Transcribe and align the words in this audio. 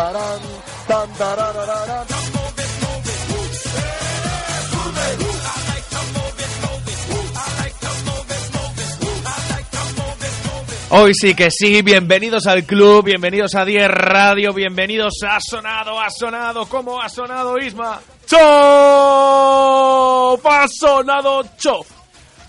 Tarán, 0.00 0.40
tan, 0.88 1.12
tararararán. 1.12 2.06
Hoy 10.88 11.12
sí 11.12 11.34
que 11.34 11.50
sí, 11.50 11.82
bienvenidos 11.82 12.46
al 12.46 12.64
club, 12.64 13.04
bienvenidos 13.04 13.54
a 13.54 13.66
10 13.66 13.88
Radio, 13.88 14.54
bienvenidos 14.54 15.22
a 15.28 15.38
Sonado, 15.38 16.00
ha 16.00 16.08
sonado, 16.08 16.64
¿cómo 16.64 16.98
ha 16.98 17.10
sonado 17.10 17.58
Isma? 17.58 18.00
¡Chof! 18.26 18.40
¡Ha 20.46 20.66
sonado 20.66 21.42
Chof! 21.58 21.86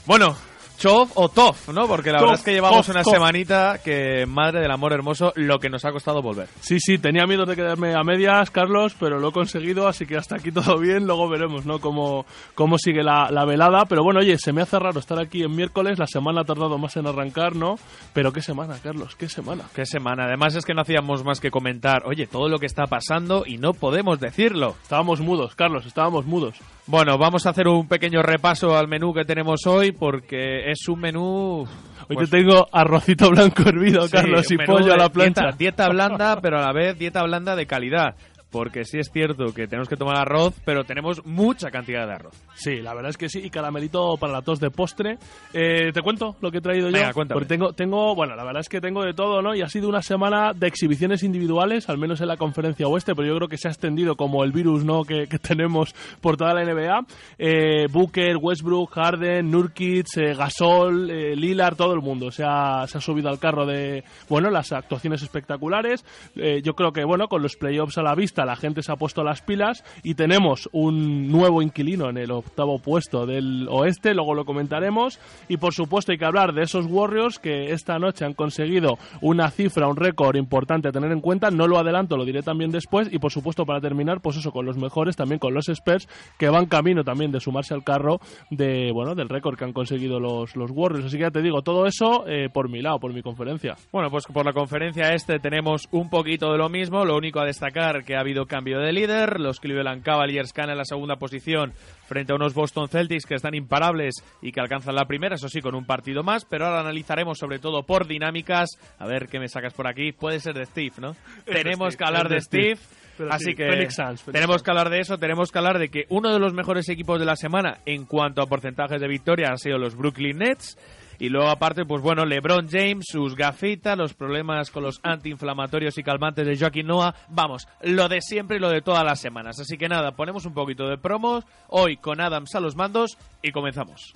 Bueno, 0.06 0.38
Chof 0.82 1.12
o 1.16 1.30
Tof, 1.30 1.70
¿no? 1.70 1.88
Porque 1.88 2.12
la 2.12 2.18
Tof, 2.18 2.30
verdad 2.30 2.40
es 2.40 2.46
que 2.46 2.54
llevamos 2.54 2.88
Tof, 2.88 2.96
una 2.96 3.04
Tof. 3.04 3.14
semanita 3.14 3.80
que, 3.84 4.26
madre 4.28 4.62
del 4.62 4.72
amor 4.72 4.94
hermoso, 4.94 5.32
lo 5.36 5.60
que 5.60 5.70
nos 5.70 5.86
ha 5.86 5.92
costado 5.92 6.22
volver. 6.22 6.48
Sí, 6.60 6.80
sí, 6.80 6.98
tenía 6.98 7.28
miedo 7.28 7.46
de 7.46 7.56
quedarme 7.56 7.94
a 7.94 8.04
medias, 8.04 8.50
Carlos, 8.50 8.96
pero 9.00 9.20
lo 9.20 9.30
he 9.30 9.32
conseguido, 9.32 9.88
así 9.88 10.06
que 10.08 10.18
hasta 10.18 10.38
aquí 10.38 10.52
todo 10.52 10.80
bien. 10.80 11.06
Luego 11.06 11.30
veremos, 11.30 11.66
¿no? 11.66 11.80
Cómo, 11.80 12.26
cómo 12.56 12.78
sigue 12.80 13.04
la, 13.04 13.30
la 13.30 13.46
velada. 13.46 13.86
Pero 13.86 14.04
bueno, 14.04 14.22
oye, 14.22 14.38
se 14.38 14.54
me 14.54 14.62
hace 14.64 14.80
raro 14.80 15.00
estar 15.00 15.20
aquí 15.20 15.44
en 15.44 15.56
miércoles. 15.56 16.00
La 16.00 16.08
semana 16.08 16.42
ha 16.42 16.46
tardado 16.46 16.78
más 16.80 16.98
en 16.98 17.06
arrancar, 17.06 17.56
¿no? 17.56 17.76
Pero 18.14 18.34
qué 18.34 18.42
semana, 18.42 18.76
Carlos, 18.82 19.16
qué 19.16 19.30
semana. 19.30 19.66
Qué 19.76 19.86
semana. 19.86 20.26
Además 20.26 20.56
es 20.56 20.66
que 20.66 20.74
no 20.74 20.82
hacíamos 20.82 21.24
más 21.24 21.40
que 21.40 21.52
comentar, 21.52 22.04
oye, 22.06 22.26
todo 22.26 22.50
lo 22.50 22.58
que 22.58 22.66
está 22.66 22.86
pasando 22.88 23.44
y 23.46 23.58
no 23.58 23.74
podemos 23.74 24.20
decirlo. 24.20 24.76
Estábamos 24.82 25.22
mudos, 25.22 25.56
Carlos, 25.56 25.86
estábamos 25.86 26.26
mudos. 26.26 26.56
Bueno, 26.88 27.18
vamos 27.18 27.46
a 27.46 27.52
hacer 27.52 27.68
un 27.68 27.88
pequeño 27.88 28.22
repaso 28.24 28.76
al 28.76 28.88
menú 28.88 29.14
que 29.14 29.24
tenemos 29.24 29.68
hoy 29.68 29.92
porque 29.92 30.71
es 30.72 30.88
un 30.88 31.00
menú... 31.00 31.68
Hoy 32.10 32.16
pues, 32.16 32.30
te 32.30 32.40
tengo 32.40 32.68
arrocito 32.74 33.30
blanco 33.30 33.64
hervido, 33.64 34.06
sí, 34.06 34.12
Carlos, 34.12 34.52
y 34.52 34.58
pollo 34.58 34.94
a 34.94 34.98
la 34.98 35.10
plancha. 35.10 35.44
Dieta, 35.44 35.58
dieta 35.58 35.90
blanda, 35.90 36.42
pero 36.42 36.58
a 36.58 36.62
la 36.62 36.74
vez 36.74 36.98
dieta 36.98 37.24
blanda 37.24 37.56
de 37.56 37.66
calidad. 37.66 38.16
Porque 38.52 38.84
sí 38.84 39.00
es 39.00 39.10
cierto 39.12 39.54
que 39.54 39.68
tenemos 39.68 39.88
que 39.88 39.96
tomar 39.96 40.18
arroz, 40.18 40.54
pero 40.66 40.84
tenemos 40.84 41.26
mucha 41.26 41.72
cantidad 41.72 42.06
de 42.06 42.14
arroz. 42.14 42.34
Sí, 42.54 42.82
la 42.82 42.94
verdad 42.94 43.10
es 43.12 43.18
que 43.18 43.30
sí. 43.30 43.40
Y 43.44 43.50
caramelito 43.50 44.18
para 44.18 44.34
la 44.34 44.42
tos 44.42 44.60
de 44.60 44.70
postre. 44.70 45.18
Eh, 45.54 45.92
¿Te 45.94 46.02
cuento 46.02 46.36
lo 46.42 46.52
que 46.52 46.58
he 46.58 46.62
traído 46.62 46.92
Venga, 46.92 47.08
yo? 47.10 47.14
cuéntame. 47.14 47.40
Porque 47.40 47.48
tengo, 47.48 47.74
tengo, 47.74 48.14
bueno, 48.16 48.36
la 48.36 48.44
verdad 48.44 48.62
es 48.62 48.70
que 48.70 48.82
tengo 48.82 49.04
de 49.04 49.14
todo, 49.14 49.42
¿no? 49.42 49.56
Y 49.56 49.62
ha 49.62 49.68
sido 49.70 49.88
una 49.88 50.02
semana 50.02 50.54
de 50.54 50.68
exhibiciones 50.68 51.24
individuales, 51.24 51.90
al 51.90 51.98
menos 51.98 52.20
en 52.22 52.28
la 52.28 52.38
conferencia 52.38 52.88
oeste, 52.88 53.16
pero 53.16 53.28
yo 53.28 53.36
creo 53.38 53.48
que 53.48 53.58
se 53.58 53.68
ha 53.68 53.72
extendido 53.72 54.16
como 54.16 54.44
el 54.44 54.52
virus, 54.52 54.84
¿no? 54.84 55.04
Que, 55.04 55.28
que 55.28 55.40
tenemos 55.40 55.96
por 56.20 56.38
toda 56.38 56.54
la 56.54 56.64
NBA. 56.64 57.06
Eh, 57.38 57.88
Booker, 57.90 58.38
Westbrook, 58.38 58.92
Harden, 58.92 59.50
Nurkic, 59.50 60.08
eh, 60.18 60.34
Gasol, 60.36 61.10
eh, 61.10 61.36
Lillard, 61.36 61.76
todo 61.76 61.94
el 61.94 62.02
mundo 62.02 62.32
se 62.32 62.44
ha, 62.46 62.86
se 62.88 62.98
ha 62.98 63.02
subido 63.02 63.30
al 63.30 63.40
carro 63.40 63.66
de, 63.66 64.04
bueno, 64.30 64.50
las 64.50 64.72
actuaciones 64.72 65.22
espectaculares. 65.22 66.06
Eh, 66.36 66.62
yo 66.64 66.74
creo 66.74 66.92
que, 66.92 67.04
bueno, 67.06 67.28
con 67.28 67.42
los 67.42 67.56
playoffs 67.56 67.98
a 67.98 68.04
la 68.04 68.16
vista, 68.16 68.41
la 68.46 68.56
gente 68.56 68.82
se 68.82 68.92
ha 68.92 68.96
puesto 68.96 69.24
las 69.24 69.42
pilas 69.42 69.84
y 70.04 70.16
tenemos 70.16 70.70
un 70.72 71.32
nuevo 71.32 71.62
inquilino 71.62 72.10
en 72.10 72.18
el 72.18 72.32
octavo 72.32 72.80
puesto 72.80 73.26
del 73.26 73.68
oeste, 73.70 74.14
luego 74.14 74.34
lo 74.34 74.46
comentaremos. 74.46 75.20
Y 75.48 75.58
por 75.58 75.74
supuesto 75.74 76.12
hay 76.12 76.18
que 76.18 76.26
hablar 76.26 76.54
de 76.54 76.64
esos 76.64 76.86
Warriors 76.86 77.40
que 77.40 77.72
esta 77.72 78.00
noche 78.00 78.26
han 78.26 78.34
conseguido 78.34 78.98
una 79.22 79.50
cifra, 79.52 79.88
un 79.88 79.96
récord 79.96 80.36
importante 80.36 80.88
a 80.88 80.92
tener 80.92 81.12
en 81.12 81.22
cuenta. 81.22 81.52
No 81.52 81.68
lo 81.68 81.78
adelanto, 81.78 82.18
lo 82.18 82.26
diré 82.26 82.42
también 82.42 82.72
después. 82.72 83.12
Y 83.12 83.20
por 83.20 83.32
supuesto 83.32 83.66
para 83.66 83.82
terminar, 83.82 84.22
pues 84.22 84.38
eso, 84.38 84.52
con 84.52 84.66
los 84.66 84.78
mejores, 84.78 85.16
también 85.16 85.40
con 85.40 85.54
los 85.54 85.70
Spurs, 85.70 86.08
que 86.38 86.50
van 86.50 86.66
camino 86.66 87.04
también 87.04 87.32
de 87.32 87.40
sumarse 87.40 87.74
al 87.74 87.84
carro 87.84 88.20
de, 88.50 88.92
bueno, 88.94 89.16
del 89.16 89.30
récord 89.30 89.58
que 89.58 89.66
han 89.66 89.74
conseguido 89.74 90.20
los, 90.20 90.56
los 90.56 90.72
Warriors. 90.72 91.06
Así 91.06 91.18
que 91.18 91.24
ya 91.24 91.32
te 91.32 91.42
digo, 91.42 91.62
todo 91.62 91.86
eso 91.86 92.26
eh, 92.28 92.50
por 92.50 92.70
mi 92.70 92.82
lado, 92.82 93.00
por 93.00 93.14
mi 93.14 93.22
conferencia. 93.22 93.76
Bueno, 93.92 94.10
pues 94.10 94.26
por 94.26 94.46
la 94.46 94.54
conferencia 94.54 95.14
este 95.14 95.40
tenemos 95.40 95.88
un 95.92 96.10
poquito 96.10 96.52
de 96.52 96.58
lo 96.58 96.70
mismo. 96.70 97.06
Lo 97.06 97.18
único 97.18 97.40
a 97.40 97.46
destacar 97.46 98.04
que 98.04 98.16
ha 98.16 98.20
habido 98.22 98.31
cambio 98.48 98.80
de 98.80 98.92
líder. 98.92 99.40
Los 99.40 99.60
Cleveland 99.60 100.04
Cavaliers 100.04 100.54
caen 100.54 100.70
en 100.72 100.78
la 100.78 100.86
segunda 100.86 101.18
posición 101.18 101.74
frente 102.08 102.34
a 102.34 102.36
unos 102.36 102.54
Boston 102.54 102.88
Celtics 102.90 103.26
que 103.26 103.36
están 103.36 103.56
imparables 103.56 104.16
y 104.42 104.52
que 104.52 104.60
alcanzan 104.62 104.96
la 104.96 105.06
primera, 105.06 105.36
eso 105.36 105.48
sí, 105.50 105.62
con 105.62 105.76
un 105.76 105.86
partido 105.86 106.24
más. 106.24 106.46
Pero 106.46 106.66
ahora 106.66 106.82
analizaremos 106.82 107.38
sobre 107.38 107.60
todo 107.60 107.84
por 107.84 108.08
dinámicas. 108.08 108.70
A 109.00 109.06
ver 109.08 109.28
qué 109.28 109.40
me 109.40 109.48
sacas 109.48 109.74
por 109.74 109.88
aquí. 109.88 110.12
Puede 110.12 110.40
ser 110.40 110.54
de 110.56 110.66
Steve, 110.66 110.94
¿no? 111.00 111.16
tenemos 111.46 111.94
Steve, 111.94 111.98
que 111.98 112.04
hablar 112.06 112.26
es 112.26 112.32
de 112.32 112.42
Steve. 112.42 112.76
Steve. 112.76 112.98
Pero 113.18 113.34
Así 113.34 113.46
sí, 113.52 113.56
que 113.56 113.68
Phoenix 113.68 113.96
Suns, 113.96 114.22
Phoenix 114.22 114.32
tenemos 114.34 114.56
Suns. 114.56 114.64
que 114.64 114.72
hablar 114.72 114.90
de 114.90 115.00
eso, 115.00 115.18
tenemos 115.18 115.52
que 115.52 115.58
hablar 115.60 115.78
de 115.80 115.90
que 115.90 116.06
uno 116.10 116.34
de 116.34 116.40
los 116.40 116.54
mejores 116.54 116.88
equipos 116.90 117.20
de 117.20 117.26
la 117.26 117.36
semana 117.36 117.80
en 117.86 118.06
cuanto 118.06 118.42
a 118.42 118.48
porcentajes 118.48 119.00
de 119.00 119.08
victoria 119.08 119.50
han 119.50 119.58
sido 119.58 119.78
los 119.78 119.96
Brooklyn 119.96 120.38
Nets. 120.40 120.78
Y 121.22 121.30
luego 121.30 121.50
aparte, 121.50 121.86
pues 121.86 122.02
bueno, 122.02 122.26
LeBron 122.26 122.68
James, 122.68 123.06
sus 123.08 123.36
gafitas, 123.36 123.96
los 123.96 124.16
problemas 124.16 124.72
con 124.72 124.82
los 124.82 125.00
antiinflamatorios 125.04 125.96
y 126.00 126.04
calmantes 126.04 126.48
de 126.48 126.58
Joaquín 126.58 126.88
Noah. 126.88 127.14
Vamos, 127.30 127.68
lo 127.84 128.10
de 128.10 128.22
siempre 128.22 128.58
y 128.58 128.60
lo 128.60 128.72
de 128.72 128.82
todas 128.82 129.04
las 129.04 129.22
semanas. 129.22 129.60
Así 129.60 129.78
que 129.78 129.88
nada, 129.88 130.14
ponemos 130.14 130.48
un 130.48 130.56
poquito 130.56 130.88
de 130.88 130.98
promos 130.98 131.46
hoy 131.68 131.98
con 131.98 132.22
Adams 132.22 132.56
a 132.56 132.60
los 132.60 132.76
mandos 132.76 133.20
y 133.44 133.52
comenzamos. 133.52 134.16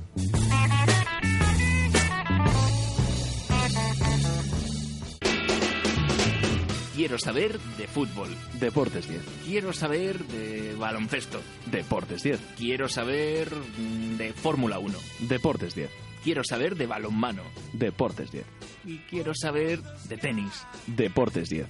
Quiero 7.01 7.17
saber 7.17 7.59
de 7.79 7.87
fútbol. 7.87 8.29
Deportes 8.59 9.09
10. 9.09 9.23
Quiero 9.43 9.73
saber 9.73 10.23
de 10.25 10.75
baloncesto. 10.75 11.41
Deportes 11.65 12.21
10. 12.21 12.39
Quiero 12.55 12.87
saber 12.87 13.49
mm, 13.55 14.17
de 14.17 14.33
Fórmula 14.33 14.77
1. 14.77 14.95
Deportes 15.21 15.73
10. 15.73 15.89
Quiero 16.23 16.43
saber 16.43 16.75
de 16.75 16.85
balonmano. 16.85 17.41
Deportes 17.73 18.31
10. 18.31 18.45
Y 18.85 18.99
quiero 19.09 19.33
saber 19.33 19.81
de 20.09 20.17
tenis. 20.17 20.63
Deportes 20.85 21.49
10. 21.49 21.65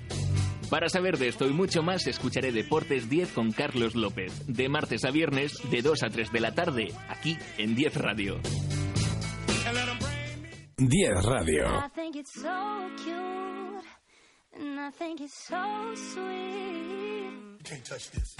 Para 0.69 0.89
saber 0.89 1.17
de 1.17 1.29
esto 1.29 1.47
y 1.47 1.53
mucho 1.53 1.81
más, 1.81 2.07
escucharé 2.07 2.51
Deportes 2.51 3.09
10 3.09 3.31
con 3.31 3.53
Carlos 3.53 3.95
López. 3.95 4.33
De 4.47 4.67
martes 4.67 5.05
a 5.05 5.11
viernes, 5.11 5.53
de 5.71 5.81
2 5.81 6.03
a 6.03 6.09
3 6.09 6.29
de 6.29 6.39
la 6.41 6.53
tarde, 6.53 6.89
aquí 7.07 7.37
en 7.57 7.73
10 7.73 7.95
Radio. 7.95 8.37
10 10.77 11.23
Radio. 11.23 11.67
And 14.53 14.79
I 14.79 14.89
think 14.91 15.21
it's 15.21 15.33
so 15.33 15.93
sweet. 15.95 17.63
Can't 17.63 17.85
touch 17.85 18.11
this. 18.11 18.35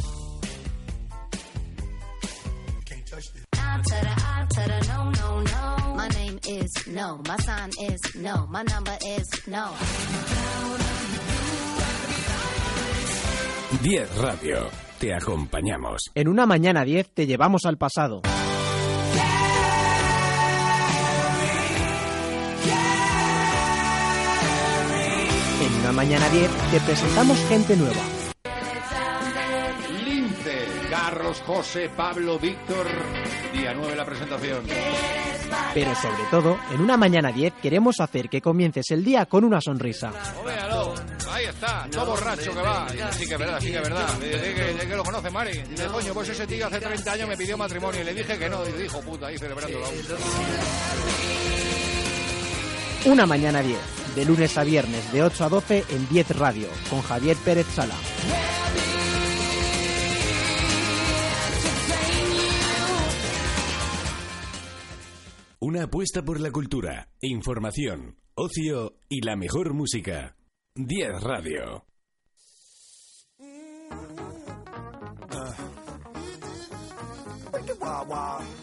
Can't 2.86 3.06
touch 3.06 3.34
this. 3.34 3.46
I 3.54 3.78
to 3.78 3.90
the 3.90 4.14
I 4.18 4.46
to 4.50 4.62
the 4.70 4.80
no, 4.88 5.10
no, 5.12 5.42
no. 5.42 5.96
My 5.96 6.08
name 6.10 6.40
is 6.48 6.88
no. 6.88 7.22
My 7.28 7.38
sign 7.38 7.70
is 7.82 8.16
no. 8.16 8.48
My 8.48 8.64
number 8.64 8.98
is 9.06 9.48
no. 9.48 9.72
10 13.84 14.18
Radio. 14.18 14.70
Te 15.00 15.14
acompañamos. 15.16 16.12
En 16.14 16.28
una 16.28 16.46
mañana 16.46 16.84
10 16.84 17.10
te 17.10 17.26
llevamos 17.26 17.66
al 17.66 17.78
pasado. 17.78 18.22
Mañana 25.92 26.30
10 26.30 26.50
te 26.72 26.80
presentamos 26.80 27.38
gente 27.50 27.76
nueva. 27.76 28.02
Lince, 30.06 30.66
Carlos, 30.90 31.42
José, 31.46 31.90
Pablo, 31.96 32.40
Víctor. 32.40 32.88
Día 33.54 33.74
9 33.76 33.96
la 33.96 34.06
presentación. 34.06 34.64
Pero 35.74 35.94
sobre 35.96 36.24
todo, 36.32 36.58
en 36.74 36.82
una 36.82 36.96
mañana 36.96 37.32
10 37.32 37.54
queremos 37.62 38.00
hacer 38.00 38.30
que 38.30 38.42
comiences 38.42 38.90
el 38.92 39.04
día 39.04 39.26
con 39.26 39.44
una 39.44 39.60
sonrisa. 39.60 40.12
Véalo, 40.46 40.94
ahí 41.30 41.46
está, 41.46 41.88
todo 41.92 42.12
borracho 42.12 42.54
que 42.54 42.62
va. 42.62 42.88
Sí 43.12 43.28
que 43.28 43.34
es 43.34 43.40
verdad, 43.40 43.60
sí 43.60 43.72
que 43.72 43.78
es 43.78 43.84
verdad. 43.84 44.14
De 44.20 44.78
que, 44.80 44.88
que 44.88 44.96
lo 44.96 45.04
conoce 45.04 45.30
Mari. 45.30 45.62
Dice, 45.70 45.88
coño, 45.88 46.14
pues 46.14 46.30
ese 46.30 46.48
tío 46.48 46.68
hace 46.68 46.80
30 46.80 47.12
años 47.12 47.28
me 47.28 47.36
pidió 47.36 47.58
matrimonio 47.58 48.02
y 48.02 48.04
le 48.06 48.14
dije 48.14 48.38
que 48.40 48.50
no. 48.50 48.66
Y 48.66 48.82
dijo, 48.82 49.02
puta, 49.02 49.28
ahí 49.28 49.38
celebrándolo. 49.38 49.86
Una 53.06 53.26
mañana 53.26 53.62
10, 53.62 53.78
de 54.16 54.26
lunes 54.26 54.58
a 54.58 54.64
viernes 54.64 55.12
de 55.12 55.24
8 55.24 55.46
a 55.46 55.50
12 55.50 55.86
en 55.90 56.08
10 56.10 56.38
Radio, 56.38 56.68
con 56.90 57.02
Javier 57.02 57.38
Pérez 57.38 57.68
Sala. 57.68 57.96
Una 65.60 65.84
apuesta 65.84 66.24
por 66.24 66.40
la 66.40 66.52
cultura, 66.52 67.10
información, 67.22 68.18
ocio 68.34 68.98
y 69.08 69.22
la 69.22 69.36
mejor 69.36 69.74
música. 69.74 70.36
10 70.76 71.22
Radio. 71.22 71.86
Wicked 77.54 78.61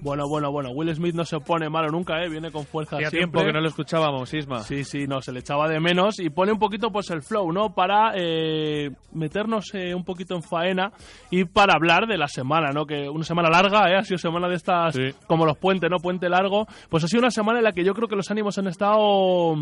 Bueno, 0.00 0.28
bueno, 0.28 0.50
bueno. 0.52 0.70
Will 0.70 0.94
Smith 0.94 1.14
no 1.14 1.24
se 1.24 1.38
pone 1.40 1.68
malo 1.68 1.88
nunca, 1.90 2.22
¿eh? 2.22 2.28
Viene 2.28 2.50
con 2.50 2.64
fuerza 2.64 2.96
Hacía 2.96 3.10
siempre. 3.10 3.30
tiempo 3.40 3.46
que 3.46 3.52
no 3.52 3.60
lo 3.60 3.68
escuchábamos, 3.68 4.32
Isma. 4.32 4.62
Sí, 4.62 4.84
sí, 4.84 5.06
no, 5.06 5.20
se 5.20 5.32
le 5.32 5.40
echaba 5.40 5.68
de 5.68 5.80
menos 5.80 6.18
y 6.20 6.30
pone 6.30 6.52
un 6.52 6.58
poquito 6.58 6.90
pues 6.90 7.10
el 7.10 7.22
flow, 7.22 7.50
¿no? 7.52 7.74
Para 7.74 8.12
eh, 8.14 8.90
meternos 9.12 9.66
eh, 9.74 9.94
un 9.94 10.04
poquito 10.04 10.34
en 10.34 10.42
faena 10.42 10.92
y 11.30 11.44
para 11.44 11.74
hablar 11.74 12.06
de 12.06 12.16
la 12.16 12.28
semana, 12.28 12.70
¿no? 12.72 12.86
Que 12.86 13.08
una 13.08 13.24
semana 13.24 13.48
larga, 13.50 13.90
¿eh? 13.90 13.96
Ha 13.96 14.02
sido 14.04 14.18
semana 14.18 14.48
de 14.48 14.54
estas 14.54 14.94
Sí. 14.94 15.10
como 15.26 15.44
los 15.46 15.58
puentes, 15.58 15.90
¿no? 15.90 15.98
Puente 15.98 16.28
largo. 16.28 16.66
Pues 16.88 17.04
ha 17.04 17.08
sido 17.08 17.20
una 17.20 17.30
semana 17.30 17.58
en 17.58 17.64
la 17.64 17.72
que 17.72 17.84
yo 17.84 17.94
creo 17.94 18.08
que 18.08 18.16
los 18.16 18.30
ánimos 18.30 18.58
han 18.58 18.68
estado 18.68 19.54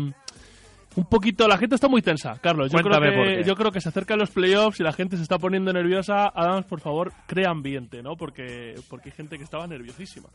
un 0.95 1.05
poquito... 1.05 1.47
La 1.47 1.57
gente 1.57 1.75
está 1.75 1.87
muy 1.87 2.01
tensa, 2.01 2.37
Carlos. 2.39 2.71
Yo, 2.71 2.79
creo 2.79 2.99
Cuéntame 2.99 3.37
que, 3.37 3.43
yo 3.43 3.55
creo 3.55 3.71
que 3.71 3.81
se 3.81 3.89
acercan 3.89 4.19
los 4.19 4.31
playoffs 4.31 4.79
y 4.79 4.83
la 4.83 4.93
gente 4.93 5.17
se 5.17 5.23
está 5.23 5.37
poniendo 5.37 5.71
nerviosa. 5.73 6.27
Adams, 6.27 6.65
por 6.65 6.79
favor, 6.79 7.13
crea 7.27 7.49
ambiente, 7.49 8.01
¿no? 8.01 8.15
Porque, 8.15 8.75
porque 8.89 9.09
hay 9.09 9.15
gente 9.15 9.37
que 9.37 9.43
estaba 9.43 9.67
nerviosísima. 9.67 10.29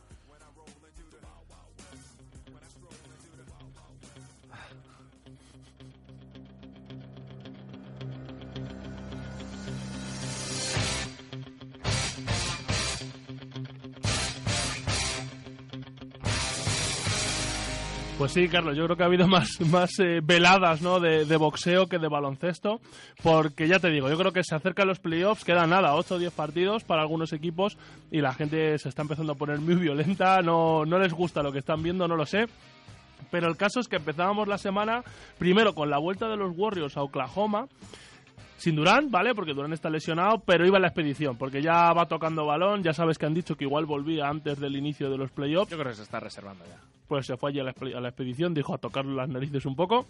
Pues 18.23 18.31
sí, 18.31 18.47
Carlos, 18.47 18.77
yo 18.77 18.85
creo 18.85 18.95
que 18.95 19.03
ha 19.03 19.07
habido 19.07 19.27
más, 19.27 19.59
más 19.59 19.99
eh, 19.99 20.21
veladas 20.23 20.81
¿no? 20.81 21.01
de, 21.01 21.25
de 21.25 21.35
boxeo 21.35 21.87
que 21.87 21.99
de 21.99 22.07
baloncesto, 22.07 22.79
porque 23.21 23.67
ya 23.67 23.79
te 23.79 23.89
digo, 23.89 24.09
yo 24.09 24.17
creo 24.17 24.31
que 24.31 24.45
se 24.45 24.55
acercan 24.55 24.87
los 24.87 24.99
playoffs, 24.99 25.43
queda 25.43 25.67
nada, 25.67 25.93
8 25.93 26.15
o 26.15 26.19
10 26.19 26.31
partidos 26.31 26.85
para 26.85 27.01
algunos 27.01 27.33
equipos 27.33 27.77
y 28.11 28.21
la 28.21 28.33
gente 28.33 28.77
se 28.77 28.87
está 28.87 29.01
empezando 29.01 29.33
a 29.33 29.35
poner 29.35 29.59
muy 29.59 29.75
violenta, 29.75 30.41
no, 30.41 30.85
no 30.85 30.99
les 30.99 31.11
gusta 31.11 31.43
lo 31.43 31.51
que 31.51 31.59
están 31.59 31.83
viendo, 31.83 32.07
no 32.07 32.15
lo 32.15 32.25
sé. 32.25 32.45
Pero 33.29 33.49
el 33.49 33.57
caso 33.57 33.81
es 33.81 33.89
que 33.89 33.97
empezábamos 33.97 34.47
la 34.47 34.57
semana 34.57 35.03
primero 35.37 35.75
con 35.75 35.89
la 35.89 35.97
vuelta 35.97 36.29
de 36.29 36.37
los 36.37 36.57
Warriors 36.57 36.95
a 36.95 37.03
Oklahoma, 37.03 37.67
sin 38.55 38.77
Durán, 38.77 39.11
¿vale? 39.11 39.35
Porque 39.35 39.53
Durán 39.53 39.73
está 39.73 39.89
lesionado, 39.89 40.39
pero 40.45 40.65
iba 40.65 40.77
en 40.77 40.83
la 40.83 40.87
expedición, 40.87 41.35
porque 41.35 41.61
ya 41.61 41.91
va 41.91 42.05
tocando 42.05 42.45
balón, 42.45 42.83
ya 42.83 42.93
sabes 42.93 43.17
que 43.17 43.25
han 43.25 43.33
dicho 43.33 43.57
que 43.57 43.65
igual 43.65 43.85
volvía 43.85 44.29
antes 44.29 44.61
del 44.61 44.77
inicio 44.77 45.09
de 45.09 45.17
los 45.17 45.29
playoffs 45.31 45.71
Yo 45.71 45.77
creo 45.77 45.91
que 45.91 45.97
se 45.97 46.03
está 46.03 46.21
reservando 46.21 46.63
ya. 46.63 46.79
Pues 47.13 47.27
se 47.27 47.37
fue 47.37 47.51
allí 47.51 47.59
a 47.59 47.63
la, 47.63 47.75
expe- 47.75 47.95
a 47.95 48.01
la 48.01 48.09
expedición, 48.09 48.55
dijo 48.55 48.73
a 48.73 48.79
tocar 48.79 49.05
las 49.05 49.29
narices 49.29 49.67
un 49.67 49.75
poco. 49.75 50.07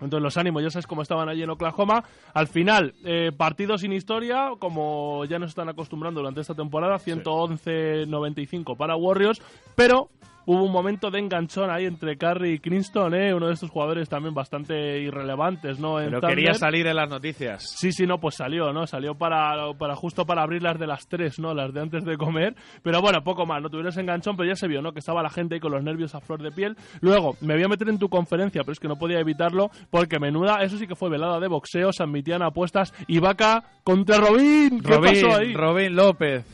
Entonces 0.00 0.22
los 0.22 0.36
ánimos, 0.38 0.62
ya 0.62 0.70
sabes 0.70 0.86
cómo 0.86 1.02
estaban 1.02 1.28
allí 1.28 1.42
en 1.42 1.50
Oklahoma. 1.50 2.02
Al 2.32 2.48
final, 2.48 2.94
eh, 3.04 3.32
partido 3.36 3.76
sin 3.76 3.92
historia, 3.92 4.50
como 4.58 5.26
ya 5.26 5.38
nos 5.38 5.50
están 5.50 5.68
acostumbrando 5.68 6.20
durante 6.20 6.40
esta 6.40 6.54
temporada, 6.54 6.98
111-95 6.98 8.76
para 8.78 8.96
Warriors, 8.96 9.42
pero 9.76 10.08
hubo 10.46 10.64
un 10.64 10.72
momento 10.72 11.10
de 11.10 11.18
enganchón 11.18 11.70
ahí 11.70 11.86
entre 11.86 12.16
Curry 12.16 12.52
y 12.54 12.58
Kingston, 12.58 13.14
¿eh? 13.14 13.34
uno 13.34 13.48
de 13.48 13.54
estos 13.54 13.70
jugadores 13.70 14.08
también 14.08 14.34
bastante 14.34 15.00
irrelevantes, 15.00 15.78
¿no? 15.78 16.00
En 16.00 16.06
Pero 16.06 16.20
Thunder. 16.20 16.36
quería 16.36 16.54
salir 16.54 16.86
en 16.86 16.96
las 16.96 17.08
noticias. 17.08 17.62
Sí, 17.76 17.92
sí, 17.92 18.06
no, 18.06 18.18
pues 18.18 18.34
salió, 18.36 18.72
¿no? 18.72 18.86
Salió 18.86 19.14
para, 19.14 19.72
para 19.78 19.94
justo 19.96 20.26
para 20.26 20.42
abrir 20.42 20.62
las 20.62 20.78
de 20.78 20.86
las 20.86 21.06
tres, 21.08 21.38
¿no? 21.38 21.54
Las 21.54 21.72
de 21.72 21.80
antes 21.80 22.04
de 22.04 22.16
comer. 22.16 22.54
Pero 22.82 23.00
bueno, 23.00 23.22
poco 23.22 23.46
más, 23.46 23.62
no 23.62 23.68
tuvieron 23.70 23.90
ese 23.90 24.00
enganchón, 24.00 24.36
pero 24.36 24.48
ya 24.48 24.56
se 24.56 24.68
vio, 24.68 24.82
¿no? 24.82 24.92
Que 24.92 24.98
estaba 25.00 25.22
la 25.22 25.30
gente 25.30 25.54
ahí 25.54 25.60
con 25.60 25.72
los 25.72 25.82
nervios 25.82 26.14
a 26.14 26.20
flor 26.20 26.42
de 26.42 26.50
piel. 26.50 26.76
Luego, 27.00 27.36
me 27.40 27.54
voy 27.54 27.64
a 27.64 27.68
meter 27.68 27.88
en 27.88 27.98
tu 27.98 28.08
conferencia, 28.08 28.62
pero 28.62 28.72
es 28.72 28.80
que 28.80 28.88
no 28.88 28.96
podía 28.96 29.20
evitarlo, 29.20 29.70
porque 29.90 30.18
menuda, 30.18 30.62
eso 30.62 30.76
sí 30.78 30.86
que 30.86 30.94
fue 30.96 31.10
velada 31.10 31.38
de 31.40 31.48
boxeo, 31.48 31.92
se 31.92 32.02
admitían 32.02 32.42
apuestas. 32.42 32.92
Ibaka 33.06 33.64
contra 33.84 34.18
Robin. 34.18 34.80
¿Qué 34.80 34.88
Robin, 34.94 35.22
pasó 35.22 35.36
ahí? 35.36 35.54
Robin 35.54 35.94
López. 35.96 36.44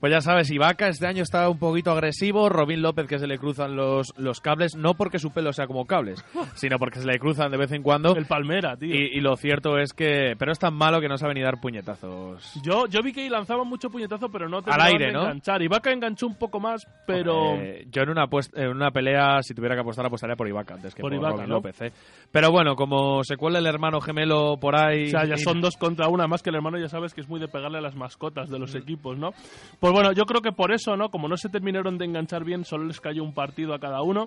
Pues 0.00 0.12
ya 0.12 0.20
sabes, 0.20 0.50
Ibaka 0.50 0.88
este 0.88 1.06
año 1.06 1.22
está 1.22 1.48
un 1.48 1.58
poquito 1.58 1.90
agresivo. 1.90 2.48
Robin 2.48 2.82
López 2.82 3.06
que 3.06 3.18
se 3.18 3.26
le 3.26 3.38
cruzan 3.38 3.76
los, 3.76 4.12
los 4.18 4.40
cables, 4.40 4.76
no 4.76 4.94
porque 4.94 5.18
su 5.18 5.30
pelo 5.30 5.52
sea 5.52 5.66
como 5.66 5.86
cables, 5.86 6.22
sino 6.54 6.78
porque 6.78 7.00
se 7.00 7.06
le 7.06 7.18
cruzan 7.18 7.50
de 7.50 7.56
vez 7.56 7.72
en 7.72 7.82
cuando. 7.82 8.14
El 8.14 8.26
Palmera, 8.26 8.76
tío. 8.76 8.94
Y, 8.94 9.16
y 9.16 9.20
lo 9.20 9.36
cierto 9.36 9.78
es 9.78 9.92
que. 9.92 10.34
Pero 10.38 10.52
es 10.52 10.58
tan 10.58 10.74
malo 10.74 11.00
que 11.00 11.08
no 11.08 11.16
sabe 11.16 11.34
ni 11.34 11.40
dar 11.40 11.60
puñetazos. 11.60 12.60
Yo, 12.62 12.86
yo 12.86 13.00
vi 13.02 13.12
que 13.12 13.28
lanzaban 13.30 13.66
mucho 13.66 13.88
puñetazo, 13.90 14.28
pero 14.30 14.48
no 14.48 14.58
Al 14.58 14.64
terminaban 14.64 14.92
aire, 14.92 15.06
de 15.06 15.12
¿no? 15.12 15.20
enganchar. 15.22 15.62
Ibaka 15.62 15.90
enganchó 15.92 16.26
un 16.26 16.34
poco 16.36 16.60
más, 16.60 16.86
pero... 17.06 17.54
Eh, 17.56 17.86
yo 17.90 18.02
en 18.02 18.10
una, 18.10 18.26
en 18.54 18.68
una 18.68 18.90
pelea, 18.90 19.42
si 19.42 19.54
tuviera 19.54 19.74
que 19.74 19.80
apostar, 19.80 20.04
apostaría 20.06 20.36
por 20.36 20.46
Ibaka 20.48 20.74
antes 20.74 20.94
que 20.94 21.00
Por 21.02 21.10
por, 21.12 21.18
Ibaka, 21.18 21.34
Robin 21.36 21.48
¿no? 21.48 21.54
López. 21.56 21.80
¿eh? 21.82 21.92
Pero 22.30 22.50
bueno, 22.50 22.76
como 22.76 23.24
se 23.24 23.36
cuela 23.36 23.58
el 23.58 23.66
hermano 23.66 24.00
gemelo 24.00 24.58
por 24.60 24.78
ahí. 24.78 25.06
O 25.06 25.10
sea, 25.10 25.24
ya 25.24 25.36
y- 25.36 25.38
son 25.38 25.60
dos 25.60 25.76
contra 25.76 26.08
una, 26.08 26.26
más 26.26 26.42
que 26.42 26.50
el 26.50 26.56
hermano 26.56 26.78
ya 26.78 26.88
sabes 26.88 27.14
que 27.14 27.22
es 27.22 27.28
muy 27.28 27.40
de 27.40 27.48
pegarle 27.48 27.78
a 27.78 27.80
las 27.80 27.94
mascotas 27.94 28.50
de 28.50 28.58
los 28.58 28.74
Mm. 28.74 28.78
equipos, 28.78 29.16
¿no? 29.16 29.30
Pues 29.86 29.94
bueno, 29.94 30.10
yo 30.10 30.26
creo 30.26 30.42
que 30.42 30.50
por 30.50 30.72
eso, 30.72 30.96
¿no? 30.96 31.10
Como 31.10 31.28
no 31.28 31.36
se 31.36 31.48
terminaron 31.48 31.96
de 31.96 32.06
enganchar 32.06 32.42
bien, 32.42 32.64
solo 32.64 32.86
les 32.86 33.00
cayó 33.00 33.22
un 33.22 33.32
partido 33.32 33.72
a 33.72 33.78
cada 33.78 34.02
uno. 34.02 34.26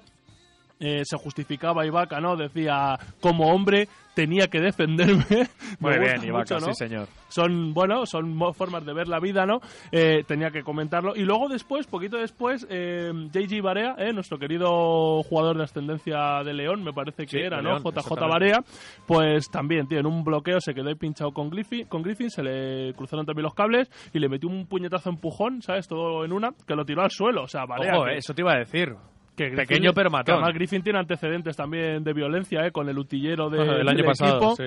Eh, 0.80 1.02
se 1.04 1.18
justificaba 1.18 1.86
Ibaka, 1.86 2.22
¿no? 2.22 2.38
Decía, 2.38 2.98
como 3.20 3.54
hombre, 3.54 3.90
tenía 4.20 4.48
que 4.48 4.60
defenderme. 4.60 5.24
Me 5.80 5.90
Muy 5.92 6.00
bien, 6.00 6.24
Ibaka, 6.26 6.56
mucho, 6.56 6.60
¿no? 6.60 6.74
sí, 6.74 6.74
señor. 6.74 7.08
Son, 7.30 7.74
bueno, 7.74 8.06
son 8.06 8.38
formas 8.54 8.86
de 8.86 8.94
ver 8.94 9.08
la 9.08 9.20
vida, 9.22 9.46
¿no? 9.46 9.62
Eh, 9.94 10.24
tenía 10.28 10.50
que 10.52 10.62
comentarlo. 10.62 11.16
Y 11.16 11.22
luego 11.24 11.48
después, 11.48 11.88
poquito 11.88 12.18
después, 12.18 12.68
eh, 12.70 13.12
JG 13.32 13.62
Barea, 13.62 13.96
¿eh? 13.98 14.12
nuestro 14.12 14.38
querido 14.38 15.24
jugador 15.24 15.56
de 15.58 15.64
ascendencia 15.64 16.44
de 16.44 16.54
León, 16.54 16.84
me 16.84 16.92
parece 16.92 17.24
que 17.26 17.38
Sí, 17.38 17.40
era, 17.40 17.62
¿no? 17.62 17.80
León, 17.80 17.84
JJ. 17.84 18.20
Barea, 18.28 18.62
pues 19.08 19.50
también, 19.50 19.88
tío, 19.88 20.00
en 20.00 20.06
un 20.06 20.24
bloqueo 20.26 20.60
se 20.60 20.74
quedó 20.74 20.90
ahí 20.90 20.96
pinchado 20.96 21.32
con 21.32 21.50
Griffin, 21.50 21.86
con 21.88 22.02
Griffin, 22.04 22.30
se 22.30 22.44
le 22.44 22.94
cruzaron 22.96 23.26
también 23.26 23.44
los 23.44 23.54
cables 23.54 23.90
y 24.14 24.20
le 24.20 24.28
metió 24.28 24.50
un 24.50 24.66
puñetazo 24.66 25.10
empujón, 25.10 25.62
¿sabes? 25.62 25.88
Todo 25.88 26.26
en 26.26 26.34
una, 26.34 26.52
que 26.68 26.76
lo 26.76 26.84
tiró 26.84 27.04
al 27.04 27.12
suelo, 27.12 27.44
o 27.44 27.48
sea, 27.48 27.66
Barea. 27.66 27.96
Ojo, 27.96 28.06
que- 28.06 28.12
eh, 28.16 28.18
eso 28.18 28.34
te 28.34 28.42
iba 28.42 28.54
a 28.54 28.58
decir. 28.58 28.96
Que 29.40 29.52
Griffin- 29.52 29.56
Pequeño 29.68 29.94
pero 29.94 30.10
matón. 30.10 30.36
además 30.36 30.54
Griffin 30.54 30.82
tiene 30.84 31.00
antecedentes 31.00 31.56
también 31.56 32.04
de 32.04 32.14
violencia, 32.14 32.66
¿eh? 32.66 32.72
Con 32.72 32.90
el 32.90 32.98
utillero 33.00 33.50
de, 33.50 33.62
el 33.62 33.88
año 33.88 33.98
del 33.98 34.06
pasado, 34.06 34.38
equipo. 34.38 34.56
sí. 34.58 34.64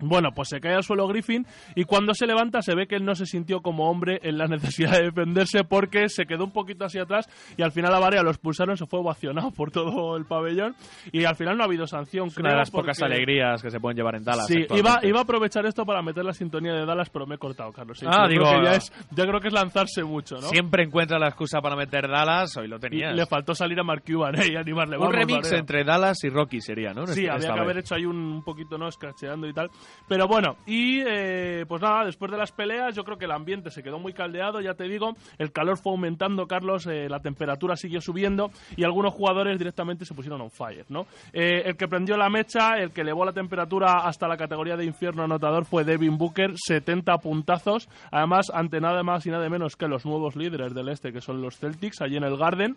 Bueno, 0.00 0.30
pues 0.34 0.48
se 0.48 0.60
cae 0.60 0.74
al 0.74 0.82
suelo 0.82 1.06
Griffin 1.06 1.46
y 1.74 1.84
cuando 1.84 2.14
se 2.14 2.26
levanta 2.26 2.62
se 2.62 2.74
ve 2.74 2.86
que 2.86 2.96
él 2.96 3.04
no 3.04 3.14
se 3.14 3.26
sintió 3.26 3.60
como 3.60 3.90
hombre 3.90 4.18
en 4.22 4.38
la 4.38 4.46
necesidad 4.48 4.92
de 4.92 5.04
defenderse 5.04 5.64
porque 5.64 6.08
se 6.08 6.26
quedó 6.26 6.44
un 6.44 6.52
poquito 6.52 6.84
así 6.84 6.98
atrás 6.98 7.28
y 7.56 7.62
al 7.62 7.72
final 7.72 7.94
a 7.94 7.98
Varea 7.98 8.22
lo 8.22 8.30
expulsaron, 8.30 8.76
se 8.76 8.86
fue 8.86 9.00
ovacionado 9.00 9.50
por 9.50 9.70
todo 9.70 10.16
el 10.16 10.24
pabellón 10.26 10.74
y 11.12 11.24
al 11.24 11.36
final 11.36 11.56
no 11.56 11.62
ha 11.62 11.66
habido 11.66 11.86
sanción. 11.86 12.28
Es 12.28 12.36
una 12.38 12.50
de 12.50 12.56
las 12.56 12.70
pocas 12.70 12.98
porque- 12.98 13.14
alegrías 13.14 13.62
que 13.62 13.70
se 13.70 13.78
pueden 13.80 13.96
llevar 13.96 14.14
en 14.16 14.24
Dallas. 14.24 14.46
Sí, 14.46 14.66
iba, 14.74 15.00
iba 15.02 15.18
a 15.20 15.22
aprovechar 15.22 15.66
esto 15.66 15.84
para 15.84 16.02
meter 16.02 16.24
la 16.24 16.32
sintonía 16.32 16.72
de 16.74 16.84
Dallas, 16.86 17.10
pero 17.10 17.26
me 17.26 17.34
he 17.36 17.38
cortado, 17.38 17.72
Carlos. 17.72 17.98
Sí, 17.98 18.06
Ah, 18.08 18.24
yo 18.24 18.28
digo, 18.28 18.44
creo 18.44 18.60
que 18.60 18.64
ya 18.66 18.74
es, 18.76 18.92
yo 19.10 19.24
creo 19.26 19.40
que 19.40 19.48
es 19.48 19.54
lanzarse 19.54 20.02
mucho, 20.04 20.36
¿no? 20.36 20.48
Siempre 20.48 20.82
encuentra 20.84 21.18
la 21.18 21.28
excusa 21.28 21.60
para 21.60 21.76
meter 21.76 22.08
Dallas, 22.08 22.56
hoy 22.56 22.68
lo 22.68 22.76
Y 22.76 22.80
tenías. 22.80 23.14
le 23.14 23.26
faltó 23.26 23.54
salir 23.54 23.78
a 23.80 23.84
Mark 23.84 24.02
Cuban 24.06 24.34
¿eh? 24.40 24.52
y 24.52 24.56
animarle. 24.56 24.96
un 24.96 25.00
Vamos, 25.02 25.14
remix 25.16 25.42
Varea. 25.48 25.58
entre 25.60 25.84
Dallas 25.84 26.16
y 26.24 26.28
Rocky 26.30 26.60
sería, 26.60 26.92
¿no? 26.94 27.06
Sí, 27.06 27.22
Esta 27.22 27.34
había 27.34 27.46
que 27.48 27.52
vez. 27.52 27.60
haber 27.62 27.78
hecho 27.78 27.94
ahí 27.94 28.04
un, 28.06 28.16
un 28.16 28.42
poquito, 28.42 28.78
¿no? 28.78 28.88
Escracheando 28.88 29.46
y 29.48 29.52
tal. 29.52 29.70
Pero 30.08 30.26
bueno, 30.26 30.56
y 30.66 31.00
eh, 31.06 31.64
pues 31.68 31.80
nada, 31.82 32.04
después 32.04 32.30
de 32.30 32.36
las 32.36 32.52
peleas, 32.52 32.94
yo 32.94 33.04
creo 33.04 33.18
que 33.18 33.26
el 33.26 33.30
ambiente 33.30 33.70
se 33.70 33.82
quedó 33.82 33.98
muy 33.98 34.12
caldeado, 34.12 34.60
ya 34.60 34.74
te 34.74 34.84
digo. 34.84 35.14
El 35.38 35.52
calor 35.52 35.78
fue 35.78 35.92
aumentando, 35.92 36.46
Carlos, 36.46 36.86
eh, 36.86 37.08
la 37.08 37.20
temperatura 37.20 37.76
siguió 37.76 38.00
subiendo 38.00 38.50
y 38.76 38.84
algunos 38.84 39.14
jugadores 39.14 39.58
directamente 39.58 40.04
se 40.04 40.14
pusieron 40.14 40.40
on 40.40 40.50
fire, 40.50 40.86
¿no? 40.88 41.06
Eh, 41.32 41.62
el 41.66 41.76
que 41.76 41.88
prendió 41.88 42.16
la 42.16 42.28
mecha, 42.28 42.78
el 42.78 42.90
que 42.90 43.02
elevó 43.02 43.24
la 43.24 43.32
temperatura 43.32 43.98
hasta 44.04 44.28
la 44.28 44.36
categoría 44.36 44.76
de 44.76 44.84
infierno 44.84 45.22
anotador 45.22 45.64
fue 45.64 45.84
Devin 45.84 46.18
Booker, 46.18 46.52
70 46.56 47.18
puntazos. 47.18 47.88
Además, 48.10 48.50
ante 48.52 48.80
nada 48.80 49.02
más 49.02 49.26
y 49.26 49.30
nada 49.30 49.48
menos 49.48 49.76
que 49.76 49.88
los 49.88 50.04
nuevos 50.04 50.36
líderes 50.36 50.74
del 50.74 50.88
este, 50.88 51.12
que 51.12 51.20
son 51.20 51.40
los 51.42 51.58
Celtics, 51.58 52.00
allí 52.00 52.16
en 52.16 52.24
el 52.24 52.36
Garden. 52.36 52.76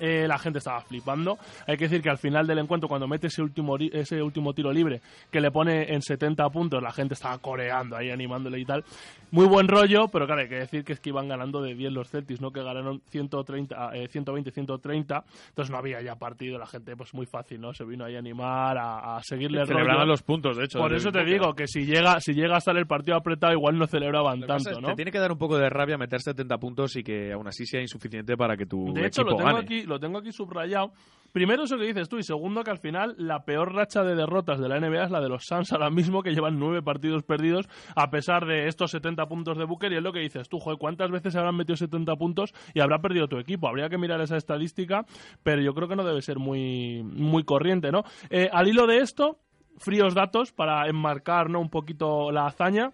Eh, 0.00 0.26
la 0.28 0.38
gente 0.38 0.58
estaba 0.58 0.80
flipando. 0.80 1.38
Hay 1.66 1.76
que 1.76 1.84
decir 1.84 2.02
que 2.02 2.10
al 2.10 2.18
final 2.18 2.46
del 2.46 2.58
encuentro, 2.58 2.88
cuando 2.88 3.06
mete 3.08 3.26
ese 3.28 3.42
último, 3.42 3.76
ese 3.78 4.22
último 4.22 4.52
tiro 4.54 4.72
libre 4.72 5.00
que 5.30 5.40
le 5.40 5.50
pone 5.50 5.92
en 5.92 6.02
70 6.02 6.48
puntos, 6.50 6.82
la 6.82 6.92
gente 6.92 7.14
estaba 7.14 7.38
coreando 7.38 7.96
ahí, 7.96 8.10
animándole 8.10 8.58
y 8.58 8.64
tal. 8.64 8.84
Muy 9.30 9.46
buen 9.46 9.66
rollo, 9.66 10.08
pero 10.08 10.26
claro, 10.26 10.42
hay 10.42 10.48
que 10.48 10.54
decir 10.56 10.84
que 10.84 10.92
es 10.92 11.00
que 11.00 11.08
iban 11.10 11.26
ganando 11.28 11.60
de 11.60 11.74
10 11.74 11.92
los 11.92 12.08
Celtics, 12.08 12.40
¿no? 12.40 12.52
Que 12.52 12.62
ganaron 12.62 13.00
130, 13.10 13.90
eh, 13.96 14.08
120, 14.08 14.50
130. 14.50 15.24
Entonces 15.48 15.70
no 15.72 15.78
había 15.78 16.00
ya 16.02 16.14
partido. 16.16 16.58
La 16.58 16.66
gente, 16.66 16.96
pues 16.96 17.12
muy 17.14 17.26
fácil, 17.26 17.60
¿no? 17.60 17.72
Se 17.74 17.84
vino 17.84 18.04
ahí 18.04 18.16
a 18.16 18.18
animar, 18.20 18.78
a, 18.78 19.16
a 19.16 19.22
seguirle 19.22 19.60
el 19.60 19.66
Celebraban 19.66 20.02
rollo. 20.02 20.06
los 20.12 20.22
puntos, 20.22 20.56
de 20.56 20.64
hecho. 20.64 20.78
Por 20.78 20.94
eso 20.94 21.10
te 21.10 21.24
digo 21.24 21.54
que 21.54 21.66
si 21.66 21.84
llega, 21.84 22.20
si 22.20 22.32
llega 22.32 22.54
a 22.54 22.58
estar 22.58 22.76
el 22.76 22.86
partido 22.86 23.16
apretado, 23.16 23.52
igual 23.52 23.76
no 23.78 23.86
celebraban 23.86 24.40
Lo 24.40 24.46
tanto, 24.46 24.70
es- 24.70 24.80
¿no? 24.80 24.88
Te 24.88 24.94
tiene 24.94 25.10
que 25.10 25.18
dar 25.18 25.32
un 25.32 25.38
poco 25.38 25.58
de 25.58 25.68
rabia 25.68 25.98
meter 25.98 26.20
70 26.20 26.58
puntos 26.58 26.94
y 26.96 27.02
que 27.02 27.32
aún 27.32 27.46
así 27.48 27.66
sea 27.66 27.80
insuficiente 27.80 28.36
para 28.36 28.56
que 28.56 28.66
tu 28.66 28.92
De 28.94 29.06
hecho, 29.06 29.22
equipo 29.22 29.30
lo 29.32 29.36
tengo, 29.36 29.50
gane. 29.56 29.64
aquí, 29.64 29.83
lo 29.86 30.00
tengo 30.00 30.18
aquí 30.18 30.32
subrayado. 30.32 30.92
Primero 31.32 31.64
eso 31.64 31.76
que 31.76 31.84
dices 31.86 32.08
tú 32.08 32.18
y 32.18 32.22
segundo 32.22 32.62
que 32.62 32.70
al 32.70 32.78
final 32.78 33.16
la 33.18 33.44
peor 33.44 33.74
racha 33.74 34.04
de 34.04 34.14
derrotas 34.14 34.60
de 34.60 34.68
la 34.68 34.78
NBA 34.78 35.06
es 35.06 35.10
la 35.10 35.20
de 35.20 35.28
los 35.28 35.44
Suns 35.46 35.72
ahora 35.72 35.90
mismo 35.90 36.22
que 36.22 36.32
llevan 36.32 36.60
nueve 36.60 36.80
partidos 36.80 37.24
perdidos 37.24 37.68
a 37.96 38.08
pesar 38.08 38.46
de 38.46 38.68
estos 38.68 38.92
70 38.92 39.26
puntos 39.26 39.58
de 39.58 39.64
Booker 39.64 39.92
y 39.92 39.96
es 39.96 40.02
lo 40.02 40.12
que 40.12 40.20
dices 40.20 40.48
tú, 40.48 40.60
joder, 40.60 40.78
¿cuántas 40.78 41.10
veces 41.10 41.34
habrán 41.34 41.56
metido 41.56 41.76
70 41.76 42.14
puntos 42.14 42.54
y 42.72 42.78
habrá 42.78 43.00
perdido 43.00 43.26
tu 43.26 43.38
equipo? 43.38 43.66
Habría 43.66 43.88
que 43.88 43.98
mirar 43.98 44.20
esa 44.20 44.36
estadística, 44.36 45.06
pero 45.42 45.60
yo 45.60 45.74
creo 45.74 45.88
que 45.88 45.96
no 45.96 46.04
debe 46.04 46.22
ser 46.22 46.38
muy, 46.38 47.02
muy 47.02 47.42
corriente, 47.42 47.90
¿no? 47.90 48.04
Eh, 48.30 48.48
al 48.52 48.68
hilo 48.68 48.86
de 48.86 48.98
esto, 48.98 49.40
fríos 49.78 50.14
datos 50.14 50.52
para 50.52 50.88
enmarcar 50.88 51.50
¿no? 51.50 51.60
un 51.60 51.70
poquito 51.70 52.30
la 52.30 52.46
hazaña. 52.46 52.92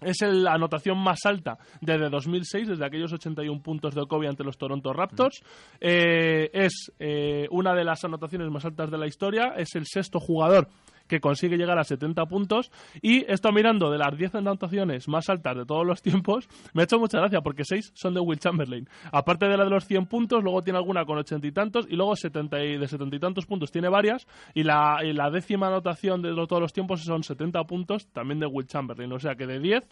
Es 0.00 0.20
la 0.20 0.52
anotación 0.52 0.98
más 0.98 1.20
alta 1.24 1.58
desde 1.80 2.10
2006, 2.10 2.68
desde 2.68 2.84
aquellos 2.84 3.12
81 3.12 3.62
puntos 3.62 3.94
de 3.94 4.06
Kobe 4.06 4.28
ante 4.28 4.44
los 4.44 4.58
Toronto 4.58 4.92
Raptors. 4.92 5.42
Eh, 5.80 6.50
es 6.52 6.92
eh, 6.98 7.46
una 7.50 7.74
de 7.74 7.84
las 7.84 8.04
anotaciones 8.04 8.50
más 8.50 8.64
altas 8.64 8.90
de 8.90 8.98
la 8.98 9.06
historia. 9.06 9.54
Es 9.56 9.74
el 9.74 9.86
sexto 9.86 10.20
jugador 10.20 10.68
que 11.08 11.20
consigue 11.20 11.56
llegar 11.56 11.78
a 11.78 11.84
70 11.84 12.24
puntos. 12.26 12.70
Y 13.02 13.24
esto 13.30 13.52
mirando 13.52 13.90
de 13.90 13.98
las 13.98 14.16
10 14.16 14.36
anotaciones 14.36 15.08
más 15.08 15.28
altas 15.28 15.56
de 15.56 15.64
todos 15.64 15.86
los 15.86 16.02
tiempos, 16.02 16.48
me 16.74 16.82
ha 16.82 16.84
hecho 16.84 16.98
mucha 16.98 17.18
gracia 17.18 17.40
porque 17.40 17.64
6 17.64 17.92
son 17.94 18.14
de 18.14 18.20
Will 18.20 18.38
Chamberlain. 18.38 18.88
Aparte 19.12 19.46
de 19.46 19.56
la 19.56 19.64
de 19.64 19.70
los 19.70 19.84
100 19.86 20.06
puntos, 20.06 20.42
luego 20.42 20.62
tiene 20.62 20.78
alguna 20.78 21.04
con 21.04 21.18
80 21.18 21.46
y 21.46 21.52
tantos 21.52 21.86
y 21.88 21.96
luego 21.96 22.16
70 22.16 22.64
y, 22.64 22.78
de 22.78 22.86
70 22.88 23.16
y 23.16 23.18
tantos 23.20 23.46
puntos 23.46 23.70
tiene 23.70 23.88
varias. 23.88 24.26
Y 24.54 24.62
la, 24.62 24.98
y 25.04 25.12
la 25.12 25.30
décima 25.30 25.68
anotación 25.68 26.22
de 26.22 26.34
todos 26.34 26.60
los 26.60 26.72
tiempos 26.72 27.02
son 27.02 27.22
70 27.22 27.64
puntos 27.64 28.08
también 28.12 28.40
de 28.40 28.46
Will 28.46 28.66
Chamberlain. 28.66 29.12
O 29.12 29.18
sea 29.18 29.34
que 29.34 29.46
de 29.46 29.58
10, 29.60 29.84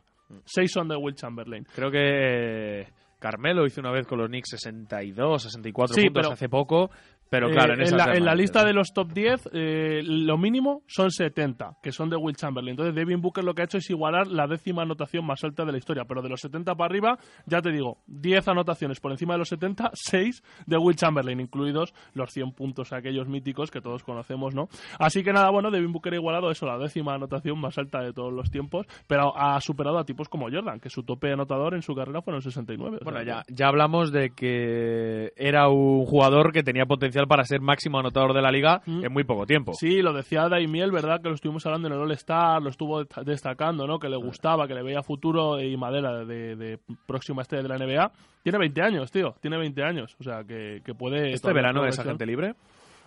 6 0.44 0.70
son 0.72 0.88
de 0.88 0.96
Will 0.96 1.14
Chamberlain. 1.14 1.64
Creo 1.74 1.90
que 1.90 2.86
Carmelo 3.18 3.64
hizo 3.66 3.80
una 3.80 3.90
vez 3.90 4.06
con 4.06 4.18
los 4.18 4.28
Knicks 4.28 4.50
62, 4.50 5.42
64 5.44 5.94
Sí, 5.94 6.02
puntos 6.06 6.22
pero- 6.22 6.32
hace 6.32 6.48
poco, 6.48 6.90
pero 7.34 7.48
Eh, 7.48 7.52
claro, 7.52 7.74
en, 7.74 7.80
en, 7.80 7.86
esas 7.86 8.06
la, 8.06 8.14
en 8.14 8.24
la 8.24 8.34
lista 8.36 8.64
de 8.64 8.72
los 8.72 8.92
top 8.92 9.12
10, 9.12 9.50
eh, 9.52 10.02
lo 10.04 10.38
mínimo 10.38 10.82
son 10.86 11.10
70, 11.10 11.78
que 11.82 11.90
son 11.90 12.08
de 12.08 12.16
Will 12.16 12.36
Chamberlain. 12.36 12.74
Entonces, 12.74 12.94
Devin 12.94 13.20
Booker 13.20 13.42
lo 13.42 13.54
que 13.54 13.62
ha 13.62 13.64
hecho 13.64 13.78
es 13.78 13.90
igualar 13.90 14.28
la 14.28 14.46
décima 14.46 14.82
anotación 14.82 15.26
más 15.26 15.42
alta 15.42 15.64
de 15.64 15.72
la 15.72 15.78
historia. 15.78 16.04
Pero 16.04 16.22
de 16.22 16.28
los 16.28 16.40
70 16.40 16.76
para 16.76 16.86
arriba, 16.86 17.18
ya 17.46 17.60
te 17.60 17.72
digo, 17.72 17.98
10 18.06 18.46
anotaciones 18.46 19.00
por 19.00 19.10
encima 19.10 19.34
de 19.34 19.38
los 19.38 19.48
70, 19.48 19.90
6 19.94 20.42
de 20.66 20.76
Will 20.76 20.94
Chamberlain, 20.94 21.40
incluidos 21.40 21.92
los 22.12 22.30
100 22.30 22.52
puntos 22.52 22.92
aquellos 22.92 23.26
míticos 23.26 23.72
que 23.72 23.80
todos 23.80 24.04
conocemos, 24.04 24.54
¿no? 24.54 24.68
Así 25.00 25.24
que 25.24 25.32
nada, 25.32 25.50
bueno, 25.50 25.72
Devin 25.72 25.90
Booker 25.90 26.12
ha 26.12 26.16
igualado 26.16 26.52
eso, 26.52 26.66
la 26.66 26.78
décima 26.78 27.14
anotación 27.14 27.58
más 27.58 27.76
alta 27.78 28.00
de 28.00 28.12
todos 28.12 28.32
los 28.32 28.48
tiempos, 28.48 28.86
pero 29.08 29.36
ha 29.36 29.60
superado 29.60 29.98
a 29.98 30.04
tipos 30.04 30.28
como 30.28 30.48
Jordan, 30.48 30.78
que 30.78 30.88
su 30.88 31.02
tope 31.02 31.32
anotador 31.32 31.74
en 31.74 31.82
su 31.82 31.96
carrera 31.96 32.22
fueron 32.22 32.42
69. 32.42 32.98
o 33.00 33.04
Bueno, 33.04 33.24
sea 33.24 33.42
ya, 33.48 33.54
ya 33.54 33.66
hablamos 33.66 34.12
de 34.12 34.30
que 34.30 35.32
era 35.36 35.68
un 35.68 36.04
jugador 36.04 36.52
que 36.52 36.62
tenía 36.62 36.86
potencial 36.86 37.23
para 37.26 37.44
ser 37.44 37.60
máximo 37.60 37.98
anotador 37.98 38.32
de 38.34 38.42
la 38.42 38.50
liga 38.50 38.82
en 38.86 39.12
muy 39.12 39.24
poco 39.24 39.46
tiempo. 39.46 39.72
Mm. 39.72 39.74
Sí, 39.74 40.02
lo 40.02 40.12
decía 40.12 40.48
Daimiel, 40.48 40.90
¿verdad? 40.92 41.20
Que 41.22 41.28
lo 41.28 41.34
estuvimos 41.34 41.64
hablando 41.66 41.88
en 41.88 41.94
el 41.94 42.00
All-Star, 42.00 42.62
lo 42.62 42.70
estuvo 42.70 43.00
desta- 43.04 43.22
destacando, 43.24 43.86
¿no? 43.86 43.98
Que 43.98 44.08
le 44.08 44.16
gustaba, 44.16 44.66
que 44.66 44.74
le 44.74 44.82
veía 44.82 45.02
futuro 45.02 45.60
y 45.60 45.76
madera 45.76 46.24
de, 46.24 46.56
de 46.56 46.78
próxima 47.06 47.42
estrella 47.42 47.62
de 47.62 47.68
la 47.68 47.78
NBA. 47.78 48.12
Tiene 48.42 48.58
20 48.58 48.82
años, 48.82 49.10
tío, 49.10 49.34
tiene 49.40 49.56
20 49.58 49.82
años. 49.82 50.16
O 50.20 50.22
sea, 50.22 50.44
que, 50.44 50.80
que 50.84 50.94
puede... 50.94 51.32
¿Este 51.32 51.52
verano 51.52 51.84
es 51.86 51.98
agente 51.98 52.26
libre? 52.26 52.54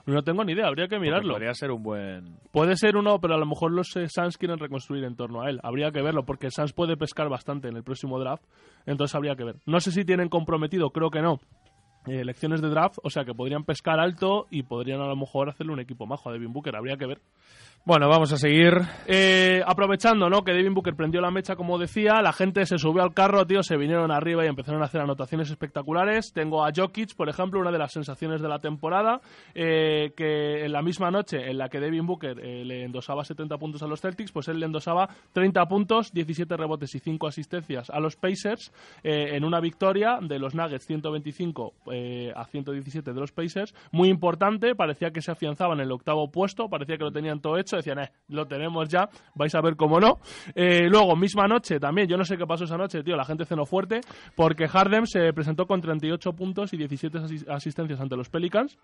No 0.05 0.23
tengo 0.23 0.45
ni 0.45 0.53
idea, 0.53 0.67
habría 0.67 0.85
que 0.87 0.95
Porque 0.95 1.05
mirarlo. 1.09 1.33
Podría 1.33 1.53
ser 1.53 1.69
un 1.69 1.83
buen... 1.83 2.37
Puede 2.53 2.77
ser 2.77 2.95
uno, 2.95 3.19
pero 3.19 3.35
a 3.35 3.37
lo 3.37 3.45
mejor 3.45 3.73
los 3.73 3.93
eh, 3.97 4.07
Suns 4.07 4.37
quieren 4.37 4.57
reconstruir 4.57 5.03
en 5.03 5.17
torno 5.17 5.41
a 5.41 5.49
él. 5.49 5.59
Habría 5.63 5.91
que 5.91 6.01
verlo, 6.01 6.23
porque 6.23 6.49
Suns 6.49 6.71
puede 6.71 6.95
pescar 6.95 7.27
bastante 7.27 7.67
en 7.67 7.75
el 7.75 7.83
próximo 7.83 8.17
draft. 8.17 8.41
Entonces 8.85 9.13
habría 9.15 9.35
que 9.35 9.43
ver. 9.43 9.55
No 9.65 9.81
sé 9.81 9.91
si 9.91 10.05
tienen 10.05 10.29
comprometido, 10.29 10.91
creo 10.91 11.09
que 11.09 11.21
no. 11.21 11.41
Eh, 12.07 12.21
elecciones 12.21 12.61
de 12.61 12.69
draft, 12.69 12.97
o 13.03 13.09
sea 13.09 13.25
que 13.25 13.33
podrían 13.33 13.63
pescar 13.63 13.99
alto 13.99 14.47
y 14.49 14.63
podrían 14.63 15.01
a 15.01 15.07
lo 15.07 15.15
mejor 15.15 15.49
hacerle 15.49 15.73
un 15.73 15.79
equipo 15.79 16.05
majo 16.05 16.29
a 16.29 16.33
Devin 16.33 16.53
Booker, 16.53 16.75
habría 16.75 16.97
que 16.97 17.05
ver. 17.05 17.21
Bueno, 17.87 18.09
vamos 18.09 18.33
a 18.33 18.37
seguir. 18.37 18.73
Eh, 19.05 19.61
aprovechando, 19.65 20.29
¿no? 20.29 20.43
Que 20.43 20.51
Devin 20.51 20.73
Booker 20.73 20.93
prendió 20.93 21.21
la 21.21 21.31
mecha, 21.31 21.55
como 21.55 21.77
decía, 21.77 22.21
la 22.21 22.33
gente 22.33 22.65
se 22.65 22.77
subió 22.77 23.01
al 23.01 23.13
carro, 23.13 23.47
tío, 23.47 23.63
se 23.63 23.77
vinieron 23.77 24.11
arriba 24.11 24.43
y 24.43 24.49
empezaron 24.49 24.81
a 24.81 24.87
hacer 24.87 24.99
anotaciones 24.99 25.49
espectaculares. 25.49 26.33
Tengo 26.33 26.65
a 26.65 26.71
Jokic, 26.75 27.15
por 27.15 27.29
ejemplo, 27.29 27.61
una 27.61 27.71
de 27.71 27.77
las 27.77 27.93
sensaciones 27.93 28.41
de 28.41 28.49
la 28.49 28.59
temporada, 28.59 29.21
eh, 29.55 30.11
que 30.17 30.65
en 30.65 30.73
la 30.73 30.81
misma 30.81 31.11
noche 31.11 31.49
en 31.49 31.57
la 31.57 31.69
que 31.69 31.79
Devin 31.79 32.05
Booker 32.05 32.37
eh, 32.41 32.65
le 32.65 32.83
endosaba 32.83 33.23
70 33.23 33.57
puntos 33.57 33.81
a 33.81 33.87
los 33.87 34.01
Celtics, 34.01 34.33
pues 34.33 34.49
él 34.49 34.59
le 34.59 34.65
endosaba 34.65 35.07
30 35.31 35.65
puntos, 35.69 36.11
17 36.11 36.57
rebotes 36.57 36.93
y 36.93 36.99
5 36.99 37.25
asistencias 37.25 37.89
a 37.89 38.01
los 38.01 38.17
Pacers 38.17 38.73
eh, 39.01 39.37
en 39.37 39.45
una 39.45 39.61
victoria 39.61 40.19
de 40.21 40.39
los 40.39 40.55
Nuggets 40.55 40.85
125 40.87 41.73
eh, 41.93 42.33
a 42.35 42.43
117 42.43 43.13
de 43.13 43.17
los 43.21 43.31
Pacers. 43.31 43.73
Muy 43.93 44.09
importante, 44.09 44.75
parecía 44.75 45.11
que 45.11 45.21
se 45.21 45.31
afianzaban 45.31 45.79
en 45.79 45.85
el 45.85 45.93
octavo 45.93 46.29
puesto, 46.29 46.67
parecía 46.67 46.97
que 46.97 47.05
lo 47.05 47.13
tenían 47.13 47.39
todo 47.39 47.57
hecho, 47.57 47.76
decían, 47.77 47.99
eh, 47.99 48.11
lo 48.29 48.45
tenemos 48.45 48.89
ya, 48.89 49.09
vais 49.35 49.53
a 49.55 49.61
ver 49.61 49.75
cómo 49.75 49.99
no. 49.99 50.19
Eh, 50.55 50.87
luego, 50.89 51.15
misma 51.15 51.47
noche 51.47 51.79
también, 51.79 52.07
yo 52.07 52.17
no 52.17 52.23
sé 52.25 52.37
qué 52.37 52.45
pasó 52.45 52.65
esa 52.65 52.77
noche, 52.77 53.03
tío, 53.03 53.15
la 53.15 53.25
gente 53.25 53.45
cenó 53.45 53.65
fuerte, 53.65 54.01
porque 54.35 54.67
Harden 54.67 55.07
se 55.07 55.31
presentó 55.33 55.65
con 55.65 55.81
38 55.81 56.33
puntos 56.33 56.73
y 56.73 56.77
17 56.77 57.17
asis- 57.19 57.47
asistencias 57.49 57.99
ante 57.99 58.15
los 58.17 58.29
Pelicans. 58.29 58.77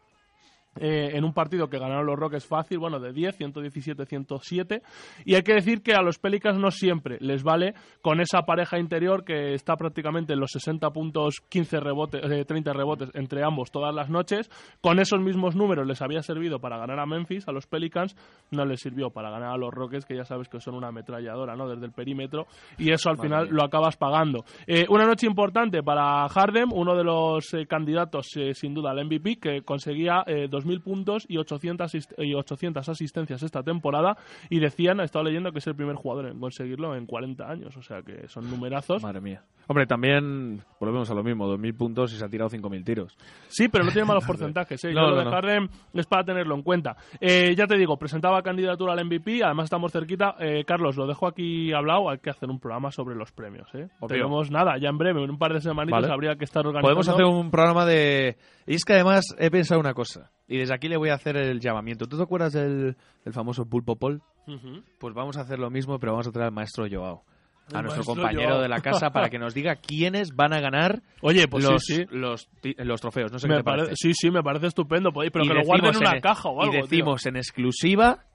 Eh, 0.79 1.11
en 1.13 1.23
un 1.23 1.33
partido 1.33 1.69
que 1.69 1.77
ganaron 1.77 2.05
los 2.05 2.17
Rockets 2.17 2.45
fácil, 2.45 2.79
bueno, 2.79 2.99
de 2.99 3.13
10, 3.13 3.37
117, 3.37 4.05
107. 4.05 4.81
Y 5.25 5.35
hay 5.35 5.43
que 5.43 5.53
decir 5.53 5.81
que 5.81 5.93
a 5.93 6.01
los 6.01 6.17
Pelicans 6.17 6.59
no 6.59 6.71
siempre 6.71 7.17
les 7.19 7.43
vale 7.43 7.73
con 8.01 8.19
esa 8.21 8.41
pareja 8.43 8.79
interior 8.79 9.23
que 9.23 9.53
está 9.53 9.75
prácticamente 9.75 10.33
en 10.33 10.39
los 10.39 10.51
60 10.51 10.89
puntos, 10.91 11.35
15 11.49 11.79
rebotes, 11.79 12.21
eh, 12.23 12.45
30 12.45 12.73
rebotes 12.73 13.09
entre 13.13 13.43
ambos 13.43 13.71
todas 13.71 13.93
las 13.93 14.09
noches. 14.09 14.49
Con 14.81 14.99
esos 14.99 15.19
mismos 15.19 15.55
números 15.55 15.85
les 15.87 16.01
había 16.01 16.21
servido 16.21 16.59
para 16.59 16.77
ganar 16.77 16.99
a 16.99 17.05
Memphis, 17.05 17.47
a 17.47 17.51
los 17.51 17.67
Pelicans, 17.67 18.15
no 18.51 18.65
les 18.65 18.81
sirvió 18.81 19.11
para 19.11 19.29
ganar 19.29 19.53
a 19.53 19.57
los 19.57 19.73
Rockets, 19.73 20.05
que 20.05 20.15
ya 20.15 20.25
sabes 20.25 20.49
que 20.49 20.59
son 20.59 20.75
una 20.75 20.87
ametralladora, 20.87 21.55
¿no? 21.55 21.67
Desde 21.67 21.85
el 21.85 21.91
perímetro. 21.91 22.47
Y 22.77 22.91
eso 22.91 23.09
al 23.09 23.17
Madre 23.17 23.29
final 23.29 23.45
mía. 23.45 23.53
lo 23.53 23.63
acabas 23.63 23.97
pagando. 23.97 24.43
Eh, 24.67 24.85
una 24.89 25.05
noche 25.05 25.27
importante 25.27 25.83
para 25.83 26.27
Harden, 26.29 26.69
uno 26.73 26.95
de 26.95 27.03
los 27.03 27.53
eh, 27.53 27.65
candidatos 27.67 28.27
sin 28.53 28.73
duda 28.73 28.91
al 28.91 29.05
MVP, 29.05 29.37
que 29.39 29.61
conseguía 29.61 30.23
eh, 30.25 30.47
2.000 30.63 30.81
puntos 30.81 31.25
y 31.27 31.37
800, 31.37 31.93
asist- 31.93 32.13
y 32.17 32.33
800 32.33 32.87
asistencias 32.89 33.43
esta 33.43 33.63
temporada. 33.63 34.17
Y 34.49 34.59
decían, 34.59 34.99
he 34.99 35.03
estado 35.03 35.25
leyendo 35.25 35.51
que 35.51 35.59
es 35.59 35.67
el 35.67 35.75
primer 35.75 35.95
jugador 35.95 36.27
en 36.27 36.39
conseguirlo 36.39 36.95
en 36.95 37.05
40 37.05 37.49
años, 37.49 37.75
o 37.77 37.81
sea 37.81 38.01
que 38.01 38.27
son 38.27 38.49
numerazos. 38.49 39.01
Madre 39.03 39.21
mía. 39.21 39.43
Hombre, 39.67 39.85
también 39.85 40.61
volvemos 40.79 41.09
a 41.09 41.13
lo 41.13 41.23
mismo, 41.23 41.47
2.000 41.47 41.77
puntos 41.77 42.13
y 42.13 42.17
se 42.17 42.25
ha 42.25 42.27
tirado 42.29 42.49
5.000 42.49 42.83
tiros. 42.83 43.15
Sí, 43.47 43.69
pero 43.69 43.85
no 43.85 43.91
tiene 43.91 44.05
malos 44.07 44.25
porcentajes. 44.27 44.83
¿eh? 44.83 44.93
Ya 44.93 45.01
No, 45.01 45.09
lo 45.09 45.11
no, 45.11 45.17
de 45.19 45.25
no. 45.25 45.31
Harden 45.31 45.69
es 45.93 46.05
para 46.05 46.23
tenerlo 46.25 46.55
en 46.55 46.63
cuenta. 46.63 46.97
Eh, 47.21 47.55
ya 47.55 47.65
te 47.65 47.77
digo, 47.77 47.97
presentaba 47.97 48.41
candidatura 48.41 48.93
al 48.93 49.05
MVP, 49.05 49.41
además 49.43 49.65
estamos 49.65 49.91
cerquita. 49.91 50.35
Eh, 50.39 50.63
Carlos, 50.65 50.97
lo 50.97 51.07
dejo 51.07 51.27
aquí 51.27 51.71
hablado, 51.71 52.09
hay 52.09 52.17
que 52.19 52.29
hacer 52.29 52.49
un 52.49 52.59
programa 52.59 52.91
sobre 52.91 53.15
los 53.15 53.31
premios. 53.31 53.67
¿eh? 53.73 53.87
Tenemos 54.07 54.51
nada, 54.51 54.77
ya 54.77 54.89
en 54.89 54.97
breve, 54.97 55.23
en 55.23 55.29
un 55.31 55.37
par 55.37 55.53
de 55.53 55.61
semanitas 55.61 56.01
Vale. 56.01 56.13
habría 56.13 56.35
que 56.35 56.43
estar 56.43 56.65
organizando. 56.67 56.95
Podemos 56.95 57.07
hacer 57.07 57.25
un 57.25 57.49
programa 57.49 57.85
de... 57.85 58.35
Y 58.67 58.75
es 58.75 58.83
que 58.83 58.93
además 58.93 59.23
he 59.39 59.49
pensado 59.49 59.79
una 59.79 59.93
cosa, 59.93 60.31
y 60.47 60.57
desde 60.57 60.73
aquí 60.73 60.87
le 60.87 60.97
voy 60.97 61.09
a 61.09 61.15
hacer 61.15 61.37
el 61.37 61.59
llamamiento. 61.59 62.05
¿Tú 62.07 62.17
te 62.17 62.23
acuerdas 62.23 62.53
del, 62.53 62.95
del 63.23 63.33
famoso 63.33 63.65
Pulpo 63.65 63.95
Pol? 63.95 64.21
Pues 64.99 65.13
vamos 65.13 65.37
a 65.37 65.41
hacer 65.41 65.57
lo 65.59 65.69
mismo, 65.69 65.99
pero 65.99 66.11
vamos 66.13 66.27
a 66.27 66.31
traer 66.31 66.47
al 66.47 66.53
maestro 66.53 66.85
Joao. 66.91 67.23
A 67.73 67.77
El 67.79 67.83
nuestro 67.85 68.03
compañero 68.03 68.49
Joao. 68.49 68.61
de 68.61 68.67
la 68.67 68.81
casa 68.81 69.09
para 69.11 69.29
que 69.29 69.39
nos 69.39 69.53
diga 69.53 69.77
quiénes 69.77 70.35
van 70.35 70.51
a 70.53 70.59
ganar 70.59 71.01
Oye, 71.21 71.47
pues 71.47 71.63
los, 71.63 71.81
sí, 71.81 71.95
sí. 71.95 72.05
Los, 72.11 72.49
ti- 72.61 72.75
los 72.77 72.99
trofeos. 72.99 73.31
No 73.31 73.39
sé 73.39 73.47
Me 73.47 73.53
qué 73.53 73.59
te 73.59 73.63
pare- 73.63 73.83
parece. 73.83 73.95
Sí, 73.95 74.11
sí, 74.13 74.29
me 74.31 74.43
parece 74.43 74.67
estupendo. 74.67 75.11
podéis- 75.13 75.31
Pero 75.31 75.45
Y 75.45 75.47
que 75.47 75.53
lo 75.53 75.61
guarden 75.63 75.91
en 75.91 75.97
una 75.97 76.17
e- 76.17 76.21
caja 76.21 76.49
o 76.49 76.61
algo. 76.61 76.73
Y 76.73 76.75
tío. 76.75 76.83
decimos 76.83 77.25
en 77.25 77.37
exclusiva, 77.37 78.25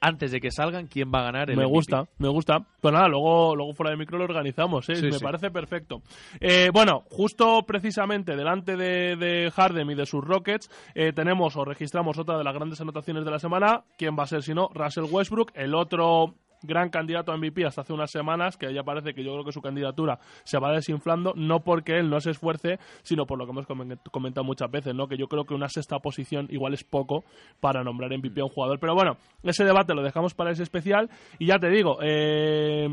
antes 0.00 0.30
de 0.30 0.40
que 0.40 0.50
salgan, 0.50 0.86
quién 0.86 1.10
va 1.12 1.20
a 1.20 1.24
ganar 1.24 1.50
el 1.50 1.56
Me 1.56 1.64
MVP. 1.64 1.74
gusta, 1.74 2.04
me 2.18 2.28
gusta. 2.28 2.58
Pues 2.80 2.92
nada, 2.92 3.08
luego, 3.08 3.56
luego 3.56 3.72
fuera 3.72 3.90
de 3.90 3.96
micro 3.96 4.18
lo 4.18 4.24
organizamos, 4.24 4.88
¿eh? 4.88 4.96
Sí, 4.96 5.06
me 5.06 5.12
sí. 5.12 5.24
parece 5.24 5.50
perfecto. 5.50 6.02
Eh, 6.40 6.70
bueno, 6.72 7.04
justo 7.10 7.64
precisamente 7.66 8.36
delante 8.36 8.76
de, 8.76 9.16
de 9.16 9.50
Harden 9.50 9.90
y 9.90 9.94
de 9.94 10.06
sus 10.06 10.22
Rockets, 10.24 10.70
eh, 10.94 11.12
tenemos 11.12 11.56
o 11.56 11.64
registramos 11.64 12.18
otra 12.18 12.38
de 12.38 12.44
las 12.44 12.54
grandes 12.54 12.80
anotaciones 12.80 13.24
de 13.24 13.30
la 13.30 13.38
semana. 13.38 13.84
¿Quién 13.98 14.16
va 14.18 14.24
a 14.24 14.26
ser 14.28 14.42
si 14.42 14.54
no? 14.54 14.68
Russell 14.74 15.04
Westbrook, 15.10 15.52
el 15.54 15.74
otro 15.74 16.34
gran 16.62 16.90
candidato 16.90 17.32
a 17.32 17.36
MVP 17.36 17.64
hasta 17.64 17.82
hace 17.82 17.92
unas 17.92 18.10
semanas, 18.10 18.56
que 18.56 18.72
ya 18.72 18.82
parece 18.82 19.14
que 19.14 19.22
yo 19.24 19.32
creo 19.32 19.44
que 19.44 19.52
su 19.52 19.60
candidatura 19.60 20.18
se 20.44 20.58
va 20.58 20.72
desinflando, 20.72 21.32
no 21.36 21.60
porque 21.60 21.98
él 21.98 22.08
no 22.10 22.20
se 22.20 22.30
esfuerce, 22.30 22.78
sino 23.02 23.26
por 23.26 23.38
lo 23.38 23.44
que 23.46 23.52
hemos 23.52 23.66
comen- 23.66 23.98
comentado 24.10 24.44
muchas 24.44 24.70
veces, 24.70 24.94
¿no? 24.94 25.08
Que 25.08 25.16
yo 25.16 25.28
creo 25.28 25.44
que 25.44 25.54
una 25.54 25.68
sexta 25.68 25.98
posición 25.98 26.46
igual 26.50 26.74
es 26.74 26.84
poco 26.84 27.24
para 27.60 27.82
nombrar 27.84 28.10
MVP 28.16 28.40
a 28.40 28.44
un 28.44 28.50
jugador. 28.50 28.78
Pero 28.80 28.94
bueno, 28.94 29.16
ese 29.42 29.64
debate 29.64 29.94
lo 29.94 30.02
dejamos 30.02 30.34
para 30.34 30.50
ese 30.50 30.62
especial. 30.62 31.08
Y 31.38 31.46
ya 31.46 31.58
te 31.58 31.68
digo, 31.68 31.98
eh, 32.02 32.88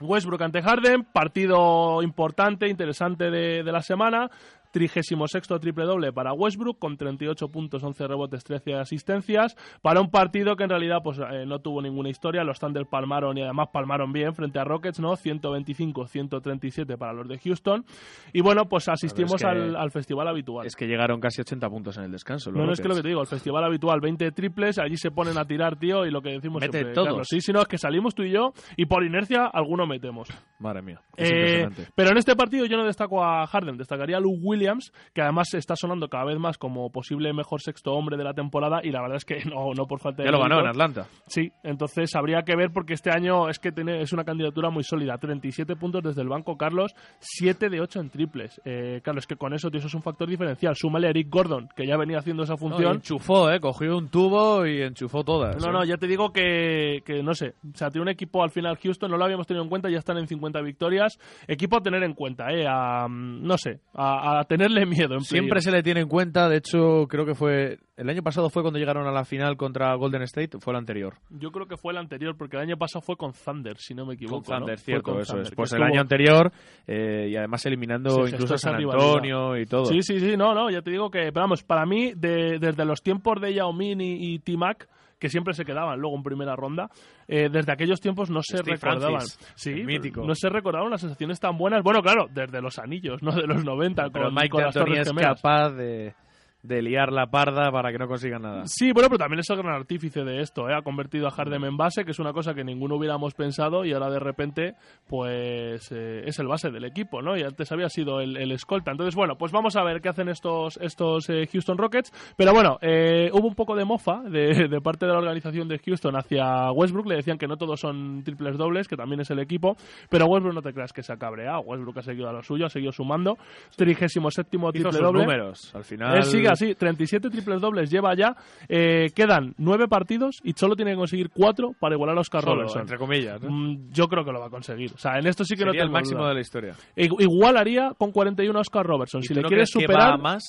Westbrook 0.00 0.42
ante 0.42 0.62
Harden, 0.62 1.04
partido 1.12 2.02
importante, 2.02 2.68
interesante 2.68 3.30
de 3.30 3.62
la 3.64 3.82
semana. 3.82 4.30
36 4.72 5.46
triple 5.60 5.84
doble 5.84 6.12
para 6.12 6.32
Westbrook 6.32 6.78
con 6.78 6.96
38 6.96 7.48
puntos, 7.48 7.82
11 7.82 8.06
rebotes, 8.06 8.44
13 8.44 8.74
asistencias. 8.74 9.56
Para 9.82 10.00
un 10.00 10.10
partido 10.10 10.56
que 10.56 10.64
en 10.64 10.70
realidad 10.70 10.98
pues, 11.02 11.18
eh, 11.18 11.44
no 11.46 11.58
tuvo 11.60 11.80
ninguna 11.82 12.08
historia. 12.10 12.44
Los 12.44 12.58
Thunder 12.58 12.86
palmaron 12.86 13.36
y 13.38 13.42
además 13.42 13.68
palmaron 13.72 14.12
bien 14.12 14.34
frente 14.34 14.58
a 14.58 14.64
Rockets, 14.64 15.00
¿no? 15.00 15.16
125-137 15.16 16.96
para 16.96 17.12
los 17.12 17.28
de 17.28 17.38
Houston. 17.38 17.84
Y 18.32 18.40
bueno, 18.40 18.68
pues 18.68 18.88
asistimos 18.88 19.36
que- 19.40 19.46
al, 19.46 19.76
al 19.76 19.90
festival 19.90 20.28
habitual. 20.28 20.66
Es 20.66 20.76
que 20.76 20.86
llegaron 20.86 21.20
casi 21.20 21.40
80 21.40 21.68
puntos 21.68 21.96
en 21.98 22.04
el 22.04 22.12
descanso. 22.12 22.50
No, 22.52 22.64
no 22.64 22.72
es 22.72 22.80
que 22.80 22.88
lo 22.88 22.94
que 22.94 23.02
te 23.02 23.08
digo, 23.08 23.20
el 23.20 23.26
festival 23.26 23.64
habitual, 23.64 24.00
20 24.00 24.30
triples, 24.32 24.78
allí 24.78 24.96
se 24.96 25.10
ponen 25.10 25.38
a 25.38 25.44
tirar, 25.44 25.76
tío, 25.78 26.06
y 26.06 26.10
lo 26.10 26.20
que 26.22 26.30
decimos 26.30 26.60
Mete 26.60 26.72
siempre, 26.78 26.94
todos. 26.94 27.08
Carlos, 27.08 27.26
sí, 27.28 27.40
sí, 27.40 27.52
no, 27.52 27.60
es 27.62 27.68
que 27.68 27.78
salimos 27.78 28.14
tú 28.14 28.22
y 28.22 28.30
yo, 28.32 28.52
y 28.76 28.86
por 28.86 29.04
inercia 29.04 29.46
alguno 29.46 29.86
metemos. 29.86 30.28
Madre 30.58 30.82
mía. 30.82 31.00
Es 31.16 31.30
Eh, 31.30 31.34
impresionante. 31.34 31.86
pero 31.94 32.10
en 32.10 32.18
este 32.18 32.36
partido 32.36 32.66
yo 32.66 32.76
no 32.76 32.84
destaco 32.84 33.22
a 33.24 33.46
Harden, 33.46 33.76
destacaría 33.76 34.16
a 34.16 34.20
Luke 34.20 34.38
Williams, 34.58 34.92
que 35.14 35.22
además 35.22 35.54
está 35.54 35.76
sonando 35.76 36.08
cada 36.08 36.24
vez 36.24 36.38
más 36.38 36.58
como 36.58 36.90
posible 36.90 37.32
mejor 37.32 37.60
sexto 37.60 37.92
hombre 37.92 38.16
de 38.16 38.24
la 38.24 38.34
temporada, 38.34 38.80
y 38.82 38.90
la 38.90 39.00
verdad 39.00 39.16
es 39.18 39.24
que 39.24 39.44
no, 39.44 39.72
no 39.74 39.86
por 39.86 40.00
falta 40.00 40.22
de 40.22 40.28
Ya 40.28 40.32
lo 40.32 40.40
ganó 40.42 40.60
en. 40.60 40.66
Atlanta. 40.66 41.06
Sí, 41.26 41.50
entonces 41.62 42.14
habría 42.16 42.42
que 42.42 42.56
ver 42.56 42.70
porque 42.72 42.94
este 42.94 43.10
año 43.10 43.48
es 43.48 43.58
que 43.58 43.72
tiene, 43.72 44.02
es 44.02 44.12
una 44.12 44.24
candidatura 44.24 44.70
muy 44.70 44.82
sólida. 44.84 45.16
37 45.18 45.76
puntos 45.76 46.02
desde 46.02 46.22
el 46.22 46.28
banco, 46.28 46.56
Carlos, 46.56 46.94
7 47.20 47.68
de 47.68 47.80
8 47.80 48.00
en 48.00 48.10
triples. 48.10 48.60
Eh, 48.64 49.00
Carlos, 49.04 49.26
que 49.26 49.36
con 49.36 49.54
eso, 49.54 49.70
tío, 49.70 49.78
eso 49.78 49.88
es 49.88 49.94
un 49.94 50.02
factor 50.02 50.28
diferencial. 50.28 50.74
Súmale 50.76 51.06
a 51.06 51.10
Eric 51.10 51.28
Gordon, 51.30 51.68
que 51.76 51.86
ya 51.86 51.96
venía 51.96 52.18
haciendo 52.18 52.42
esa 52.42 52.54
No, 52.54 52.58
función. 52.58 52.96
enchufó, 52.96 53.50
¿eh? 53.50 53.60
Cogió 53.60 53.96
un 53.96 54.08
tubo 54.08 54.66
y 54.66 54.82
enchufó 54.82 55.22
todas. 55.24 55.62
No, 55.62 55.70
¿eh? 55.70 55.72
no, 55.72 55.84
ya 55.84 55.96
te 55.96 56.06
digo 56.06 56.32
que, 56.32 57.02
que 57.04 57.22
no 57.22 57.34
sé. 57.34 57.54
O 57.72 57.76
sea, 57.76 57.90
tiene 57.90 58.02
un 58.02 58.08
equipo 58.08 58.42
al 58.42 58.50
final 58.50 58.76
Houston, 58.82 59.10
no 59.10 59.16
lo 59.16 59.24
habíamos 59.24 59.46
tenido 59.46 59.62
en 59.62 59.68
cuenta, 59.70 59.88
ya 59.90 59.98
están 59.98 60.18
en 60.18 60.26
50 60.26 60.60
victorias. 60.62 61.18
Equipo 61.46 61.76
a 61.76 61.80
tener 61.80 62.02
en 62.02 62.14
cuenta, 62.14 62.50
¿eh? 62.52 62.66
A, 62.68 63.06
mm, 63.08 63.42
no 63.46 63.56
sé, 63.58 63.80
a, 63.94 64.40
a 64.40 64.44
tenerle 64.48 64.84
miedo. 64.86 65.14
En 65.14 65.20
Siempre 65.20 65.60
se 65.60 65.70
le 65.70 65.82
tiene 65.82 66.00
en 66.00 66.08
cuenta, 66.08 66.48
de 66.48 66.56
hecho, 66.56 67.06
creo 67.08 67.24
que 67.26 67.34
fue. 67.34 67.78
El 67.96 68.08
año 68.08 68.22
pasado 68.22 68.48
fue 68.50 68.62
cuando 68.62 68.78
llegaron 68.78 69.06
a 69.06 69.12
la 69.12 69.24
final 69.24 69.56
contra 69.56 69.94
Golden 69.94 70.22
State, 70.22 70.58
fue 70.60 70.72
el 70.72 70.78
anterior. 70.78 71.14
Yo 71.30 71.50
creo 71.52 71.66
que 71.66 71.76
fue 71.76 71.92
el 71.92 71.98
anterior, 71.98 72.36
porque 72.36 72.56
el 72.56 72.62
año 72.62 72.76
pasado 72.76 73.02
fue 73.02 73.16
con 73.16 73.32
Thunder, 73.32 73.76
si 73.78 73.94
no 73.94 74.06
me 74.06 74.14
equivoco. 74.14 74.42
Con 74.44 74.58
Thunder, 74.60 74.78
cierto, 74.78 75.12
con 75.12 75.20
eso 75.20 75.32
Thunder, 75.34 75.46
es. 75.50 75.54
Pues 75.54 75.72
el 75.72 75.78
estuvo- 75.78 75.92
año 75.92 76.00
anterior, 76.00 76.52
eh, 76.86 77.28
y 77.30 77.36
además 77.36 77.64
eliminando 77.66 78.10
Sí, 78.26 78.32
incluso 78.34 78.54
a 78.54 78.58
San. 78.58 78.74
Antonio 78.76 79.56
y 79.58 79.66
todo. 79.66 79.84
Sí, 79.86 80.02
sí, 80.02 80.18
sí, 80.20 80.36
no, 80.36 80.54
no, 80.54 80.70
ya 80.70 80.80
te 80.82 80.90
digo 80.90 81.10
que, 81.10 81.18
pero 81.32 81.42
vamos, 81.42 81.62
para 81.62 81.84
mí, 81.86 82.12
de- 82.16 82.58
desde 82.58 82.84
los 82.84 83.02
tiempos 83.02 83.40
de 83.40 83.54
Yao 83.54 83.72
Ming 83.72 84.00
y, 84.00 84.34
y 84.34 84.38
T-Mac, 84.38 84.88
que 85.18 85.28
siempre 85.28 85.54
se 85.54 85.64
quedaban 85.64 85.98
luego 85.98 86.16
en 86.16 86.22
primera 86.22 86.54
ronda, 86.56 86.88
eh, 87.26 87.48
desde 87.50 87.72
aquellos 87.72 88.00
tiempos 88.00 88.30
no 88.30 88.40
se 88.42 88.58
Steve 88.58 88.76
recordaban. 88.76 89.20
Francis, 89.20 89.38
sí, 89.56 89.74
mítico. 89.74 90.24
no 90.24 90.34
se 90.34 90.48
recordaban 90.48 90.90
las 90.90 91.00
sensaciones 91.00 91.40
tan 91.40 91.58
buenas. 91.58 91.82
Bueno, 91.82 92.02
claro, 92.02 92.26
desde 92.30 92.60
los 92.60 92.78
anillos, 92.78 93.22
¿no? 93.22 93.32
De 93.32 93.46
los 93.46 93.64
90, 93.64 94.10
Pero 94.10 94.26
con, 94.26 94.34
Mike 94.34 94.48
con 94.48 94.62
las 94.62 94.74
Torres 94.74 95.08
es 95.08 95.12
capaz 95.12 95.70
de, 95.70 96.14
de 96.62 96.82
liar 96.82 97.12
la 97.12 97.26
parda 97.26 97.70
para 97.70 97.92
que 97.92 97.98
no 97.98 98.08
consigan 98.08 98.42
nada. 98.42 98.62
Sí, 98.66 98.92
bueno, 98.92 99.08
pero 99.08 99.18
también 99.18 99.40
es 99.40 99.50
el 99.50 99.56
gran 99.58 99.74
artífice 99.74 100.24
de 100.24 100.40
esto, 100.40 100.68
¿eh? 100.68 100.74
Ha 100.74 100.82
convertido 100.82 101.26
a 101.26 101.30
Harden 101.30 101.64
en 101.64 101.76
base, 101.76 102.04
que 102.04 102.10
es 102.10 102.18
una 102.18 102.32
cosa 102.32 102.52
que 102.54 102.64
ninguno 102.64 102.96
hubiéramos 102.96 103.34
pensado 103.34 103.84
y 103.84 103.92
ahora 103.92 104.10
de 104.10 104.18
repente, 104.18 104.74
pues 105.06 105.90
eh, 105.92 106.22
es 106.26 106.38
el 106.38 106.46
base 106.48 106.70
del 106.70 106.84
equipo, 106.84 107.22
¿no? 107.22 107.36
Y 107.36 107.42
antes 107.42 107.70
había 107.72 107.88
sido 107.88 108.20
el, 108.20 108.36
el 108.36 108.52
escolta. 108.52 108.90
Entonces, 108.90 109.14
bueno, 109.14 109.36
pues 109.36 109.52
vamos 109.52 109.76
a 109.76 109.84
ver 109.84 110.00
qué 110.00 110.08
hacen 110.08 110.28
estos, 110.28 110.78
estos 110.82 111.28
eh, 111.30 111.46
Houston 111.52 111.78
Rockets. 111.78 112.12
Pero 112.36 112.52
bueno, 112.52 112.78
eh, 112.80 113.30
hubo 113.32 113.46
un 113.48 113.54
poco 113.54 113.76
de 113.76 113.84
mofa 113.84 114.22
de, 114.22 114.68
de 114.68 114.80
parte 114.80 115.06
de 115.06 115.12
la 115.12 115.18
organización 115.18 115.68
de 115.68 115.78
Houston 115.78 116.16
hacia 116.16 116.72
Westbrook. 116.72 117.06
Le 117.06 117.16
decían 117.16 117.38
que 117.38 117.46
no 117.46 117.56
todos 117.56 117.80
son 117.80 118.22
triples 118.24 118.56
dobles, 118.58 118.88
que 118.88 118.96
también 118.96 119.20
es 119.20 119.30
el 119.30 119.38
equipo. 119.38 119.76
Pero 120.10 120.26
Westbrook 120.26 120.54
no 120.54 120.62
te 120.62 120.72
creas 120.72 120.92
que 120.92 121.02
se 121.02 121.12
ha 121.12 121.16
cabreado. 121.16 121.60
Westbrook 121.60 121.98
ha 121.98 122.02
seguido 122.02 122.28
a 122.28 122.32
lo 122.32 122.42
suyo, 122.42 122.66
ha 122.66 122.70
seguido 122.70 122.92
sumando. 122.92 123.36
37 123.76 124.18
Hizo 124.58 124.72
triple 124.72 124.92
sus 124.92 125.00
doble. 125.00 125.20
números. 125.22 125.74
Al 125.74 125.84
final. 125.84 126.16
Él 126.16 126.24
sigue 126.24 126.47
así, 126.52 126.74
37 126.74 127.30
triples 127.30 127.60
dobles 127.60 127.90
lleva 127.90 128.14
ya. 128.14 128.36
Eh, 128.68 129.10
quedan 129.14 129.54
9 129.58 129.88
partidos 129.88 130.36
y 130.42 130.52
solo 130.52 130.76
tiene 130.76 130.92
que 130.92 130.96
conseguir 130.96 131.30
4 131.30 131.72
para 131.78 131.94
igualar 131.94 132.16
a 132.16 132.20
Oscar 132.20 132.42
Solo, 132.42 132.54
Robertson. 132.56 132.82
entre 132.82 132.98
comillas. 132.98 133.40
¿no? 133.42 133.50
Mm, 133.50 133.90
Yo 133.92 134.08
creo 134.08 134.24
que 134.24 134.32
lo 134.32 134.40
va 134.40 134.46
a 134.46 134.50
conseguir. 134.50 134.92
O 134.94 134.98
sea, 134.98 135.18
en 135.18 135.26
esto 135.26 135.44
sí 135.44 135.56
que 135.56 135.64
no 135.64 135.70
Sería 135.70 135.82
el 135.82 135.88
tengo 135.88 135.98
máximo 135.98 136.20
duda. 136.20 136.28
de 136.30 136.34
la 136.34 136.40
historia. 136.40 136.74
Igu- 136.96 137.20
Igualaría 137.20 137.92
con 137.96 138.12
41 138.12 138.58
a 138.58 138.62
Oscar 138.62 138.84
Robertson. 138.86 139.20
¿Y 139.20 139.24
Si 139.24 139.28
tú 139.28 139.34
le 139.34 139.42
no 139.42 139.48
quieres 139.48 139.70
crees 139.72 139.86
que 139.86 139.92
superar, 139.92 140.12
va 140.12 140.16
más? 140.18 140.44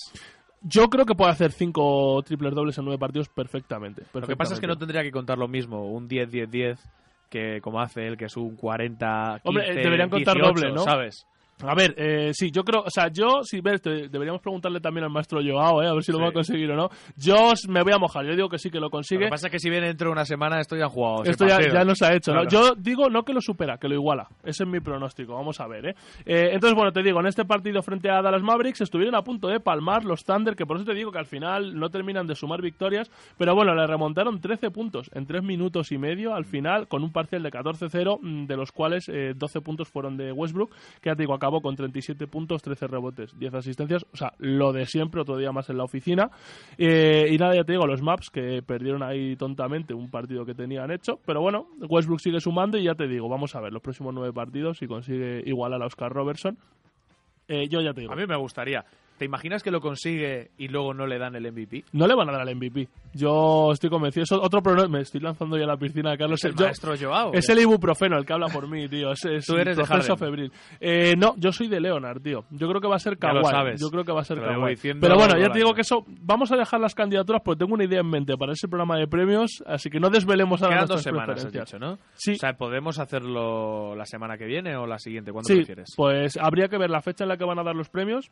yo 0.62 0.89
creo 0.89 1.05
que 1.05 1.15
puede 1.15 1.31
hacer 1.31 1.51
5 1.51 2.21
triples 2.25 2.53
dobles 2.53 2.77
en 2.77 2.85
9 2.85 2.97
partidos 2.99 3.29
perfectamente. 3.29 4.03
Lo 4.13 4.21
que 4.27 4.35
pasa 4.35 4.53
es 4.53 4.59
que 4.59 4.67
no 4.67 4.73
perfectamente. 4.73 4.79
tendría 4.79 5.03
que 5.03 5.12
contar 5.12 5.38
lo 5.38 5.47
mismo, 5.47 5.89
un 5.91 6.07
10-10-10, 6.09 6.77
que 7.29 7.62
como 7.62 7.79
hace 7.79 8.07
él, 8.07 8.17
que 8.17 8.25
es 8.25 8.35
un 8.38 8.55
40 8.55 9.39
Hombre, 9.43 9.63
eh, 9.63 9.67
15, 9.67 9.81
deberían 9.83 10.09
contar 10.09 10.35
18, 10.35 10.47
doble, 10.62 10.73
¿no? 10.75 10.83
¿sabes? 10.83 11.25
A 11.65 11.75
ver, 11.75 11.93
eh, 11.97 12.31
sí, 12.33 12.51
yo 12.51 12.63
creo, 12.63 12.83
o 12.85 12.89
sea, 12.89 13.09
yo, 13.11 13.43
si 13.43 13.59
ves, 13.61 13.81
deberíamos 13.81 14.41
preguntarle 14.41 14.79
también 14.79 15.03
al 15.03 15.09
maestro 15.11 15.39
Joao, 15.43 15.81
eh, 15.83 15.87
a 15.87 15.93
ver 15.93 16.03
si 16.03 16.11
lo 16.11 16.17
Sí. 16.19 16.23
va 16.23 16.29
a 16.29 16.33
conseguir 16.33 16.71
o 16.71 16.75
no. 16.75 16.89
Yo 17.17 17.51
me 17.67 17.81
voy 17.83 17.93
a 17.93 17.97
mojar, 17.97 18.25
yo 18.25 18.35
digo 18.35 18.47
que 18.49 18.57
sí 18.57 18.69
que 18.69 18.77
lo 18.79 18.85
Lo 18.85 18.89
consigue. 18.89 19.25
que 19.25 19.29
pasa 19.29 19.47
es 19.47 19.51
que 19.51 19.59
si 19.59 19.69
viene 19.69 19.87
dentro 19.87 20.07
de 20.07 20.13
una 20.13 20.25
semana, 20.25 20.59
esto 20.59 20.75
ya 20.75 20.85
han 20.85 20.89
jugado. 20.89 21.23
Esto 21.25 21.45
ya, 21.47 21.59
ya 21.61 21.83
nos 21.83 22.01
ha 22.01 22.13
hecho, 22.15 22.33
¿no? 22.33 22.47
Yo 22.47 22.73
digo 22.77 23.09
no 23.09 23.23
que 23.23 23.33
lo 23.33 23.41
supera, 23.41 23.77
que 23.77 23.87
lo 23.87 23.95
iguala. 23.95 24.27
Ese 24.43 24.63
es 24.63 24.69
mi 24.69 24.79
pronóstico. 24.79 25.33
Vamos 25.35 25.59
a 25.59 25.67
ver, 25.67 25.87
¿eh? 25.87 25.95
Eh, 26.25 26.49
entonces, 26.53 26.75
bueno, 26.75 26.91
te 26.91 27.03
digo, 27.03 27.19
en 27.19 27.27
este 27.27 27.43
partido 27.45 27.81
frente 27.81 28.09
a 28.09 28.21
Dallas 28.21 28.41
Mavericks 28.41 28.81
estuvieron 28.81 29.15
a 29.15 29.21
punto 29.23 29.47
de 29.49 29.59
palmar 29.59 30.05
los 30.05 30.23
Thunder, 30.23 30.55
que 30.55 30.65
por 30.65 30.77
eso 30.77 30.85
te 30.85 30.93
digo 30.93 31.11
que 31.11 31.19
al 31.19 31.25
final 31.25 31.77
no 31.77 31.89
terminan 31.89 32.25
de 32.25 32.35
sumar 32.35 32.61
victorias, 32.61 33.11
pero 33.37 33.53
bueno, 33.53 33.75
le 33.75 33.85
remontaron 33.85 34.39
13 34.39 34.71
puntos 34.71 35.09
en 35.13 35.25
3 35.25 35.43
minutos 35.43 35.91
y 35.91 35.97
medio 35.97 36.33
al 36.35 36.45
final, 36.45 36.87
con 36.87 37.03
un 37.03 37.11
parcial 37.11 37.43
de 37.43 37.51
14-0, 37.51 38.19
mm, 38.21 38.45
de 38.45 38.55
los 38.55 38.71
cuales 38.71 39.09
eh, 39.09 39.33
12 39.35 39.61
puntos 39.61 39.89
fueron 39.89 40.15
de 40.15 40.31
Westbrook, 40.31 40.71
que 41.01 41.09
ya 41.09 41.15
te 41.15 41.23
digo, 41.23 41.33
acabó 41.33 41.48
con 41.62 41.75
37 41.75 42.27
puntos, 42.27 42.62
13 42.62 42.88
rebotes, 42.88 43.38
10 43.38 43.53
asistencias, 43.55 44.05
o 44.13 44.17
sea, 44.17 44.33
lo 44.38 44.71
de 44.71 44.85
siempre, 44.85 45.21
otro 45.21 45.38
día 45.38 45.51
más 45.51 45.69
en 45.69 45.77
la 45.77 45.83
oficina. 45.83 46.29
Eh, 46.77 47.27
y 47.31 47.38
nada, 47.38 47.55
ya 47.55 47.63
te 47.63 47.73
digo, 47.73 47.88
los 47.88 48.01
Maps 48.01 48.29
que 48.29 48.62
perdieron 48.62 49.03
ahí 49.03 49.35
tontamente 49.35 49.93
un 49.93 50.09
partido 50.09 50.45
que 50.45 50.53
tenían 50.53 50.91
hecho, 50.91 51.19
pero 51.25 51.41
bueno, 51.41 51.67
Westbrook 51.88 52.19
sigue 52.19 52.39
sumando 52.39 52.77
y 52.77 52.83
ya 52.83 52.95
te 52.95 53.07
digo, 53.07 53.27
vamos 53.27 53.55
a 53.55 53.62
ver 53.62 53.73
los 53.73 53.81
próximos 53.81 54.13
nueve 54.13 54.33
partidos 54.33 54.77
si 54.77 54.88
consigue 54.88 55.41
igualar 55.45 55.81
a 55.81 55.88
Oscar 55.88 56.12
Robertson. 56.12 56.57
Eh, 57.47 57.67
yo 57.67 57.81
ya 57.81 57.93
te 57.93 58.01
digo. 58.01 58.13
A 58.13 58.15
mí 58.15 58.25
me 58.27 58.38
gustaría. 58.38 58.85
¿Te 59.19 59.25
imaginas 59.25 59.62
que 59.62 59.69
lo 59.69 59.82
consigue 59.82 60.49
y 60.58 60.69
luego 60.69 60.93
no 60.93 61.05
le 61.05 61.19
dan 61.19 61.36
el 61.36 61.51
MVP? 61.51 61.84
No 61.91 62.08
le 62.08 62.15
van 62.15 62.29
a 62.29 62.32
dar 62.32 62.41
al 62.47 62.55
MVP. 62.55 62.88
Yo 63.13 63.71
estoy 63.73 63.89
convencido. 63.89 64.23
Es 64.23 64.32
otro 64.32 64.62
problema. 64.63 64.88
Me 64.88 65.01
estoy 65.01 65.19
lanzando 65.19 65.58
ya 65.58 65.65
a 65.65 65.67
la 65.67 65.77
piscina, 65.77 66.15
Carlos. 66.17 66.39
Es 66.43 66.49
el 66.51 66.55
Yo- 66.55 66.65
maestro 66.65 66.93
Joao. 66.99 67.34
Es 67.34 67.49
el 67.49 67.60
ibuprofeno 67.60 68.17
el 68.17 68.25
que 68.25 68.32
habla 68.32 68.47
por 68.47 68.67
mí, 68.69 68.88
tío. 68.88 69.12
Es, 69.12 69.25
es 69.25 69.45
Tú 69.45 69.58
eres 69.58 69.75
de 69.75 69.84
Harden. 69.86 70.17
febril. 70.17 70.51
Eh, 70.79 71.15
no, 71.17 71.36
yo 71.38 71.51
soy 71.51 71.67
de 71.67 71.82
Leonard, 71.82 72.21
tío. 72.21 72.45
Yo 72.49 72.67
creo 72.69 72.79
que 72.79 72.88
va 72.88 72.95
a 72.95 72.99
ser 72.99 73.17
Kawhi. 73.17 73.75
Yo 73.77 73.89
creo 73.89 74.05
que 74.05 74.12
va 74.13 74.21
a 74.21 74.23
ser 74.23 74.39
Kawhi. 74.39 74.75
Pero 75.01 75.15
bueno, 75.15 75.38
ya 75.38 75.47
el 75.47 75.51
te 75.51 75.60
digo 75.60 75.73
que 75.73 75.82
eso. 75.82 76.05
Vamos 76.21 76.49
a 76.53 76.55
dejar 76.55 76.79
las 76.79 76.95
candidaturas 76.95 77.41
porque 77.43 77.60
tengo 77.60 77.73
una 77.73 77.84
idea 77.84 77.99
en 77.99 78.10
mente 78.10 78.38
para 78.38 78.53
ese 78.53 78.69
programa 78.69 78.97
de 78.97 79.08
premios. 79.08 79.62
Así 79.65 79.89
que 79.89 79.99
no 79.99 80.10
desvelemos 80.10 80.62
ahora 80.63 80.75
Quedan 80.77 80.88
dos 80.88 81.05
nuestras 81.05 81.13
semanas, 81.13 81.45
has 81.45 81.51
dicho, 81.51 81.77
¿no? 81.77 81.97
Sí. 82.13 82.32
O 82.32 82.36
sea, 82.38 82.53
¿podemos 82.53 82.99
hacerlo 82.99 83.95
la 83.95 84.05
semana 84.05 84.38
que 84.38 84.45
viene 84.45 84.77
o 84.77 84.88
la 84.88 84.97
siguiente? 84.97 85.34
¿Cuándo 85.34 85.47
Sí, 85.47 85.55
prefieres? 85.58 85.89
pues 85.97 86.38
habría 86.38 86.69
que 86.69 86.77
ver 86.77 86.89
la 86.89 87.01
fecha 87.01 87.25
en 87.25 87.27
la 87.29 87.38
que 87.38 87.43
van 87.43 87.60
a 87.60 87.63
dar 87.63 87.75
los 87.75 87.89
premios 87.89 88.32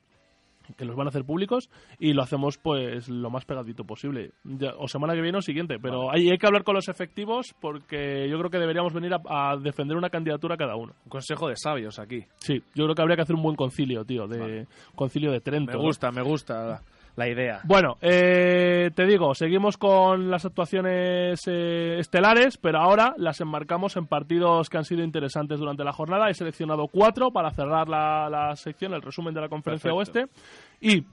que 0.75 0.85
los 0.85 0.95
van 0.95 1.07
a 1.07 1.09
hacer 1.09 1.23
públicos 1.23 1.69
y 1.99 2.13
lo 2.13 2.23
hacemos 2.23 2.57
pues 2.57 3.07
lo 3.09 3.29
más 3.29 3.45
pegadito 3.45 3.83
posible. 3.85 4.31
Ya- 4.43 4.73
o 4.77 4.87
semana 4.87 5.13
que 5.13 5.21
viene 5.21 5.37
o 5.37 5.41
siguiente 5.41 5.77
pero 5.79 6.11
hay, 6.11 6.29
hay 6.29 6.37
que 6.37 6.47
hablar 6.47 6.63
con 6.63 6.75
los 6.75 6.87
efectivos 6.89 7.55
porque 7.61 8.27
yo 8.29 8.37
creo 8.39 8.49
que 8.49 8.59
deberíamos 8.59 8.93
venir 8.93 9.13
a, 9.13 9.51
a 9.51 9.57
defender 9.57 9.97
una 9.97 10.09
candidatura 10.09 10.57
cada 10.57 10.75
uno. 10.75 10.93
Un 11.05 11.09
consejo 11.09 11.47
de 11.47 11.55
sabios 11.55 11.99
aquí. 11.99 12.25
sí 12.37 12.61
yo 12.75 12.83
creo 12.85 12.95
que 12.95 13.01
habría 13.01 13.15
que 13.15 13.21
hacer 13.23 13.35
un 13.35 13.43
buen 13.43 13.55
concilio 13.55 14.03
tío 14.05 14.27
de 14.27 14.67
concilio 14.95 15.31
de 15.31 15.41
Trento 15.41 15.71
Me 15.71 15.77
¿no? 15.77 15.83
gusta, 15.83 16.11
me 16.11 16.21
gusta 16.21 16.81
la 17.17 17.27
idea. 17.27 17.59
Bueno, 17.63 17.97
eh, 17.99 18.91
te 18.93 19.07
digo, 19.07 19.33
seguimos 19.33 19.77
con 19.77 20.29
las 20.29 20.45
actuaciones 20.45 21.41
eh, 21.47 21.97
estelares, 21.97 22.57
pero 22.57 22.77
ahora 22.79 23.15
las 23.17 23.41
enmarcamos 23.41 23.97
en 23.97 24.05
partidos 24.05 24.69
que 24.69 24.77
han 24.77 24.85
sido 24.85 25.03
interesantes 25.03 25.57
durante 25.59 25.83
la 25.83 25.93
jornada. 25.93 26.29
He 26.29 26.35
seleccionado 26.35 26.87
cuatro 26.87 27.31
para 27.31 27.49
cerrar 27.49 27.89
la, 27.89 28.29
la 28.29 28.55
sección, 28.55 28.93
el 28.93 29.01
resumen 29.01 29.33
de 29.33 29.41
la 29.41 29.49
conferencia 29.49 29.91
Perfecto. 29.91 30.19
oeste. 30.19 30.31
Y 30.79 31.05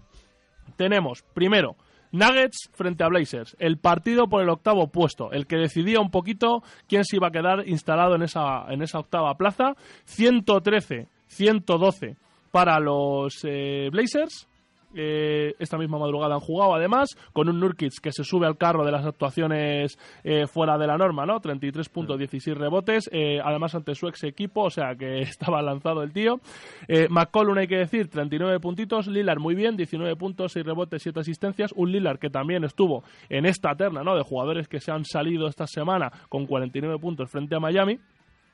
tenemos, 0.77 1.23
primero, 1.33 1.77
Nuggets 2.13 2.69
frente 2.75 3.03
a 3.03 3.09
Blazers, 3.09 3.57
el 3.59 3.79
partido 3.79 4.29
por 4.29 4.43
el 4.43 4.51
octavo 4.51 4.89
puesto, 4.89 5.33
el 5.33 5.47
que 5.47 5.57
decidía 5.57 6.01
un 6.01 6.11
poquito 6.11 6.63
quién 6.87 7.05
se 7.05 7.17
iba 7.17 7.29
a 7.29 7.33
quedar 7.33 7.67
instalado 7.67 8.15
en 8.15 8.25
esa, 8.25 8.67
en 8.69 8.83
esa 8.83 8.99
octava 8.99 9.37
plaza. 9.37 9.75
113-112 10.07 12.19
para 12.51 12.79
los 12.79 13.41
eh, 13.45 13.89
Blazers 13.91 14.49
eh, 14.95 15.55
esta 15.59 15.79
misma 15.79 15.99
madrugada 15.99 16.35
han 16.35 16.41
jugado 16.41 16.75
además, 16.75 17.17
con 17.33 17.49
un 17.49 17.61
Nurkic 17.61 18.01
que 18.01 18.13
se 18.13 18.25
sube 18.25 18.47
al 18.47 18.57
carro 18.57 18.85
de 18.85 18.93
las 18.93 19.05
actuaciones 19.05 19.99
eh, 20.23 20.47
fuera 20.47 20.79
de 20.79 20.87
la 20.87 20.97
norma, 20.97 21.27
¿no? 21.27 21.41
33 21.41 21.89
puntos, 21.89 22.19
16 22.19 22.57
rebotes, 22.57 23.09
eh, 23.13 23.41
además 23.43 23.75
ante 23.75 23.95
su 23.95 24.09
ex 24.09 24.25
equipo, 24.25 24.63
o 24.63 24.71
sea 24.71 24.95
que 24.97 25.19
estaba 25.23 25.63
lanzado 25.63 26.03
el 26.03 26.13
tío. 26.13 26.41
Eh, 26.89 27.09
McCollum 27.11 27.59
hay 27.59 27.67
que 27.67 27.79
decir, 27.79 28.09
39 28.09 28.61
puntitos, 28.61 29.07
Lillard 29.07 29.39
muy 29.39 29.55
bien, 29.55 29.77
19 29.77 30.17
puntos, 30.17 30.53
6 30.53 30.65
rebotes, 30.65 31.03
7 31.03 31.21
asistencias, 31.21 31.73
un 31.77 31.93
Lillard 31.93 32.19
que 32.19 32.31
también 32.31 32.65
estuvo 32.65 33.05
en 33.29 33.47
esta 33.47 33.75
terna, 33.75 34.03
¿no? 34.03 34.17
De 34.17 34.23
jugadores 34.23 34.69
que 34.69 34.81
se 34.81 34.93
han 34.93 35.05
salido 35.05 35.49
esta 35.49 35.67
semana 35.67 36.11
con 36.29 36.47
49 36.47 36.99
puntos 36.99 37.31
frente 37.31 37.55
a 37.55 37.61
Miami. 37.61 37.99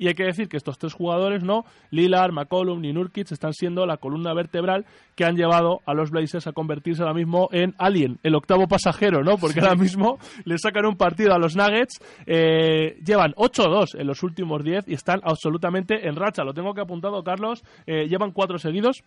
Y 0.00 0.08
hay 0.08 0.14
que 0.14 0.24
decir 0.24 0.48
que 0.48 0.56
estos 0.56 0.78
tres 0.78 0.94
jugadores, 0.94 1.42
no, 1.44 1.66
Lillard, 1.90 2.32
McCollum 2.32 2.80
ni 2.80 2.90
Nurkic, 2.90 3.30
están 3.30 3.52
siendo 3.52 3.84
la 3.84 3.98
columna 3.98 4.32
vertebral 4.32 4.86
que 5.14 5.26
han 5.26 5.36
llevado 5.36 5.80
a 5.84 5.92
los 5.92 6.10
Blazers 6.10 6.46
a 6.46 6.52
convertirse 6.52 7.02
ahora 7.02 7.12
mismo 7.12 7.50
en 7.52 7.74
Alien, 7.76 8.18
el 8.22 8.34
octavo 8.34 8.66
pasajero, 8.66 9.22
¿no? 9.22 9.36
Porque 9.36 9.60
ahora 9.60 9.74
mismo 9.74 10.18
le 10.46 10.56
sacan 10.56 10.86
un 10.86 10.96
partido 10.96 11.34
a 11.34 11.38
los 11.38 11.54
Nuggets, 11.54 12.00
eh, 12.24 12.98
llevan 13.04 13.34
8-2 13.34 14.00
en 14.00 14.06
los 14.06 14.22
últimos 14.22 14.64
10 14.64 14.88
y 14.88 14.94
están 14.94 15.20
absolutamente 15.22 16.08
en 16.08 16.16
racha. 16.16 16.44
Lo 16.44 16.54
tengo 16.54 16.72
que 16.72 16.80
apuntado, 16.80 17.22
Carlos, 17.22 17.62
eh, 17.86 18.08
llevan 18.08 18.32
cuatro 18.32 18.58
seguidos. 18.58 19.04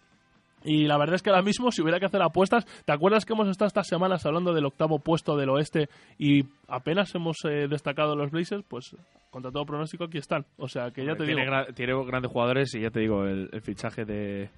Y 0.63 0.85
la 0.85 0.97
verdad 0.97 1.15
es 1.15 1.21
que 1.21 1.29
ahora 1.29 1.41
mismo, 1.41 1.71
si 1.71 1.81
hubiera 1.81 1.99
que 1.99 2.05
hacer 2.05 2.21
apuestas, 2.21 2.65
¿te 2.85 2.93
acuerdas 2.93 3.25
que 3.25 3.33
hemos 3.33 3.47
estado 3.47 3.67
estas 3.67 3.87
semanas 3.87 4.25
hablando 4.25 4.53
del 4.53 4.65
octavo 4.65 4.99
puesto 4.99 5.35
del 5.35 5.49
oeste 5.49 5.89
y 6.17 6.43
apenas 6.67 7.13
hemos 7.15 7.37
eh, 7.45 7.67
destacado 7.69 8.15
los 8.15 8.31
Blazers? 8.31 8.63
Pues 8.67 8.95
contra 9.29 9.51
todo 9.51 9.65
pronóstico 9.65 10.05
aquí 10.05 10.19
están. 10.19 10.45
O 10.57 10.67
sea 10.67 10.91
que 10.91 11.05
ya 11.05 11.15
te 11.15 11.25
tiene, 11.25 11.41
digo. 11.41 11.73
tiene 11.75 12.05
grandes 12.05 12.31
jugadores 12.31 12.73
y 12.75 12.81
ya 12.81 12.89
te 12.89 13.01
digo, 13.01 13.25
el, 13.25 13.49
el 13.51 13.61
fichaje 13.61 14.05
de, 14.05 14.49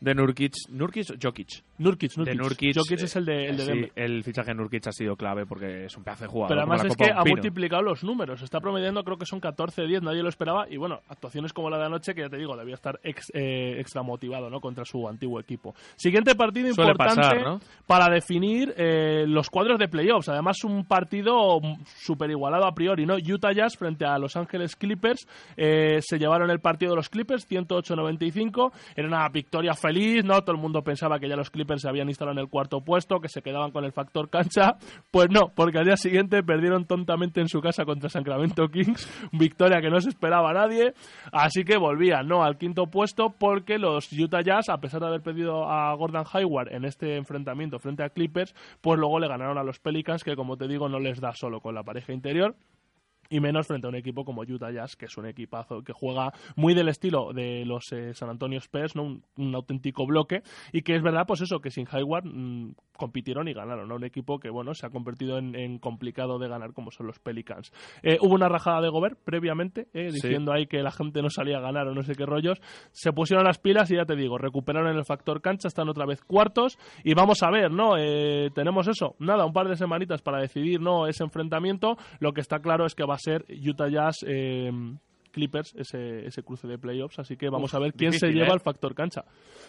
de 0.00 0.14
Nurkic. 0.14 0.52
¿Nurkic 0.70 1.10
o 1.10 1.14
Jokic? 1.22 1.62
Nurkic, 1.78 2.12
De 2.14 2.34
Nurkic. 2.34 2.40
Nurkic. 2.40 2.74
Jokic 2.76 3.02
es 3.02 3.16
el 3.16 3.24
de, 3.24 3.46
el 3.46 3.56
de 3.56 3.62
sí, 3.64 3.68
Denver. 3.70 3.92
el 3.96 4.24
fichaje 4.24 4.48
de 4.50 4.54
Nurkic 4.54 4.86
ha 4.86 4.92
sido 4.92 5.16
clave 5.16 5.46
porque 5.46 5.84
es 5.86 5.96
un 5.96 6.04
pedazo 6.04 6.24
de 6.24 6.28
jugador. 6.28 6.48
Pero 6.48 6.60
además 6.62 6.84
es 6.84 6.96
que 6.96 7.10
ha 7.10 7.24
multiplicado 7.24 7.82
los 7.82 8.02
números. 8.04 8.42
Está 8.42 8.60
promediando, 8.60 9.02
creo 9.04 9.16
que 9.18 9.26
son 9.26 9.40
14-10, 9.40 10.02
nadie 10.02 10.22
lo 10.22 10.28
esperaba. 10.28 10.66
Y 10.70 10.76
bueno, 10.76 11.00
actuaciones 11.08 11.52
como 11.52 11.70
la 11.70 11.78
de 11.78 11.84
anoche, 11.86 12.14
que 12.14 12.22
ya 12.22 12.28
te 12.28 12.36
digo, 12.38 12.56
debía 12.56 12.74
estar 12.74 12.98
ex- 13.02 13.30
eh, 13.34 13.76
extra 13.78 14.02
motivado 14.02 14.50
¿no? 14.50 14.60
contra 14.60 14.84
su 14.84 15.06
antiguo 15.08 15.38
equipo. 15.40 15.74
Siguiente 15.96 16.34
partido 16.34 16.72
Suele 16.74 16.92
importante 16.92 17.20
pasar, 17.22 17.42
¿no? 17.42 17.60
para 17.86 18.12
definir 18.12 18.74
eh, 18.76 19.24
los 19.26 19.48
cuadros 19.50 19.78
de 19.78 19.88
playoffs. 19.88 20.28
Además, 20.28 20.64
un 20.64 20.84
partido 20.84 21.60
súper 21.84 22.30
igualado 22.30 22.66
a 22.66 22.74
priori. 22.74 23.06
¿no? 23.06 23.14
Utah 23.16 23.52
Jazz 23.52 23.76
frente 23.76 24.04
a 24.04 24.18
Los 24.18 24.36
Ángeles 24.36 24.76
Clippers. 24.76 25.26
Eh, 25.56 25.98
se 26.00 26.18
llevaron 26.18 26.50
el 26.50 26.60
partido 26.60 26.92
de 26.92 26.96
los 26.96 27.08
Clippers, 27.08 27.46
108-95. 27.48 28.72
Era 28.96 29.08
una 29.08 29.28
victoria 29.28 29.74
feliz, 29.74 29.89
¿no? 30.24 30.40
Todo 30.42 30.52
el 30.52 30.60
mundo 30.60 30.82
pensaba 30.82 31.18
que 31.18 31.28
ya 31.28 31.36
los 31.36 31.50
Clippers 31.50 31.82
se 31.82 31.88
habían 31.88 32.08
instalado 32.08 32.38
en 32.38 32.44
el 32.44 32.48
cuarto 32.48 32.80
puesto, 32.80 33.20
que 33.20 33.28
se 33.28 33.42
quedaban 33.42 33.70
con 33.70 33.84
el 33.84 33.92
factor 33.92 34.30
cancha. 34.30 34.76
Pues 35.10 35.28
no, 35.30 35.52
porque 35.54 35.78
al 35.78 35.84
día 35.84 35.96
siguiente 35.96 36.42
perdieron 36.42 36.86
tontamente 36.86 37.40
en 37.40 37.48
su 37.48 37.60
casa 37.60 37.84
contra 37.84 38.08
Sacramento 38.08 38.68
Kings. 38.68 39.08
Victoria 39.32 39.80
que 39.80 39.90
no 39.90 40.00
se 40.00 40.10
esperaba 40.10 40.50
a 40.50 40.54
nadie. 40.54 40.94
Así 41.32 41.64
que 41.64 41.76
volvían, 41.76 42.28
¿no? 42.28 42.42
Al 42.42 42.58
quinto 42.58 42.86
puesto 42.86 43.34
porque 43.38 43.78
los 43.78 44.12
Utah 44.12 44.42
Jazz, 44.42 44.68
a 44.68 44.78
pesar 44.78 45.00
de 45.00 45.08
haber 45.08 45.22
perdido 45.22 45.68
a 45.68 45.94
Gordon 45.94 46.24
Hayward 46.32 46.72
en 46.72 46.84
este 46.84 47.16
enfrentamiento 47.16 47.78
frente 47.78 48.02
a 48.02 48.10
Clippers, 48.10 48.54
pues 48.80 48.98
luego 48.98 49.18
le 49.18 49.28
ganaron 49.28 49.58
a 49.58 49.64
los 49.64 49.78
Pelicans, 49.78 50.24
que 50.24 50.36
como 50.36 50.56
te 50.56 50.68
digo, 50.68 50.88
no 50.88 50.98
les 50.98 51.20
da 51.20 51.32
solo 51.34 51.60
con 51.60 51.74
la 51.74 51.82
pareja 51.82 52.12
interior 52.12 52.54
y 53.30 53.40
menos 53.40 53.66
frente 53.68 53.86
a 53.86 53.90
un 53.90 53.96
equipo 53.96 54.24
como 54.24 54.42
Utah 54.42 54.70
Jazz, 54.72 54.96
que 54.96 55.06
es 55.06 55.16
un 55.16 55.26
equipazo 55.26 55.82
que 55.82 55.92
juega 55.92 56.32
muy 56.56 56.74
del 56.74 56.88
estilo 56.88 57.32
de 57.32 57.64
los 57.64 57.90
eh, 57.92 58.12
San 58.12 58.28
Antonio 58.28 58.58
Spurs, 58.58 58.96
¿no? 58.96 59.04
un, 59.04 59.22
un 59.36 59.54
auténtico 59.54 60.04
bloque, 60.04 60.42
y 60.72 60.82
que 60.82 60.96
es 60.96 61.02
verdad, 61.02 61.24
pues 61.26 61.40
eso, 61.40 61.60
que 61.60 61.70
sin 61.70 61.86
Hayward 61.90 62.24
mm, 62.26 62.74
compitieron 62.96 63.48
y 63.48 63.54
ganaron, 63.54 63.88
¿no? 63.88 63.94
un 63.94 64.04
equipo 64.04 64.38
que 64.40 64.50
bueno 64.50 64.74
se 64.74 64.84
ha 64.86 64.90
convertido 64.90 65.38
en, 65.38 65.54
en 65.54 65.78
complicado 65.78 66.38
de 66.38 66.48
ganar 66.48 66.72
como 66.72 66.90
son 66.90 67.06
los 67.06 67.18
Pelicans. 67.20 67.72
Eh, 68.02 68.18
hubo 68.20 68.34
una 68.34 68.48
rajada 68.48 68.80
de 68.80 68.88
Gobert 68.90 69.18
previamente, 69.24 69.88
eh, 69.94 70.10
Sí. 70.10 70.16
diciendo 70.22 70.52
ahí 70.52 70.66
que 70.66 70.82
la 70.82 70.90
gente 70.90 71.22
no 71.22 71.30
salía 71.30 71.58
a 71.58 71.60
ganar 71.60 71.86
o 71.86 71.94
no 71.94 72.02
sé 72.02 72.14
qué 72.14 72.26
rollos, 72.26 72.60
se 72.90 73.12
pusieron 73.12 73.44
las 73.44 73.58
pilas 73.58 73.90
y 73.90 73.96
ya 73.96 74.04
te 74.04 74.16
digo, 74.16 74.38
recuperaron 74.38 74.96
el 74.96 75.04
factor 75.04 75.40
cancha, 75.40 75.68
están 75.68 75.88
otra 75.88 76.04
vez 76.04 76.20
cuartos, 76.22 76.78
y 77.04 77.14
vamos 77.14 77.42
a 77.42 77.50
ver, 77.50 77.70
¿no? 77.70 77.96
Eh, 77.96 78.50
tenemos 78.54 78.88
eso, 78.88 79.14
nada, 79.20 79.46
un 79.46 79.52
par 79.52 79.68
de 79.68 79.76
semanitas 79.76 80.20
para 80.20 80.40
decidir, 80.40 80.80
¿no? 80.80 81.06
Ese 81.06 81.22
enfrentamiento, 81.22 81.96
lo 82.18 82.32
que 82.32 82.40
está 82.40 82.58
claro 82.58 82.86
es 82.86 82.94
que 82.94 83.04
va 83.04 83.14
a 83.14 83.18
ser 83.20 83.44
Utah 83.48 83.88
Jazz. 83.88 84.24
eh, 84.26 84.72
Clippers 85.30 85.74
ese, 85.76 86.26
ese 86.26 86.42
cruce 86.42 86.66
de 86.66 86.78
playoffs, 86.78 87.18
así 87.18 87.36
que 87.36 87.48
vamos 87.48 87.72
Uf, 87.72 87.76
a 87.76 87.78
ver 87.80 87.92
quién 87.92 88.12
se 88.12 88.28
lleva 88.28 88.48
¿eh? 88.48 88.54
el 88.54 88.60
factor 88.60 88.94
cancha. 88.94 89.24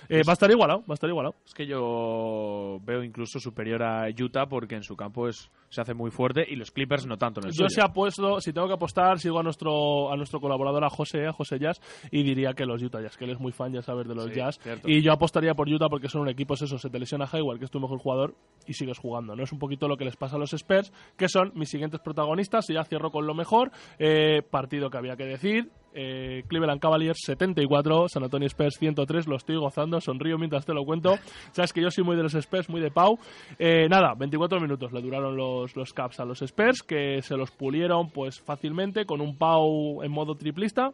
Eh, 0.09 0.21
va 0.27 0.31
a 0.31 0.33
estar 0.33 0.49
igualado, 0.51 0.79
va 0.81 0.93
a 0.93 0.93
estar 0.95 1.09
igualado. 1.09 1.35
Es 1.45 1.53
que 1.53 1.65
yo 1.65 2.79
veo 2.83 3.03
incluso 3.03 3.39
superior 3.39 3.83
a 3.83 4.07
Utah 4.09 4.47
porque 4.47 4.75
en 4.75 4.83
su 4.83 4.95
campo 4.95 5.27
es, 5.27 5.49
se 5.69 5.81
hace 5.81 5.93
muy 5.93 6.11
fuerte 6.11 6.45
y 6.47 6.55
los 6.55 6.71
Clippers 6.71 7.05
no 7.05 7.17
tanto 7.17 7.41
en 7.41 7.47
el 7.47 7.53
Yo 7.53 7.67
se 7.69 7.81
apuesto, 7.81 8.39
si 8.41 8.53
tengo 8.53 8.67
que 8.67 8.73
apostar, 8.73 9.19
sigo 9.19 9.39
a 9.39 9.43
nuestro 9.43 10.11
a 10.11 10.15
nuestro 10.17 10.39
colaborador, 10.39 10.83
a 10.83 10.89
José, 10.89 11.27
a 11.27 11.31
José 11.33 11.59
Jazz, 11.59 11.79
y 12.11 12.23
diría 12.23 12.53
que 12.53 12.65
los 12.65 12.81
Utah 12.81 13.01
Jazz, 13.01 13.17
que 13.17 13.25
él 13.25 13.31
es 13.31 13.39
muy 13.39 13.51
fan, 13.51 13.73
ya 13.73 13.81
sabes, 13.81 14.07
de 14.07 14.15
los 14.15 14.25
Sí, 14.25 14.35
Jazz. 14.35 14.59
cierto. 14.59 14.89
Y 14.89 15.01
yo 15.01 15.11
apostaría 15.11 15.53
por 15.53 15.67
Utah 15.69 15.87
porque 15.89 16.07
son 16.09 16.21
un 16.21 16.29
equipo, 16.29 16.53
es 16.53 16.61
eso, 16.63 16.77
se 16.77 16.89
te 16.89 16.99
lesiona 16.99 17.25
Hayward, 17.31 17.59
que 17.59 17.65
es 17.65 17.71
tu 17.71 17.79
mejor 17.79 17.99
jugador, 17.99 18.35
y 18.67 18.73
sigues 18.73 18.97
jugando. 18.97 19.35
No 19.35 19.43
es 19.43 19.51
un 19.51 19.59
poquito 19.59 19.87
lo 19.87 19.97
que 19.97 20.05
les 20.05 20.15
pasa 20.15 20.35
a 20.35 20.39
los 20.39 20.53
Spurs, 20.53 20.91
que 21.17 21.27
son 21.27 21.51
mis 21.55 21.69
siguientes 21.69 21.99
protagonistas, 21.99 22.69
y 22.69 22.73
ya 22.73 22.83
cierro 22.83 23.11
con 23.11 23.25
lo 23.25 23.33
mejor. 23.33 23.71
Eh, 23.99 24.41
partido 24.49 24.89
que 24.89 24.97
había 24.97 25.15
que 25.15 25.25
decir. 25.25 25.50
Eh, 25.93 26.43
Cleveland 26.47 26.79
Cavaliers 26.79 27.19
74, 27.25 28.07
San 28.09 28.23
Antonio 28.23 28.47
Spurs 28.47 28.75
103, 28.79 29.27
lo 29.27 29.35
estoy 29.35 29.57
gozando, 29.57 29.99
sonrío 29.99 30.37
mientras 30.37 30.65
te 30.65 30.73
lo 30.73 30.83
cuento. 30.85 31.15
Sabes 31.51 31.73
que 31.73 31.81
yo 31.81 31.91
soy 31.91 32.03
muy 32.03 32.15
de 32.15 32.23
los 32.23 32.33
Spurs, 32.35 32.69
muy 32.69 32.81
de 32.81 32.91
Pau. 32.91 33.19
Eh, 33.59 33.87
nada, 33.89 34.13
24 34.17 34.59
minutos 34.59 34.91
le 34.91 35.01
duraron 35.01 35.35
los, 35.35 35.75
los 35.75 35.93
Caps 35.93 36.19
a 36.19 36.25
los 36.25 36.41
Spurs, 36.41 36.83
que 36.83 37.21
se 37.21 37.35
los 37.35 37.51
pulieron 37.51 38.09
pues 38.09 38.39
fácilmente 38.39 39.05
con 39.05 39.21
un 39.21 39.37
Pau 39.37 40.01
en 40.03 40.11
modo 40.11 40.35
triplista 40.35 40.91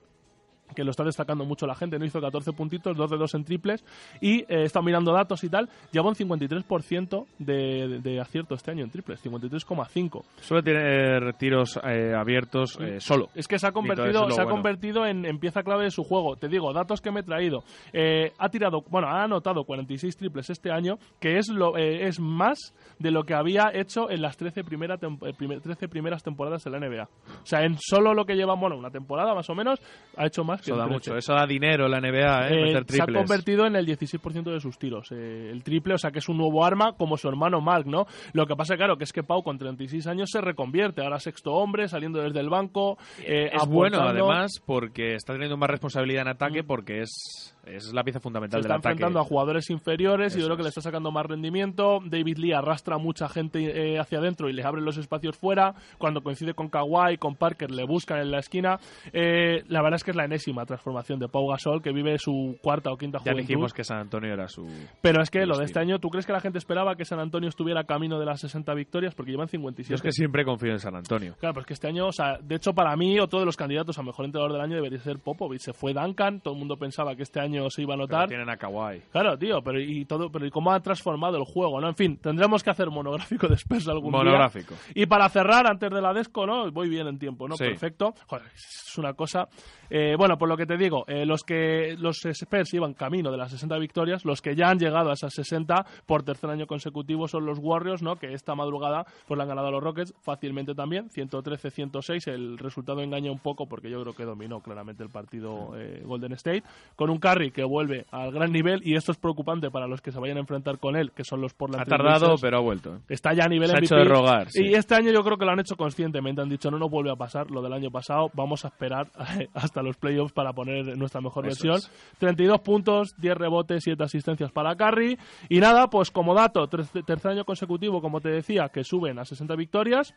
que 0.76 0.84
lo 0.84 0.92
está 0.92 1.04
destacando 1.04 1.46
mucho 1.46 1.66
la 1.66 1.76
gente, 1.76 1.98
no 1.98 2.06
hizo 2.06 2.20
14 2.22 2.54
puntitos, 2.54 2.96
2 2.96 3.10
de 3.12 3.18
2 3.18 3.36
en 3.36 3.44
triples 3.46 3.86
y 4.22 4.40
eh, 4.42 4.46
he 4.50 4.64
estado 4.64 4.84
mirando 4.84 5.12
datos 5.14 5.44
y 5.44 5.50
tal, 5.50 5.70
lleva 5.92 6.08
un 6.10 6.16
53% 6.16 7.26
de, 7.40 7.54
de, 7.88 8.00
de 8.00 8.20
acierto 8.22 8.56
este 8.56 8.72
año 8.72 8.84
en 8.84 8.90
triples, 8.92 9.24
53,5. 9.24 10.24
Suele 10.42 10.64
tener 10.64 11.34
tiros 11.36 11.80
eh, 11.84 12.14
abiertos 12.16 12.78
eh, 12.82 13.00
solo. 13.00 13.30
Es 13.36 13.48
que 13.48 13.60
se 13.60 13.68
ha 13.68 13.72
convertido, 13.72 14.30
se 14.32 14.42
ha 14.42 14.44
bueno. 14.44 14.50
convertido 14.58 15.06
en, 15.06 15.26
en 15.26 15.40
pieza 15.40 15.64
clave 15.64 15.86
de 15.86 15.92
su 15.92 16.04
juego. 16.04 16.36
Te 16.36 16.48
digo, 16.48 16.74
datos 16.74 17.02
que 17.02 17.12
me 17.12 17.22
he 17.22 17.24
traído. 17.24 17.64
Eh, 17.94 18.32
ha 18.38 18.50
tirado, 18.50 18.82
bueno, 18.90 19.08
ha 19.08 19.24
anotado 19.24 19.64
46 19.64 20.18
triples 20.18 20.50
este 20.50 20.72
año, 20.72 20.98
que 21.20 21.38
es 21.38 21.50
lo 21.50 21.78
eh, 21.78 22.08
es 22.08 22.20
más 22.20 22.74
de 23.00 23.12
lo 23.12 23.24
que 23.24 23.34
había 23.34 23.72
hecho 23.74 24.10
en 24.10 24.22
las 24.22 24.38
13, 24.38 24.64
primera 24.64 24.96
eh, 24.96 25.34
primer- 25.38 25.62
13 25.62 25.88
primeras 25.88 26.24
temporadas 26.24 26.64
de 26.64 26.72
la 26.72 26.80
NBA. 26.80 27.04
O 27.04 27.46
sea, 27.46 27.64
en 27.64 27.78
solo 27.80 28.14
lo 28.14 28.26
que 28.26 28.36
lleva, 28.36 28.56
bueno, 28.56 28.78
una 28.78 28.90
temporada 28.92 29.34
más 29.34 29.50
o 29.50 29.56
menos, 29.56 29.80
ha 30.16 30.26
hecho 30.26 30.44
más 30.44 30.57
que 30.62 30.72
Eso 30.72 30.78
da 30.78 30.86
13. 30.86 30.94
mucho. 30.94 31.18
Eso 31.18 31.34
da 31.34 31.46
dinero 31.46 31.88
la 31.88 32.00
NBA, 32.00 32.48
¿eh? 32.50 32.60
Eh, 32.60 32.64
meter 32.64 32.86
se 32.88 33.02
ha 33.02 33.06
convertido 33.06 33.66
en 33.66 33.76
el 33.76 33.86
16% 33.86 34.52
de 34.52 34.60
sus 34.60 34.78
tiros. 34.78 35.12
eh, 35.12 35.50
el 35.52 35.64
triple, 35.64 35.94
o 35.94 35.98
sea 35.98 36.12
que 36.12 36.20
es 36.20 36.30
un 36.30 36.38
nuevo 36.38 36.64
arma 36.66 36.94
como 36.94 37.18
su 37.18 37.28
hermano 37.28 37.62
Mark, 37.62 37.86
¿no? 37.88 38.06
Lo 38.34 38.46
que 38.46 38.56
pasa, 38.56 38.76
claro, 38.76 38.98
que 38.98 39.04
es 39.04 39.14
que 39.14 39.24
Pau 39.24 39.44
con 39.44 39.58
36 39.58 40.08
años 40.08 40.30
se 40.32 40.42
reconvierte. 40.42 41.02
Ahora 41.02 41.20
sexto 41.20 41.54
hombre, 41.54 41.88
saliendo 41.88 42.22
desde 42.22 42.40
el 42.40 42.50
banco. 42.50 42.98
eh, 43.26 43.50
es 43.54 43.68
bueno, 43.68 44.00
además, 44.02 44.62
porque 44.66 45.16
está 45.16 45.34
teniendo 45.34 45.58
más 45.58 45.70
responsabilidad 45.70 46.24
en 46.24 46.30
ataque 46.30 46.64
porque 46.64 47.02
es, 47.02 47.56
es 47.70 47.94
la 47.94 48.04
pieza 48.04 48.20
se 48.20 48.24
fundamental 48.24 48.60
está 48.60 48.74
del 48.74 48.80
ataque. 48.80 48.94
enfrentando 48.94 49.20
a 49.20 49.24
jugadores 49.24 49.70
inferiores 49.70 50.34
y 50.36 50.40
yo 50.40 50.40
Eso 50.40 50.48
creo 50.48 50.58
que 50.58 50.64
le 50.64 50.70
está 50.70 50.82
sacando 50.82 51.12
más 51.12 51.26
rendimiento. 51.26 52.00
David 52.06 52.38
Lee 52.38 52.54
arrastra 52.54 52.96
a 52.96 52.98
mucha 52.98 53.28
gente 53.30 53.94
eh, 53.94 54.00
hacia 54.00 54.20
adentro 54.20 54.50
y 54.50 54.54
le 54.54 54.64
abre 54.64 54.82
los 54.82 54.98
espacios 54.98 55.38
fuera. 55.38 55.74
Cuando 55.98 56.22
coincide 56.22 56.54
con 56.54 56.70
Kawhi, 56.70 57.18
con 57.18 57.36
Parker, 57.36 57.72
le 57.72 57.84
buscan 57.86 58.20
en 58.20 58.32
la 58.32 58.40
esquina. 58.40 58.80
Eh, 59.14 59.64
la 59.68 59.82
verdad 59.82 59.96
es 59.98 60.04
que 60.04 60.12
es 60.12 60.18
la 60.18 60.26
enésima 60.26 60.66
transformación 60.66 61.20
de 61.20 61.28
Pau 61.28 61.48
Gasol, 61.50 61.82
que 61.82 61.92
vive 61.92 62.18
su 62.18 62.58
cuarta 62.62 62.92
o 62.92 62.98
quinta 62.98 63.18
Ya 63.20 63.32
juventud. 63.32 63.42
dijimos 63.42 63.74
que 63.74 63.84
San 63.84 64.00
Antonio 64.00 64.34
era 64.34 64.48
su... 64.48 64.68
Pero 65.02 65.22
es 65.22 65.30
que 65.30 65.46
lo 65.46 65.58
de 65.58 65.66
este 65.66 65.80
año, 65.80 66.00
¿tú 66.00 66.10
crees 66.10 66.26
que 66.26 66.34
la 66.34 66.40
gente 66.42 66.58
esperaba 66.58 66.96
que 66.96 67.06
San 67.06 67.20
Antonio 67.20 67.50
estuviera 67.50 67.84
camino 67.86 68.20
de 68.20 68.26
las 68.26 68.40
60 68.42 68.74
victorias? 68.74 69.16
Porque 69.16 69.32
llevan 69.32 69.48
57. 69.48 69.90
Yo 69.90 69.96
es 69.96 70.02
que 70.02 70.12
siempre 70.12 70.44
confío 70.46 70.72
en 70.72 70.80
San 70.80 70.96
Antonio. 70.96 71.36
Claro, 71.40 71.54
pues 71.56 71.66
que 71.66 71.74
este 71.74 71.88
año, 71.88 72.08
o 72.08 72.12
sea, 72.12 72.38
de 72.42 72.56
hecho 72.56 72.74
para 72.74 72.96
mí 72.96 73.20
otro 73.20 73.40
de 73.40 73.46
los 73.46 73.58
candidatos 73.58 73.98
a 73.98 74.04
mejor 74.04 74.26
entrenador 74.26 74.54
del 74.54 74.62
año 74.62 74.76
debería 74.76 75.00
ser 75.00 75.20
Popovich. 75.20 75.62
Se 75.62 75.74
fue 75.74 75.94
Duncan, 75.94 76.42
todo 76.42 76.54
el 76.54 76.60
mundo 76.60 76.78
pensaba 76.78 77.16
que 77.16 77.24
este 77.24 77.40
año 77.40 77.57
se 77.70 77.82
iba 77.82 77.94
a 77.94 77.98
Pero 77.98 78.08
notar. 78.08 78.28
tienen 78.28 78.50
a 78.50 78.58
Kawhi. 78.58 79.02
Claro, 79.12 79.38
tío, 79.38 79.62
pero 79.62 79.80
y 79.80 80.06
todo, 80.06 80.32
pero 80.32 80.46
y 80.46 80.50
cómo 80.50 80.72
ha 80.72 80.80
transformado 80.80 81.38
el 81.38 81.44
juego, 81.44 81.80
¿no? 81.82 81.88
En 81.88 81.96
fin, 81.96 82.18
tendremos 82.18 82.64
que 82.64 82.70
hacer 82.70 82.90
monográfico 82.90 83.48
después 83.50 83.88
algún 83.88 84.12
día. 84.12 84.20
Monográfico. 84.24 84.76
Y 84.96 85.06
para 85.06 85.28
cerrar, 85.30 85.68
antes 85.68 85.90
de 85.90 86.02
la 86.02 86.14
Desco, 86.14 86.46
¿no? 86.46 86.72
Voy 86.72 86.90
bien 86.90 87.08
en 87.08 87.20
tiempo, 87.20 87.48
¿no? 87.48 87.56
Sí. 87.56 87.66
Perfecto. 87.66 88.14
Joder, 88.28 88.46
es 88.56 88.98
una 88.98 89.14
cosa. 89.14 89.48
Eh, 89.90 90.16
bueno, 90.18 90.38
por 90.38 90.50
lo 90.50 90.58
que 90.58 90.66
te 90.66 90.76
digo, 90.76 91.06
eh, 91.08 91.26
los 91.26 91.44
que 91.44 91.96
los 91.98 92.26
Spurs 92.26 92.74
iban 92.74 92.94
camino 92.94 93.32
de 93.32 93.38
las 93.38 93.52
60 93.52 93.78
victorias, 93.78 94.26
los 94.26 94.42
que 94.42 94.54
ya 94.56 94.70
han 94.70 94.80
llegado 94.80 95.10
a 95.10 95.14
esas 95.14 95.34
60 95.34 95.86
por 96.06 96.24
tercer 96.24 96.50
año 96.50 96.68
consecutivo 96.68 97.28
son 97.28 97.46
los 97.46 97.58
Warriors, 97.60 98.02
¿no? 98.02 98.18
Que 98.18 98.34
esta 98.34 98.54
madrugada 98.54 99.06
pues 99.28 99.38
le 99.38 99.44
han 99.44 99.50
ganado 99.50 99.68
a 99.68 99.72
los 99.72 99.82
Rockets 99.82 100.14
fácilmente 100.22 100.76
también, 100.76 101.10
113-106. 101.10 102.28
El 102.28 102.58
resultado 102.58 103.02
engaña 103.02 103.32
un 103.32 103.40
poco 103.40 103.68
porque 103.68 103.90
yo 103.90 104.02
creo 104.02 104.14
que 104.14 104.24
dominó 104.26 104.60
claramente 104.62 105.04
el 105.04 105.10
partido 105.10 105.72
eh, 105.78 106.02
Golden 106.06 106.34
State. 106.34 106.64
Con 106.96 107.10
un 107.10 107.18
Curry 107.20 107.47
Curry, 107.48 107.52
que 107.52 107.64
vuelve 107.64 108.06
al 108.12 108.32
gran 108.32 108.52
nivel, 108.52 108.82
y 108.84 108.96
esto 108.96 109.12
es 109.12 109.18
preocupante 109.18 109.70
para 109.72 109.88
los 109.88 110.02
que 110.02 110.12
se 110.12 110.20
vayan 110.20 110.38
a 110.38 110.42
enfrentar 110.42 110.80
con 110.80 110.96
él, 110.96 111.12
que 111.12 111.24
son 111.24 111.42
los 111.42 111.54
Portland 111.54 111.84
Ha 111.84 111.86
tardado, 111.86 112.36
pero 112.42 112.58
ha 112.58 112.62
vuelto. 112.62 112.96
¿eh? 112.96 113.00
Está 113.10 113.34
ya 113.34 113.46
a 113.46 113.48
nivel 113.48 113.68
Se 113.70 113.74
ha 113.76 113.78
MVP. 113.80 113.86
hecho 113.86 113.96
de 113.96 114.04
rogar, 114.06 114.50
sí. 114.50 114.64
Y 114.66 114.74
este 114.74 114.96
año 114.96 115.12
yo 115.12 115.24
creo 115.24 115.38
que 115.38 115.46
lo 115.46 115.52
han 115.52 115.60
hecho 115.60 115.76
conscientemente. 115.76 116.42
Han 116.42 116.50
dicho, 116.50 116.70
no 116.72 116.78
nos 116.80 116.90
vuelve 116.90 117.12
a 117.12 117.16
pasar 117.16 117.50
lo 117.52 117.62
del 117.62 117.74
año 117.74 117.90
pasado. 117.92 118.30
Vamos 118.34 118.66
a 118.66 118.70
esperar 118.70 119.08
hasta 119.54 119.82
los 119.82 119.98
playoffs 119.98 120.34
para 120.34 120.54
poner 120.54 120.98
nuestra 120.98 121.22
mejor 121.22 121.48
Eso 121.48 121.68
versión. 121.68 121.76
es. 121.78 122.18
32 122.20 122.60
puntos, 122.62 123.16
10 123.18 123.36
rebotes, 123.38 123.84
7 123.84 124.04
asistencias 124.04 124.52
para 124.52 124.76
Curry. 124.76 125.18
Y 125.50 125.60
nada, 125.60 125.88
pues 125.90 126.12
como 126.12 126.34
dato, 126.34 126.68
ter- 126.68 126.86
tercer 127.06 127.32
año 127.32 127.46
consecutivo, 127.46 128.02
como 128.02 128.20
te 128.22 128.30
decía, 128.30 128.70
que 128.70 128.84
suben 128.84 129.20
a 129.20 129.26
60 129.26 129.56
victorias. 129.56 130.14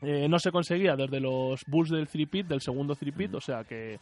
Eh, 0.00 0.28
no 0.28 0.38
se 0.38 0.52
conseguía 0.52 0.94
desde 0.94 1.18
los 1.18 1.60
Bulls 1.66 1.90
del 1.90 2.06
3-pit, 2.06 2.46
del 2.46 2.60
segundo 2.60 2.94
3-pit, 2.94 3.34
o 3.34 3.40
sea 3.40 3.64
que 3.64 3.98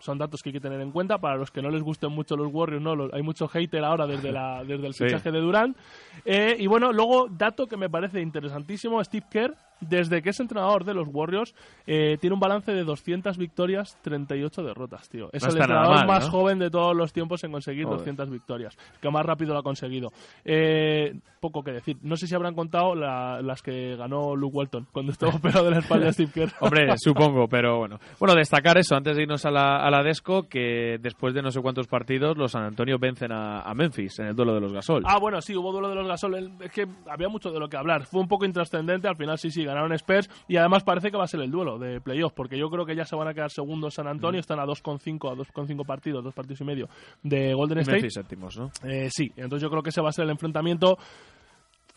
son 0.00 0.18
datos 0.18 0.42
que 0.42 0.48
hay 0.48 0.54
que 0.54 0.60
tener 0.60 0.80
en 0.80 0.90
cuenta 0.90 1.18
para 1.18 1.36
los 1.36 1.50
que 1.50 1.62
no 1.62 1.70
les 1.70 1.82
gusten 1.82 2.10
mucho 2.10 2.36
los 2.36 2.48
Warriors 2.52 2.82
no 2.82 2.96
Los- 2.96 3.12
hay 3.12 3.22
mucho 3.22 3.46
hater 3.48 3.84
ahora 3.84 4.06
desde 4.06 4.32
la 4.32 4.64
desde 4.64 4.86
el 4.86 4.94
Sí. 4.94 5.04
fichaje 5.04 5.30
de 5.30 5.38
Durant 5.40 5.76
Eh, 6.24 6.56
y 6.58 6.66
bueno 6.66 6.92
luego 6.92 7.28
dato 7.30 7.66
que 7.66 7.76
me 7.76 7.88
parece 7.88 8.20
interesantísimo 8.20 9.02
Steve 9.04 9.26
Kerr 9.30 9.54
desde 9.80 10.22
que 10.22 10.30
es 10.30 10.40
entrenador 10.40 10.84
de 10.84 10.94
los 10.94 11.08
Warriors 11.10 11.54
eh, 11.86 12.18
tiene 12.20 12.34
un 12.34 12.40
balance 12.40 12.72
de 12.72 12.84
200 12.84 13.36
victorias 13.38 13.96
38 14.02 14.62
derrotas 14.62 15.08
tío 15.08 15.28
es 15.32 15.42
No 15.42 15.48
el 15.50 15.56
entrenador 15.56 15.96
mal, 15.96 16.06
más 16.06 16.24
¿no? 16.26 16.30
joven 16.32 16.58
de 16.58 16.70
todos 16.70 16.94
los 16.96 17.12
tiempos 17.12 17.42
en 17.44 17.52
conseguir 17.52 17.84
Joder. 17.84 17.98
200 17.98 18.30
victorias 18.30 18.76
que 19.00 19.10
más 19.10 19.24
rápido 19.24 19.54
lo 19.54 19.60
ha 19.60 19.62
conseguido 19.62 20.10
Eh, 20.44 21.14
poco 21.40 21.62
que 21.62 21.72
decir 21.72 21.96
no 22.02 22.16
sé 22.16 22.26
si 22.26 22.34
habrán 22.34 22.54
contado 22.54 22.94
la- 22.94 23.40
las 23.42 23.62
que 23.62 23.96
ganó 23.96 24.36
Luke 24.36 24.56
Walton 24.56 24.86
cuando 24.92 25.12
estuvo 25.12 25.30
operado 25.36 25.64
de 25.66 25.70
la 25.72 25.78
espalda 25.78 26.06
de 26.06 26.12
Steve 26.12 26.30
Kerr 26.34 26.50
Hombre, 26.60 26.88
supongo, 26.98 27.48
pero 27.48 27.78
bueno. 27.78 27.98
Bueno, 28.18 28.34
destacar 28.34 28.76
eso, 28.78 28.94
antes 28.96 29.16
de 29.16 29.22
irnos 29.22 29.44
a 29.46 29.50
la, 29.50 29.76
a 29.78 29.90
la 29.90 30.02
Desco, 30.02 30.48
que 30.48 30.98
después 31.00 31.32
de 31.34 31.42
no 31.42 31.50
sé 31.50 31.60
cuántos 31.60 31.86
partidos, 31.86 32.36
los 32.36 32.52
San 32.52 32.64
Antonio 32.64 32.98
vencen 32.98 33.32
a, 33.32 33.60
a 33.62 33.74
Memphis 33.74 34.18
en 34.18 34.26
el 34.26 34.36
duelo 34.36 34.54
de 34.54 34.60
los 34.60 34.72
Gasol. 34.72 35.02
Ah, 35.06 35.18
bueno, 35.18 35.40
sí, 35.40 35.56
hubo 35.56 35.72
duelo 35.72 35.88
de 35.88 35.94
los 35.94 36.06
Gasol. 36.06 36.52
Es 36.60 36.70
que 36.72 36.86
había 37.08 37.28
mucho 37.28 37.50
de 37.50 37.58
lo 37.58 37.68
que 37.68 37.76
hablar. 37.76 38.04
Fue 38.06 38.20
un 38.20 38.28
poco 38.28 38.44
intrascendente. 38.44 39.08
Al 39.08 39.16
final, 39.16 39.38
sí, 39.38 39.50
sí, 39.50 39.64
ganaron 39.70 39.92
Spurs. 39.94 40.28
Y 40.48 40.56
además 40.56 40.84
parece 40.84 41.10
que 41.10 41.16
va 41.16 41.24
a 41.24 41.28
ser 41.28 41.40
el 41.40 41.50
duelo 41.50 41.78
de 41.78 42.00
playoff, 42.00 42.32
porque 42.32 42.58
yo 42.58 42.70
creo 42.70 42.84
que 42.84 42.94
ya 42.94 43.04
se 43.04 43.16
van 43.16 43.28
a 43.28 43.34
quedar 43.34 43.50
segundos 43.50 43.94
San 43.94 44.06
Antonio. 44.06 44.38
Mm. 44.38 44.40
Están 44.40 44.60
a 44.60 44.64
2,5 44.64 45.32
a 45.32 45.34
2,5 45.34 45.86
partidos, 45.86 46.24
dos 46.24 46.34
partidos 46.34 46.60
y 46.60 46.64
medio 46.64 46.88
de 47.22 47.54
Golden 47.54 47.78
State. 47.78 47.96
Memphis 47.96 48.14
séptimos, 48.14 48.56
¿no? 48.56 48.70
Eh, 48.84 49.08
sí, 49.10 49.32
entonces 49.36 49.62
yo 49.62 49.70
creo 49.70 49.82
que 49.82 49.90
ese 49.90 50.00
va 50.00 50.10
a 50.10 50.12
ser 50.12 50.24
el 50.24 50.30
enfrentamiento 50.30 50.98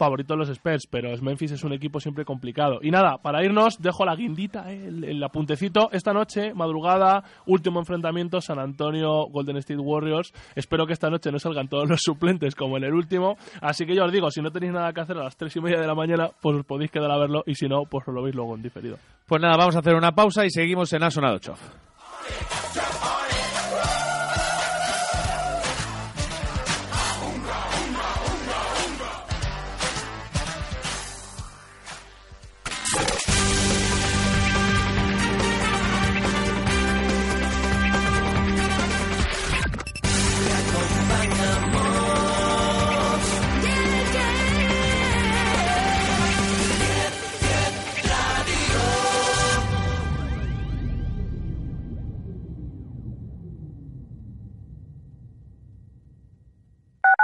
favorito 0.03 0.33
de 0.33 0.39
los 0.39 0.49
Spurs, 0.49 0.85
pero 0.89 1.13
es 1.13 1.21
Memphis 1.21 1.53
es 1.53 1.63
un 1.63 1.71
equipo 1.71 1.99
siempre 1.99 2.25
complicado. 2.25 2.79
Y 2.81 2.91
nada, 2.91 3.17
para 3.19 3.43
irnos, 3.43 3.81
dejo 3.81 4.03
la 4.03 4.15
guindita, 4.15 4.69
el, 4.69 5.23
apuntecito. 5.23 5.89
Esta 5.93 6.11
noche, 6.11 6.53
madrugada, 6.53 7.23
último 7.45 7.79
enfrentamiento, 7.79 8.41
San 8.41 8.59
Antonio 8.59 9.27
Golden 9.31 9.57
State 9.57 9.79
Warriors. 9.79 10.33
Espero 10.55 10.85
que 10.85 10.93
esta 10.93 11.09
noche 11.09 11.31
no 11.31 11.39
salgan 11.39 11.69
todos 11.69 11.89
los 11.89 12.01
suplentes 12.01 12.53
como 12.53 12.75
en 12.77 12.83
el 12.83 12.93
último. 12.93 13.37
Así 13.61 13.85
que 13.85 13.95
yo 13.95 14.03
os 14.03 14.11
digo, 14.11 14.29
si 14.29 14.41
no 14.41 14.51
tenéis 14.51 14.73
nada 14.73 14.91
que 14.91 15.01
hacer 15.01 15.17
a 15.17 15.23
las 15.23 15.37
tres 15.37 15.55
y 15.55 15.61
media 15.61 15.79
de 15.79 15.87
la 15.87 15.95
mañana, 15.95 16.29
pues 16.41 16.57
os 16.57 16.65
podéis 16.65 16.91
quedar 16.91 17.11
a 17.11 17.17
verlo 17.17 17.43
y 17.45 17.55
si 17.55 17.67
no, 17.67 17.83
pues 17.89 18.05
lo 18.07 18.21
veis 18.21 18.35
luego 18.35 18.55
en 18.55 18.61
diferido. 18.61 18.97
Pues 19.25 19.41
nada, 19.41 19.55
vamos 19.55 19.75
a 19.77 19.79
hacer 19.79 19.95
una 19.95 20.11
pausa 20.11 20.45
y 20.45 20.49
seguimos 20.49 20.91
en 20.91 21.03
Asona 21.03 21.31
8. 21.31 21.53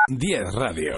10 0.10 0.52
Radio. 0.54 0.98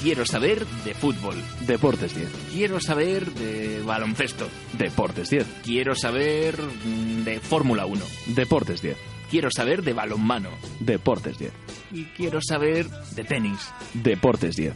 Quiero 0.00 0.24
saber 0.24 0.64
de 0.84 0.94
fútbol. 0.94 1.34
Deportes 1.66 2.14
10. 2.14 2.28
Quiero 2.52 2.80
saber 2.80 3.30
de 3.32 3.82
baloncesto. 3.82 4.48
Deportes 4.72 5.28
10. 5.28 5.46
Quiero 5.62 5.94
saber 5.94 6.56
mm, 6.58 7.24
de 7.24 7.38
Fórmula 7.40 7.84
1. 7.84 8.02
Deportes 8.28 8.80
10. 8.80 8.96
Quiero 9.30 9.50
saber 9.50 9.82
de 9.82 9.92
balonmano. 9.92 10.48
Deportes 10.80 11.38
10. 11.38 11.52
Y 11.92 12.04
quiero 12.16 12.40
saber 12.40 12.88
de 13.14 13.24
tenis. 13.24 13.60
Deportes 13.92 14.56
10. 14.56 14.72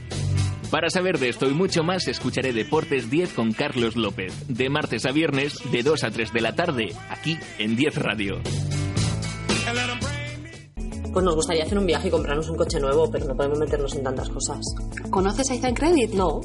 Para 0.70 0.90
saber 0.90 1.18
de 1.18 1.30
esto 1.30 1.48
y 1.48 1.54
mucho 1.54 1.82
más, 1.82 2.06
escucharé 2.06 2.52
Deportes 2.52 3.08
10 3.08 3.32
con 3.32 3.52
Carlos 3.52 3.96
López. 3.96 4.34
De 4.48 4.68
martes 4.68 5.06
a 5.06 5.12
viernes, 5.12 5.54
de 5.72 5.82
2 5.82 6.04
a 6.04 6.10
3 6.10 6.32
de 6.34 6.40
la 6.42 6.54
tarde, 6.54 6.92
aquí 7.08 7.38
en 7.58 7.76
10 7.76 7.96
Radio. 7.96 8.42
Pues 11.14 11.24
nos 11.24 11.34
gustaría 11.36 11.62
hacer 11.62 11.78
un 11.78 11.86
viaje 11.86 12.08
y 12.08 12.10
comprarnos 12.10 12.50
un 12.50 12.56
coche 12.56 12.80
nuevo, 12.80 13.08
pero 13.08 13.26
no 13.26 13.36
podemos 13.36 13.60
meternos 13.60 13.94
en 13.94 14.02
tantas 14.02 14.28
cosas. 14.28 14.58
¿Conoces 15.10 15.48
Aidan 15.48 15.72
Credit? 15.72 16.12
No. 16.12 16.40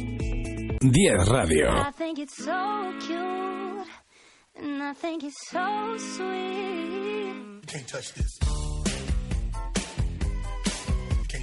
10 0.82 1.28
Radio. 1.28 1.68
I 1.68 1.92
think 1.92 2.18
it's 2.18 2.34
so 2.36 2.90
cute, 3.00 3.86
and 4.56 4.82
I 4.82 4.94
think 4.94 5.22
it's 5.24 5.36
so 5.50 5.60
sweet. 5.98 7.66
Can't 7.66 7.86
touch 7.86 8.14
this. 8.14 8.38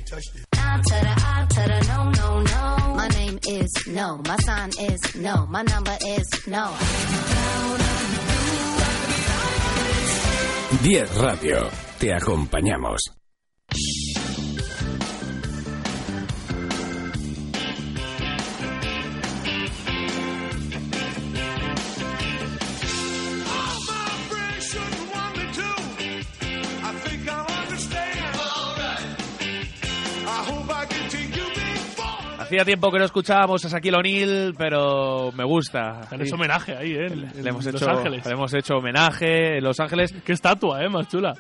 Can't 0.08 0.24
touch 0.24 0.34
this. 0.34 0.46
I 0.54 0.78
to 0.78 0.94
the 0.94 1.14
I 1.18 1.46
to 1.50 1.62
the 1.70 1.80
no, 1.88 2.00
no, 2.12 2.42
no. 2.42 2.96
My 2.96 3.08
name 3.10 3.40
is 3.48 3.72
no. 3.88 4.22
My 4.26 4.38
sign 4.38 4.70
is 4.80 5.16
no. 5.16 5.46
My 5.48 5.64
number 5.64 5.98
is 6.06 6.48
no. 6.48 6.76
10 10.84 11.22
Radio. 11.22 11.70
Te 12.00 12.14
acompañamos. 12.14 13.00
Hacía 32.48 32.64
tiempo 32.64 32.90
que 32.94 33.00
no 33.00 33.04
escuchábamos 33.04 33.66
a 33.66 33.68
Shaquille 33.68 33.98
O'Neal, 33.98 34.56
pero 34.58 35.34
me 35.34 35.44
gusta. 35.44 36.00
Tenés 36.10 36.32
homenaje 36.32 36.78
ahí, 36.78 36.94
¿eh? 36.94 37.08
En, 37.08 37.44
Le 37.44 37.50
hemos, 37.50 37.68
hecho, 37.68 37.74
Los 37.86 37.88
Ángeles. 37.90 38.26
le 38.26 38.32
hemos 38.32 38.54
hecho 38.54 38.76
homenaje 38.78 39.58
en 39.58 39.64
Los 39.66 39.78
Ángeles. 39.82 40.16
Qué 40.24 40.32
estatua, 40.32 40.82
¿eh? 40.82 40.88
Más 40.88 41.10
chula. 41.10 41.34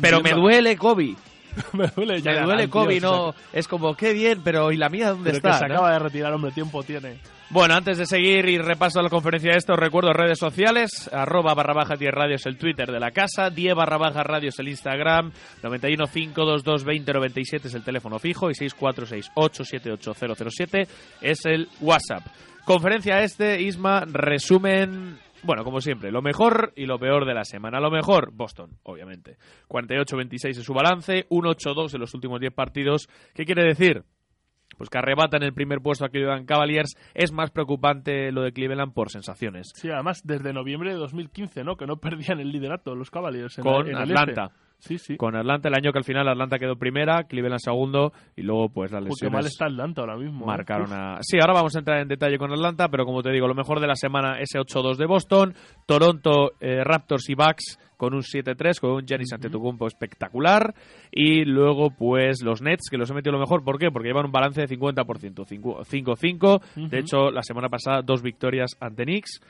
Pero 0.00 0.22
me 0.22 0.32
duele 0.32 0.74
Kobe. 0.78 1.14
me 1.74 1.88
duele 1.88 2.22
ya. 2.22 2.32
me 2.32 2.42
duele 2.44 2.62
tío, 2.62 2.70
Kobe, 2.70 2.94
que 2.94 3.00
no. 3.02 3.34
Es 3.52 3.68
como, 3.68 3.94
qué 3.94 4.14
bien, 4.14 4.40
pero 4.42 4.72
¿y 4.72 4.78
la 4.78 4.88
mía 4.88 5.10
dónde 5.10 5.32
Pero 5.32 5.42
que 5.42 5.48
está? 5.48 5.58
se 5.58 5.68
no? 5.68 5.74
acaba 5.74 5.92
de 5.92 5.98
retirar, 5.98 6.32
hombre. 6.32 6.50
Tiempo 6.52 6.82
tiene. 6.82 7.18
Bueno, 7.50 7.74
antes 7.74 7.96
de 7.96 8.04
seguir 8.04 8.46
y 8.46 8.58
repaso 8.58 9.00
la 9.00 9.08
conferencia 9.08 9.52
de 9.52 9.56
esto, 9.56 9.74
recuerdo 9.74 10.12
redes 10.12 10.38
sociales, 10.38 11.08
arroba 11.10 11.54
barra 11.54 11.72
baja 11.72 11.96
10 11.96 12.12
radios 12.12 12.44
el 12.44 12.58
Twitter 12.58 12.92
de 12.92 13.00
la 13.00 13.10
casa, 13.10 13.48
10 13.48 13.74
barra 13.74 13.96
baja 13.96 14.22
radios 14.22 14.58
el 14.58 14.68
Instagram, 14.68 15.32
915222097 15.62 17.64
es 17.64 17.74
el 17.74 17.84
teléfono 17.84 18.18
fijo 18.18 18.50
y 18.50 18.52
646878007 18.52 20.88
es 21.22 21.46
el 21.46 21.68
WhatsApp. 21.80 22.26
Conferencia 22.66 23.22
este, 23.22 23.62
Isma, 23.62 24.04
resumen, 24.04 25.16
bueno, 25.42 25.64
como 25.64 25.80
siempre, 25.80 26.12
lo 26.12 26.20
mejor 26.20 26.74
y 26.76 26.84
lo 26.84 26.98
peor 26.98 27.24
de 27.24 27.32
la 27.32 27.44
semana. 27.44 27.80
Lo 27.80 27.90
mejor, 27.90 28.30
Boston, 28.30 28.76
obviamente. 28.82 29.38
48-26 29.68 30.48
en 30.48 30.62
su 30.62 30.74
balance, 30.74 31.26
1-8-2 31.30 31.94
en 31.94 32.00
los 32.00 32.12
últimos 32.12 32.40
10 32.40 32.52
partidos. 32.52 33.08
¿Qué 33.34 33.46
quiere 33.46 33.64
decir? 33.64 34.04
Pues 34.78 34.88
que 34.88 34.98
arrebatan 34.98 35.42
el 35.42 35.52
primer 35.52 35.80
puesto 35.80 36.04
a 36.04 36.08
Cleveland 36.08 36.46
Cavaliers. 36.46 36.96
Es 37.12 37.32
más 37.32 37.50
preocupante 37.50 38.32
lo 38.32 38.42
de 38.42 38.52
Cleveland 38.52 38.94
por 38.94 39.10
sensaciones. 39.10 39.72
Sí, 39.74 39.90
además, 39.90 40.22
desde 40.24 40.52
noviembre 40.52 40.90
de 40.92 40.96
2015, 40.96 41.64
¿no? 41.64 41.76
Que 41.76 41.86
no 41.86 41.96
perdían 41.96 42.40
el 42.40 42.50
liderato 42.50 42.94
los 42.94 43.10
Cavaliers 43.10 43.58
en 43.58 43.64
Con 43.64 43.88
en 43.88 43.96
el 43.96 44.02
Atlanta. 44.02 44.44
este. 44.46 44.67
Sí, 44.78 44.96
sí. 44.96 45.16
Con 45.16 45.34
Atlanta, 45.34 45.68
el 45.68 45.74
año 45.74 45.90
que 45.90 45.98
al 45.98 46.04
final 46.04 46.28
Atlanta 46.28 46.58
quedó 46.58 46.76
primera, 46.76 47.24
Cleveland 47.24 47.58
segundo 47.60 48.12
y 48.36 48.42
luego 48.42 48.68
pues 48.68 48.92
las 48.92 49.02
Uy, 49.02 49.10
qué 49.20 49.26
mal 49.26 49.42
lesiones 49.42 49.52
está 49.52 49.66
Atlanta 49.66 50.02
ahora 50.02 50.16
mismo. 50.16 50.44
¿eh? 50.44 50.46
marcaron 50.46 50.92
a... 50.92 51.18
Sí, 51.20 51.36
ahora 51.40 51.52
vamos 51.54 51.74
a 51.74 51.80
entrar 51.80 51.98
en 52.00 52.06
detalle 52.08 52.38
con 52.38 52.52
Atlanta, 52.52 52.88
pero 52.88 53.04
como 53.04 53.22
te 53.22 53.30
digo, 53.32 53.48
lo 53.48 53.54
mejor 53.56 53.80
de 53.80 53.88
la 53.88 53.96
semana 53.96 54.38
ese 54.38 54.58
8-2 54.58 54.96
de 54.96 55.06
Boston, 55.06 55.54
Toronto, 55.84 56.52
eh, 56.60 56.84
Raptors 56.84 57.28
y 57.28 57.34
Bucks 57.34 57.78
con 57.96 58.14
un 58.14 58.22
7-3, 58.22 58.78
con 58.78 58.92
un 58.92 59.04
Giannis 59.04 59.32
Antetokounmpo 59.32 59.88
espectacular 59.88 60.72
y 61.10 61.44
luego 61.44 61.90
pues 61.90 62.42
los 62.44 62.62
Nets 62.62 62.88
que 62.88 62.96
los 62.98 63.10
he 63.10 63.14
metido 63.14 63.32
lo 63.32 63.40
mejor, 63.40 63.64
¿por 63.64 63.78
qué? 63.78 63.90
Porque 63.90 64.06
llevan 64.08 64.26
un 64.26 64.32
balance 64.32 64.60
de 64.60 64.68
50%, 64.68 65.44
5-5, 65.44 66.60
Ujú. 66.76 66.88
de 66.88 66.98
hecho 67.00 67.32
la 67.32 67.42
semana 67.42 67.68
pasada 67.68 68.02
dos 68.02 68.22
victorias 68.22 68.76
ante 68.80 69.02
Knicks. 69.04 69.40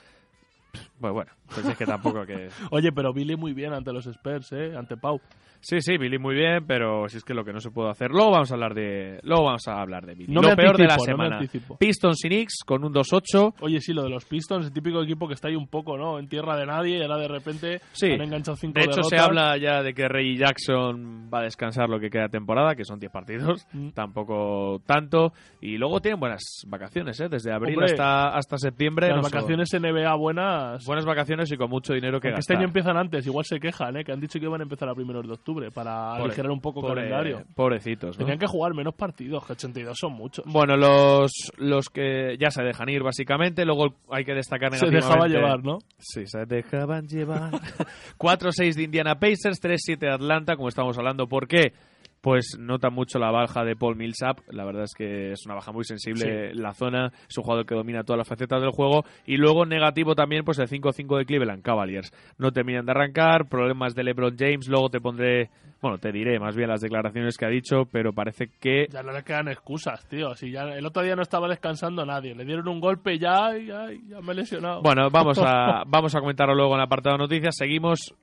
Pues 1.01 1.13
bueno, 1.13 1.31
pues 1.55 1.67
es 1.67 1.77
que 1.77 1.87
tampoco 1.87 2.25
que... 2.27 2.49
Oye, 2.73 2.91
pero 2.93 3.13
Billy 3.13 3.37
muy 3.37 3.53
bien 3.53 3.73
ante 3.73 3.93
los 3.93 4.07
Spurs, 4.07 4.53
¿eh? 4.53 4.73
Ante 4.77 4.97
Pau. 4.97 5.21
Sí, 5.61 5.81
sí, 5.81 5.97
Billy 5.99 6.19
muy 6.19 6.37
bien, 6.37 6.65
pero 6.69 7.09
si 7.09 7.17
es 7.17 7.25
que 7.25 7.35
lo 7.35 7.45
que 7.45 7.53
no 7.53 7.59
se 7.61 7.71
puede 7.71 7.91
hacer. 7.91 8.11
Luego 8.13 8.31
vamos 8.31 8.51
a 8.53 8.55
hablar 8.55 8.75
de, 8.75 9.19
luego 9.25 9.45
vamos 9.45 9.67
a 9.67 9.81
hablar 9.81 10.07
de 10.07 10.15
Billy. 10.15 10.33
No 10.33 10.41
lo 10.41 10.51
me 10.51 10.57
peor 10.57 10.77
de 10.77 10.85
la 10.87 10.95
anticipo, 10.95 11.13
no 11.13 11.19
me 11.19 11.25
semana. 11.25 11.37
anticipo. 11.41 11.77
Pistons 11.79 12.25
y 12.25 12.29
Knicks 12.29 12.59
con 12.65 12.85
un 12.85 12.93
2-8. 12.95 13.55
Oye, 13.61 13.81
sí, 13.81 13.93
lo 13.93 14.03
de 14.05 14.09
los 14.09 14.25
Pistons, 14.25 14.67
el 14.67 14.73
típico 14.73 15.03
equipo 15.03 15.27
que 15.27 15.35
está 15.35 15.49
ahí 15.49 15.57
un 15.57 15.67
poco, 15.67 15.97
¿no? 15.99 16.19
En 16.21 16.29
tierra 16.29 16.57
de 16.57 16.65
nadie 16.67 16.99
y 16.99 17.03
ahora 17.03 17.17
de 17.19 17.27
repente 17.29 17.81
Sí. 17.91 18.13
han 18.13 18.23
enganchado 18.23 18.57
cinco 18.57 18.79
De 18.79 18.85
hecho, 18.87 19.03
se 19.03 19.17
derrotas. 19.17 19.27
habla 19.41 19.57
ya 19.57 19.83
de 19.83 19.95
que 19.95 20.07
Reggie 20.09 20.37
Jackson 20.37 21.29
va 21.33 21.41
a 21.41 21.43
descansar 21.43 21.89
lo 21.89 21.99
que 21.99 22.09
queda 22.11 22.25
de 22.25 22.29
temporada, 22.29 22.77
que 22.77 22.85
son 22.85 23.01
10 23.01 23.11
partidos, 23.11 23.67
Mm. 23.73 23.89
tampoco 23.91 24.81
tanto. 24.87 25.33
Y 25.61 25.77
luego 25.77 26.01
tienen 26.01 26.21
buenas 26.21 26.43
vacaciones, 26.69 27.19
¿eh? 27.21 27.29
Desde 27.29 27.53
abril 27.53 27.75
Hombre, 27.77 27.93
hasta, 27.93 28.29
hasta 28.29 28.59
septiembre. 28.59 29.09
Las 29.09 29.17
no 29.17 29.23
son- 29.25 29.33
vacaciones 29.33 29.75
NBA 29.75 30.15
buenas. 30.15 30.85
Buenas 30.89 31.05
vacaciones 31.05 31.53
y 31.53 31.57
con 31.57 31.71
mucho 31.71 31.93
dinero 31.95 32.19
que 32.21 32.29
Aunque 32.29 32.41
este 32.41 32.55
gastar. 32.55 32.57
año 32.57 32.67
empiezan 32.67 32.97
antes, 32.97 33.25
igual 33.27 33.45
se 33.45 33.61
quejan, 33.61 33.97
¿eh? 33.99 34.05
Que 34.05 34.11
han 34.13 34.19
dicho 34.21 34.41
que 34.41 34.47
iban 34.47 34.61
a 34.61 34.65
empezar 34.65 34.89
a 34.89 34.95
primeros 34.95 35.25
de 35.27 35.33
octubre 35.35 35.71
para 35.71 36.13
Pobre- 36.17 36.25
aligerar 36.25 36.51
un 36.51 36.61
poco 36.61 36.81
el 36.81 36.87
pobre- 36.87 37.03
calendario. 37.09 37.45
Pobrecitos, 37.55 38.19
¿no? 38.19 38.25
Tenían 38.25 38.39
que 38.39 38.47
jugar 38.47 38.75
menos 38.75 38.95
partidos, 38.95 39.45
que 39.47 39.53
82 39.53 39.97
son 39.97 40.15
muchos. 40.15 40.45
Bueno, 40.49 40.77
los, 40.77 41.31
los 41.59 41.89
que 41.91 42.37
ya 42.41 42.51
se 42.51 42.63
dejan 42.63 42.89
ir, 42.89 43.03
básicamente. 43.03 43.65
Luego 43.65 43.95
hay 44.11 44.25
que 44.25 44.35
destacar 44.35 44.75
Se 44.75 44.87
negativamente. 44.87 45.07
dejaba 45.07 45.29
llevar, 45.29 45.63
¿no? 45.65 45.79
Sí, 45.99 46.23
se 46.27 46.47
dejaban 46.47 47.07
llevar. 47.07 47.51
4-6 48.19 48.75
de 48.75 48.83
Indiana 48.83 49.15
Pacers, 49.19 49.61
3-7 49.63 49.99
de 49.99 50.11
Atlanta, 50.13 50.57
como 50.57 50.69
estamos 50.69 50.97
hablando. 50.99 51.27
¿Por 51.29 51.47
qué? 51.47 51.73
Pues 52.21 52.57
nota 52.59 52.91
mucho 52.91 53.19
la 53.19 53.31
baja 53.31 53.65
de 53.65 53.77
Paul 53.77 53.97
Millsap. 53.97 54.41
La 54.51 54.65
verdad 54.65 54.85
es 54.85 54.95
que 54.95 55.33
es 55.33 55.47
una 55.47 55.55
baja 55.55 55.73
muy 55.73 55.85
sensible 55.85 56.55
la 56.55 56.75
zona. 56.75 57.13
Es 57.29 57.39
un 57.39 57.45
jugador 57.45 57.65
que 57.65 57.75
domina 57.75 58.03
todas 58.03 58.19
las 58.19 58.29
facetas 58.29 58.61
del 58.61 58.71
juego. 58.71 59.05
Y 59.25 59.37
luego 59.37 59.65
negativo 59.67 60.15
también, 60.15 60.45
pues 60.45 60.59
el 60.59 60.69
5-5 60.69 61.19
de 61.19 61.25
Cleveland 61.25 61.63
Cavaliers. 61.63 62.13
No 62.39 62.51
terminan 62.51 62.87
de 62.87 62.93
arrancar, 62.93 63.49
problemas 63.49 63.95
de 63.95 64.05
LeBron 64.05 64.37
James. 64.37 64.69
Luego 64.69 64.89
te 64.89 65.01
pondré, 65.01 65.51
bueno, 65.81 65.99
te 65.99 66.11
diré 66.11 66.41
más 66.41 66.57
bien 66.57 66.69
las 66.69 66.81
declaraciones 66.81 67.37
que 67.37 67.47
ha 67.47 67.51
dicho, 67.51 67.85
pero 67.93 68.13
parece 68.13 68.49
que 68.61 68.87
Ya 68.91 69.03
no 69.03 69.13
le 69.13 69.23
quedan 69.23 69.49
excusas, 69.49 70.07
tío. 70.09 70.35
Si 70.35 70.51
ya 70.51 70.63
el 70.63 70.85
otro 70.85 71.03
día 71.03 71.15
no 71.15 71.23
estaba 71.23 71.49
descansando 71.49 72.05
nadie. 72.05 72.35
Le 72.35 72.45
dieron 72.45 72.69
un 72.69 72.81
golpe 72.81 73.19
ya, 73.19 73.57
y 73.57 73.67
ya, 73.67 73.87
ya 74.09 74.21
me 74.21 74.33
he 74.33 74.37
lesionado. 74.37 74.83
Bueno, 74.83 75.09
vamos 75.11 75.39
a, 75.39 75.85
vamos 75.87 76.15
a 76.17 76.21
comentarlo 76.21 76.55
luego 76.55 76.75
en 76.75 76.81
el 76.81 76.87
apartado 76.87 77.17
de 77.17 77.23
noticias. 77.23 77.55
Seguimos. 77.57 78.15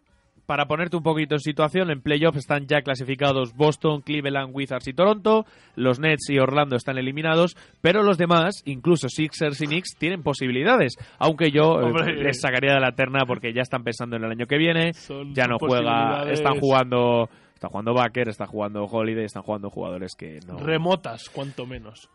Para 0.46 0.66
ponerte 0.68 0.96
un 0.96 1.04
poquito 1.04 1.36
en 1.36 1.40
situación, 1.40 1.90
en 1.90 2.02
playoffs 2.02 2.38
están 2.38 2.68
ya 2.68 2.82
clasificados 2.82 3.56
Boston, 3.56 4.02
Cleveland, 4.02 4.52
Wizards 4.54 4.88
y 4.88 4.94
Toronto. 4.94 5.46
Los 5.76 6.00
Nets 6.00 6.30
y 6.30 6.38
Orlando 6.38 6.76
están 6.76 6.98
eliminados, 6.98 7.56
pero 7.82 8.04
los 8.04 8.18
demás, 8.18 8.62
incluso 8.66 9.10
Sixers 9.10 9.60
y 9.62 9.66
Knicks, 9.68 9.96
tienen 9.98 10.22
posibilidades. 10.24 10.94
Aunque 11.18 11.52
yo 11.52 11.80
eh, 11.82 12.14
les 12.14 12.40
sacaría 12.40 12.74
de 12.74 12.80
la 12.80 12.92
terna 12.92 13.26
porque 13.26 13.54
ya 13.54 13.62
están 13.62 13.84
pensando 13.84 14.16
en 14.18 14.24
el 14.24 14.32
año 14.32 14.46
que 14.46 14.58
viene. 14.58 14.94
Son- 14.94 15.34
ya 15.34 15.46
no 15.46 15.58
juega, 15.60 16.32
están 16.32 16.60
jugando, 16.60 17.30
está 17.56 17.70
jugando 17.70 17.94
Baker, 17.94 18.30
está 18.30 18.46
jugando 18.46 18.84
Holiday, 18.84 19.26
están 19.26 19.44
jugando 19.44 19.70
jugadores 19.70 20.14
que 20.16 20.40
no. 20.46 20.58
Remotas, 20.58 21.30
cuanto 21.30 21.66
menos. 21.66 22.10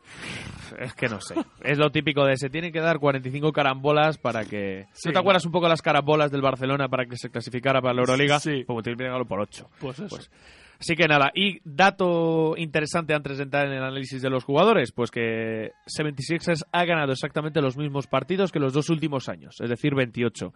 Es 0.79 0.95
que 0.95 1.09
no 1.09 1.21
sé. 1.21 1.35
Es 1.65 1.79
lo 1.79 1.91
típico 1.91 2.25
de 2.25 2.37
se 2.37 2.51
tienen 2.51 2.73
que 2.73 2.81
dar 2.81 2.99
45 2.99 3.51
carambolas 3.53 4.19
para 4.19 4.45
que. 4.45 4.87
Sí. 4.93 5.09
¿No 5.09 5.13
te 5.13 5.19
acuerdas 5.19 5.45
un 5.47 5.53
poco 5.53 5.69
las 5.69 5.83
carambolas 5.83 6.31
del 6.31 6.43
Barcelona 6.43 6.89
para 6.89 7.07
que 7.07 7.17
se 7.17 7.31
clasificara 7.31 7.81
para 7.81 7.95
la 7.95 8.01
Euroliga? 8.03 8.39
Sí. 8.39 8.65
Pues 8.67 8.75
multiplícalo 8.75 9.25
por 9.27 9.41
8. 9.41 9.69
Pues 9.81 9.99
eso. 9.99 10.19
Así 10.79 10.97
que 10.97 11.07
nada, 11.07 11.31
y 11.35 11.61
dato 11.63 12.55
interesante 12.57 13.13
antes 13.13 13.37
de 13.37 13.45
entrar 13.45 13.67
en 13.67 13.73
el 13.73 13.83
análisis 13.83 14.23
de 14.23 14.31
los 14.31 14.45
jugadores, 14.45 14.93
pues 14.93 15.11
que 15.11 15.73
76ers 15.87 16.63
ha 16.73 16.85
ganado 16.87 17.13
exactamente 17.13 17.61
los 17.61 17.77
mismos 17.77 18.07
partidos 18.07 18.51
que 18.51 18.61
los 18.61 18.73
dos 18.73 18.89
últimos 18.89 19.29
años, 19.29 19.57
es 19.61 19.69
decir, 19.69 19.95
28. 19.95 20.55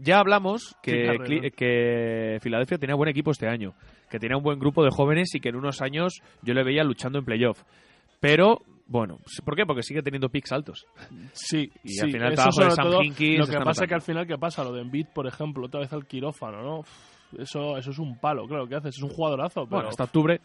Ya 0.00 0.18
hablamos 0.18 0.76
que, 0.82 2.38
Filadelfia 2.40 2.78
tenía 2.78 2.94
buen 2.94 3.08
equipo 3.08 3.32
este 3.32 3.48
año, 3.48 3.74
que 4.08 4.18
tenía 4.18 4.36
un 4.36 4.42
buen 4.42 4.58
grupo 4.58 4.84
de 4.84 4.90
jóvenes 4.90 5.34
y 5.34 5.40
que 5.40 5.48
en 5.48 5.56
unos 5.56 5.82
años 5.82 6.20
yo 6.42 6.54
le 6.54 6.62
veía 6.62 6.84
luchando 6.84 7.18
en 7.18 7.24
playoff. 7.24 7.62
Pero, 8.20 8.58
bueno, 8.86 9.18
¿por 9.44 9.56
qué? 9.56 9.66
Porque 9.66 9.82
sigue 9.82 10.02
teniendo 10.02 10.28
picks 10.28 10.52
altos. 10.52 10.86
Sí, 11.32 11.70
Y 11.82 11.90
sí, 11.90 12.00
al 12.04 12.10
final 12.12 12.28
el 12.30 12.34
trabajo 12.34 12.64
de 12.64 12.70
Sam 12.70 13.02
Hinkie 13.02 13.38
Lo 13.38 13.46
que 13.46 13.58
pasa 13.58 13.84
es 13.84 13.88
que 13.88 13.94
al 13.94 14.02
final, 14.02 14.26
¿qué 14.26 14.38
pasa? 14.38 14.62
Lo 14.62 14.72
de 14.72 14.82
Embiid, 14.82 15.06
por 15.14 15.26
ejemplo, 15.26 15.66
otra 15.66 15.80
vez 15.80 15.92
al 15.92 16.06
quirófano, 16.06 16.62
¿no? 16.62 16.80
Eso, 17.36 17.76
eso 17.76 17.90
es 17.90 17.98
un 17.98 18.18
palo, 18.18 18.46
claro, 18.46 18.66
¿qué 18.66 18.76
haces? 18.76 18.96
Es 18.96 19.02
un 19.02 19.10
jugadorazo, 19.10 19.64
pero... 19.64 19.76
Bueno, 19.76 19.88
hasta 19.90 20.04
octubre. 20.04 20.40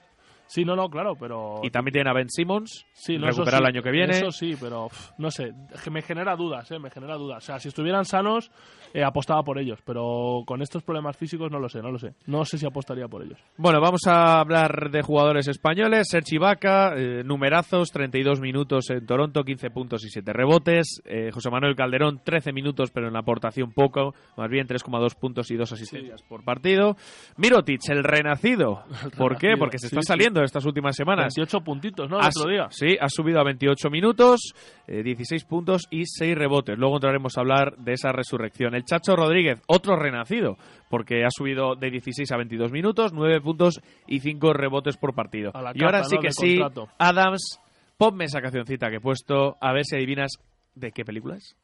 Sí, 0.48 0.66
no, 0.66 0.76
no, 0.76 0.90
claro, 0.90 1.16
pero... 1.20 1.62
Y 1.64 1.70
también 1.70 1.94
tienen 1.94 2.10
a 2.10 2.14
Ben 2.14 2.30
Simmons, 2.30 2.86
Sí, 2.94 3.18
no, 3.18 3.32
sí, 3.32 3.42
el 3.42 3.66
año 3.66 3.82
que 3.82 3.92
viene. 3.92 4.14
Eso 4.14 4.32
sí, 4.32 4.56
pero 4.60 4.88
no 5.18 5.30
sé, 5.30 5.52
me 5.92 6.02
genera 6.02 6.36
dudas, 6.36 6.72
¿eh? 6.72 6.80
Me 6.80 6.90
genera 6.90 7.16
dudas. 7.16 7.44
O 7.44 7.46
sea, 7.46 7.60
si 7.60 7.68
estuvieran 7.68 8.06
sanos, 8.06 8.50
eh, 8.94 9.04
apostaba 9.04 9.44
por 9.44 9.58
ellos, 9.58 9.80
pero 9.84 10.44
con 10.46 10.62
estos 10.62 10.84
problemas 10.84 11.18
físicos 11.18 11.52
no 11.52 11.60
lo 11.60 11.68
sé, 11.68 11.82
no 11.82 11.92
lo 11.92 12.00
sé. 12.00 12.14
No 12.28 12.46
sé 12.46 12.58
si 12.58 12.66
apostaría 12.66 13.08
por 13.08 13.24
ellos. 13.24 13.40
Bueno, 13.58 13.82
vamos 13.82 14.08
a 14.08 14.40
hablar 14.40 14.90
de 14.90 15.02
jugadores 15.02 15.48
españoles. 15.48 16.08
Sergi 16.10 16.38
Vaca, 16.38 16.94
eh, 16.96 17.24
numerazos, 17.26 17.92
32 17.92 18.40
minutos 18.40 18.90
en 18.90 19.06
Toronto, 19.06 19.44
15 19.44 19.70
puntos 19.72 20.06
y 20.06 20.10
7 20.10 20.32
rebotes. 20.32 21.02
Eh, 21.06 21.32
José 21.34 21.50
Manuel 21.50 21.76
Calderón, 21.76 22.22
13 22.24 22.54
minutos, 22.54 22.92
pero 22.92 23.08
en 23.08 23.14
la 23.14 23.20
aportación 23.20 23.74
poco, 23.74 24.14
más 24.38 24.50
bien 24.50 24.68
3,2 24.68 25.16
puntos 25.20 25.52
y 25.52 25.58
2 25.58 25.74
asistencias 25.74 26.22
por 26.24 26.46
partido. 26.46 26.96
Mirotic, 27.36 27.82
el 27.90 28.04
renacido. 28.04 28.84
¿Por 29.18 29.38
qué? 29.38 29.56
Porque 29.58 29.78
se 29.78 29.90
sí, 29.90 29.96
está 29.98 30.14
saliendo 30.14 30.33
subiendo 30.34 30.46
estas 30.46 30.66
últimas 30.66 30.96
semanas. 30.96 31.34
28 31.36 31.62
puntitos, 31.64 32.10
¿no? 32.10 32.18
El 32.18 32.24
Ha 32.26 32.28
otro 32.30 32.44
su- 32.44 32.50
día. 32.50 32.68
Sí, 32.70 32.98
ha 33.00 33.08
subido 33.10 33.40
a 33.40 33.44
28 33.44 33.90
minutos, 33.90 34.54
eh, 34.88 35.04
16 35.04 35.46
puntos 35.46 35.84
y 35.90 36.06
6 36.06 36.36
rebotes. 36.36 36.78
Luego 36.78 36.96
entraremos 36.96 37.38
a 37.38 37.42
hablar 37.42 37.78
de 37.78 37.94
esa 37.94 38.12
resurrección. 38.12 38.76
El 38.76 38.84
Chacho 38.86 39.16
Rodríguez, 39.16 39.62
otro 39.68 39.96
renacido, 39.96 40.58
porque 40.90 41.24
ha 41.26 41.30
subido 41.32 41.76
de 41.76 41.92
16 41.92 42.32
a 42.32 42.38
22 42.38 42.72
minutos, 42.72 43.14
9 43.14 43.42
puntos 43.42 43.80
y 44.08 44.20
5 44.20 44.54
rebotes 44.54 44.98
por 44.98 45.14
partido. 45.14 45.52
A 45.54 45.62
la 45.62 45.72
y 45.76 45.84
ahora 45.84 46.04
sí 46.04 46.16
¿no? 46.16 46.22
que 46.22 46.32
sí. 46.32 46.60
Adams, 46.98 47.60
ponme 47.98 48.26
esa 48.26 48.42
cancioncita 48.42 48.90
que 48.90 48.98
he 48.98 49.02
puesto, 49.02 49.56
a 49.62 49.72
ver 49.74 49.86
si 49.86 49.96
adivinas 49.96 50.32
de 50.76 50.92
qué 50.92 51.06
película 51.06 51.36
es. 51.36 51.56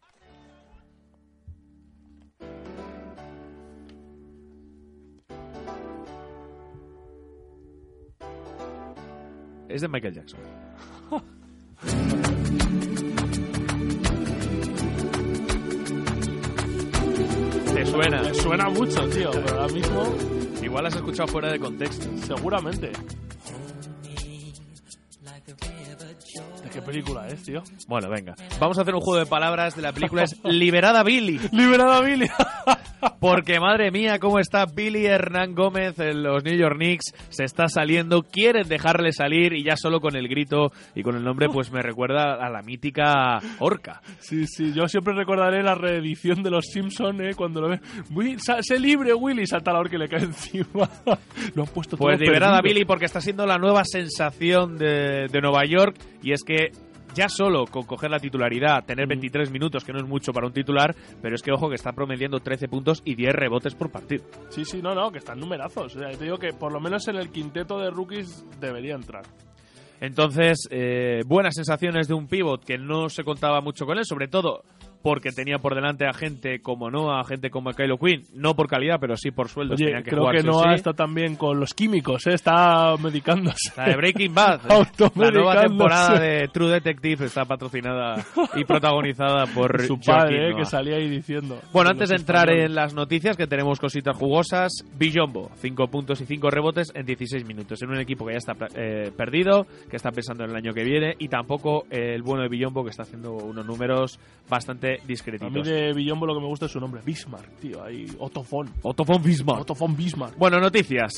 Es 9.70 9.82
de 9.82 9.88
Michael 9.88 10.15
Jackson. 10.15 10.39
¿Te 17.74 17.86
suena? 17.86 18.22
Me 18.22 18.34
suena 18.34 18.70
mucho, 18.70 19.07
tío, 19.09 19.32
pero 19.32 19.61
ahora 19.61 19.74
mismo 19.74 20.03
Igual 20.61 20.86
has 20.88 20.95
escuchado 20.95 21.28
fuera 21.28 21.51
de 21.51 21.59
contexto. 21.59 22.05
seguramente. 22.26 22.91
¿De 26.63 26.70
qué 26.72 26.82
película 26.82 27.28
es, 27.28 27.43
tío? 27.43 27.63
Bueno, 27.88 28.09
venga. 28.09 28.36
Vamos 28.59 28.78
a 28.78 28.82
hacer 28.82 28.93
un 28.93 29.01
juego 29.01 29.20
de 29.20 29.26
palabras 29.26 29.76
de 29.76 29.82
la 29.82 29.93
película. 29.93 30.24
Es 30.24 30.36
Liberada 30.43 31.03
Billy. 31.03 31.39
¡Liberada 31.51 32.01
Billy! 32.01 32.28
Porque, 33.19 33.59
madre 33.59 33.91
mía, 33.91 34.19
cómo 34.19 34.39
está 34.39 34.65
Billy 34.65 35.05
Hernán 35.05 35.53
Gómez 35.55 35.99
en 35.99 36.23
los 36.23 36.43
New 36.43 36.57
York 36.57 36.75
Knicks. 36.75 37.13
Se 37.29 37.43
está 37.43 37.67
saliendo, 37.67 38.23
quieren 38.23 38.67
dejarle 38.67 39.11
salir 39.13 39.53
y 39.53 39.63
ya 39.63 39.75
solo 39.75 39.99
con 39.99 40.15
el 40.15 40.27
grito 40.27 40.71
y 40.95 41.03
con 41.03 41.15
el 41.15 41.23
nombre, 41.23 41.47
pues 41.49 41.71
me 41.71 41.81
recuerda 41.81 42.33
a 42.35 42.49
la 42.49 42.61
mítica 42.61 43.39
Orca. 43.59 44.01
Sí, 44.19 44.45
sí, 44.47 44.73
yo 44.73 44.87
siempre 44.87 45.13
recordaré 45.13 45.63
la 45.63 45.75
reedición 45.75 46.43
de 46.43 46.51
Los 46.51 46.65
Simpsons, 46.65 47.19
¿eh? 47.21 47.31
Cuando 47.35 47.61
lo 47.61 47.69
ve. 47.69 47.79
Will, 48.11 48.39
sa- 48.39 48.61
sé 48.61 48.79
libre, 48.79 49.13
Willy, 49.13 49.45
salta 49.47 49.71
la 49.73 49.79
orca 49.79 49.95
y 49.95 49.99
le 49.99 50.07
cae 50.09 50.23
encima. 50.23 50.89
lo 51.55 51.63
han 51.63 51.69
puesto 51.73 51.97
Pues 51.97 52.17
todo 52.17 52.25
liberada 52.25 52.57
perdido. 52.61 52.73
Billy 52.73 52.85
porque 52.85 53.05
está 53.05 53.21
siendo 53.21 53.45
la 53.45 53.57
nueva 53.57 53.83
sensación 53.85 54.77
de, 54.77 55.27
de 55.31 55.41
Nueva 55.41 55.65
York 55.65 55.95
y 56.21 56.31
es 56.33 56.41
que 56.43 56.71
ya 57.14 57.30
solo 57.30 57.66
con 57.66 57.84
coger 57.84 58.12
la 58.12 58.20
titularidad, 58.20 58.86
tener 58.86 59.07
23 59.07 59.51
minutos, 59.51 59.84
que 59.84 59.93
no 59.93 59.99
es 59.99 60.05
mucho 60.05 60.32
para 60.32 60.47
un 60.47 60.53
titular, 60.53 60.95
pero 61.22 61.36
es 61.36 61.41
que 61.41 61.51
ojo 61.51 61.70
que 61.70 61.76
está 61.76 61.91
promediando 61.91 62.39
13 62.39 62.68
puntos 62.68 63.01
y 63.05 63.16
10 63.16 63.34
rebotes 63.34 63.76
por 63.76 63.91
partido. 63.91 64.24
Sí, 64.49 64.66
sí, 64.66 64.82
no, 64.82 64.93
no, 64.93 65.12
que 65.12 65.20
están 65.20 65.39
numerazos. 65.39 65.95
O 65.95 65.99
sea, 65.99 66.10
te 66.12 66.24
digo 66.24 66.38
que 66.38 66.53
por 66.53 66.72
lo 66.72 66.80
menos 66.80 67.07
en 67.07 67.16
el 67.16 67.30
quinteto 67.30 67.78
de 67.80 67.89
rookies 67.89 68.45
debería 68.60 68.95
entrar. 68.95 69.24
Entonces, 70.01 70.68
eh, 70.72 71.22
buenas 71.26 71.55
sensaciones 71.55 72.07
de 72.07 72.14
un 72.14 72.28
pivot 72.28 72.64
que 72.64 72.78
no 72.78 73.10
se 73.10 73.24
contaba 73.24 73.60
mucho 73.62 73.86
con 73.86 73.97
él, 73.97 74.05
sobre 74.05 74.28
todo 74.28 74.64
porque 75.01 75.31
tenía 75.31 75.59
por 75.59 75.75
delante 75.75 76.05
a 76.05 76.13
gente 76.13 76.61
como 76.61 76.89
Noah, 76.89 77.21
a 77.21 77.23
gente 77.23 77.49
como 77.49 77.71
Kylo 77.71 77.97
Quinn, 77.97 78.23
no 78.33 78.55
por 78.55 78.67
calidad, 78.67 78.97
pero 78.99 79.15
sí 79.15 79.31
por 79.31 79.49
sueldos. 79.49 79.79
Oye, 79.79 79.93
que 80.03 80.11
creo 80.11 80.29
que 80.31 80.43
Noah 80.43 80.69
sí. 80.69 80.75
está 80.75 80.93
también 80.93 81.35
con 81.35 81.59
los 81.59 81.73
químicos, 81.73 82.27
¿eh? 82.27 82.33
Está 82.33 82.95
medicándose. 82.97 83.71
La 83.77 83.85
de 83.85 83.95
Breaking 83.95 84.33
Bad, 84.33 84.61
la 85.15 85.31
nueva 85.31 85.61
temporada 85.61 86.19
de 86.19 86.47
True 86.49 86.71
Detective 86.71 87.25
está 87.25 87.45
patrocinada 87.45 88.15
y 88.55 88.63
protagonizada 88.65 89.45
por 89.53 89.79
Su 89.87 89.99
padre, 89.99 90.49
¿eh? 90.49 90.55
Que 90.55 90.65
salía 90.65 90.97
ahí 90.97 91.09
diciendo. 91.09 91.59
Bueno, 91.71 91.91
antes 91.91 92.09
de 92.09 92.15
entrar 92.15 92.49
en 92.49 92.75
las 92.75 92.93
noticias, 92.93 93.37
que 93.37 93.47
tenemos 93.47 93.79
cositas 93.79 94.15
jugosas, 94.17 94.71
Billombo, 94.97 95.49
5 95.55 95.87
puntos 95.87 96.21
y 96.21 96.25
5 96.25 96.49
rebotes 96.49 96.91
en 96.93 97.05
16 97.05 97.45
minutos, 97.45 97.81
en 97.81 97.89
un 97.89 97.99
equipo 97.99 98.25
que 98.25 98.33
ya 98.33 98.37
está 98.37 98.53
eh, 98.75 99.11
perdido, 99.15 99.65
que 99.89 99.95
está 99.95 100.11
pensando 100.11 100.43
en 100.43 100.51
el 100.51 100.55
año 100.55 100.73
que 100.73 100.83
viene, 100.83 101.15
y 101.17 101.27
tampoco 101.27 101.85
el 101.89 102.21
bueno 102.21 102.43
de 102.43 102.49
Billombo, 102.49 102.83
que 102.83 102.89
está 102.89 103.03
haciendo 103.03 103.33
unos 103.33 103.65
números 103.65 104.19
bastante 104.49 104.88
A 104.95 105.01
mí 105.01 105.07
discretitos. 105.07 105.67
de 105.67 105.93
Villombo 105.93 106.25
lo 106.25 106.33
que 106.33 106.41
me 106.41 106.47
gusta 106.47 106.65
es 106.65 106.71
su 106.71 106.79
nombre, 106.79 107.01
Bismarck, 107.05 107.57
tío. 107.59 107.83
Ahí, 107.83 108.05
Otto 108.19 108.43
von. 108.43 108.69
Otto 108.81 109.03
von 109.03 109.21
Bismarck. 109.21 109.61
Otto 109.61 109.75
von 109.75 109.95
Bismarck. 109.95 110.37
Bueno, 110.37 110.59
noticias. 110.59 111.13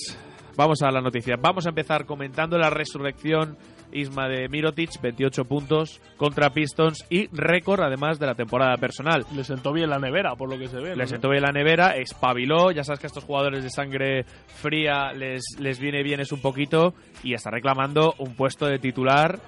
Vamos 0.57 0.81
a 0.81 0.91
las 0.91 1.03
noticias. 1.03 1.39
Vamos 1.41 1.65
a 1.65 1.69
empezar 1.69 2.05
comentando 2.05 2.57
la 2.57 2.69
resurrección 2.69 3.57
Isma 3.93 4.27
de 4.27 4.47
Mirotic, 4.49 4.89
28 5.01 5.45
puntos 5.45 6.01
contra 6.17 6.49
Pistons 6.51 7.05
y 7.09 7.27
récord 7.27 7.81
además 7.81 8.19
de 8.19 8.25
la 8.25 8.35
temporada 8.35 8.77
personal. 8.77 9.25
Le 9.35 9.43
sentó 9.43 9.73
bien 9.73 9.89
la 9.89 9.99
nevera, 9.99 10.35
por 10.35 10.49
lo 10.49 10.57
que 10.57 10.67
se 10.67 10.77
ve. 10.77 10.95
Le 10.95 11.03
¿no? 11.03 11.07
sentó 11.07 11.29
bien 11.29 11.43
la 11.43 11.51
nevera, 11.51 11.95
espabiló. 11.97 12.71
Ya 12.71 12.83
sabes 12.83 12.99
que 12.99 13.07
a 13.07 13.09
estos 13.09 13.23
jugadores 13.23 13.63
de 13.63 13.69
sangre 13.69 14.23
fría 14.47 15.13
les, 15.13 15.43
les 15.59 15.79
viene 15.79 16.03
bien 16.03 16.19
es 16.19 16.31
un 16.31 16.41
poquito 16.41 16.93
y 17.23 17.33
está 17.33 17.49
reclamando 17.51 18.13
un 18.17 18.35
puesto 18.35 18.65
de 18.65 18.79
titular. 18.79 19.39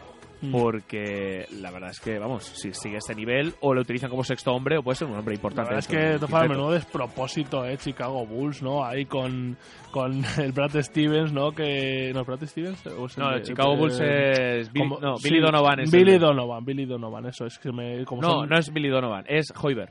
Porque 0.52 1.46
la 1.62 1.72
verdad 1.72 1.90
es 1.92 2.00
que, 2.00 2.18
vamos, 2.20 2.44
si 2.46 2.74
sigue 2.74 2.98
este 2.98 3.16
nivel 3.16 3.54
o 3.62 3.74
lo 3.74 3.82
utilizan 3.82 4.10
como 4.10 4.24
sexto 4.24 4.54
hombre 4.54 4.78
o 4.78 4.84
puede 4.84 4.96
ser 4.96 5.08
un 5.08 5.16
hombre 5.18 5.34
La 5.34 5.38
importante. 5.38 5.70
verdad 5.74 5.80
es 5.80 5.88
que 5.88 6.18
quinteto. 6.28 6.48
menudo 6.50 6.72
despropósito, 6.72 7.66
eh, 7.66 7.78
Chicago 7.78 8.26
Bulls, 8.26 8.62
¿no? 8.62 8.84
Ahí 8.84 9.06
con, 9.06 9.58
con 9.92 10.24
el 10.40 10.52
Brad 10.52 10.82
Stevens, 10.82 11.32
¿no? 11.34 11.52
Que, 11.52 12.12
¿No 12.14 12.22
es 12.22 12.28
Brad 12.28 12.44
Stevens? 12.46 12.86
¿O 12.88 13.08
No, 13.18 13.32
el 13.34 13.42
Chicago 13.44 13.74
eh, 13.74 13.78
Bulls 13.78 14.00
es 14.00 14.72
Billy- 14.74 14.90
como- 14.90 15.00
no, 15.00 15.16
Billy 15.24 15.40
Donovan 15.40 15.80
es 15.82 15.92
Billy 15.92 16.14
el 16.14 16.20
Donovan, 16.20 16.66
Billy 16.66 16.86
Donovan, 16.86 17.26
eso 17.28 17.46
es 17.46 17.58
que 17.60 17.72
me... 17.72 18.04
Como 18.06 18.22
No, 18.22 18.30
son- 18.42 18.50
no 18.50 18.58
es 18.58 18.72
Billy 18.72 18.90
Donovan, 18.90 19.26
es 19.28 19.54
Hoiber. 19.62 19.90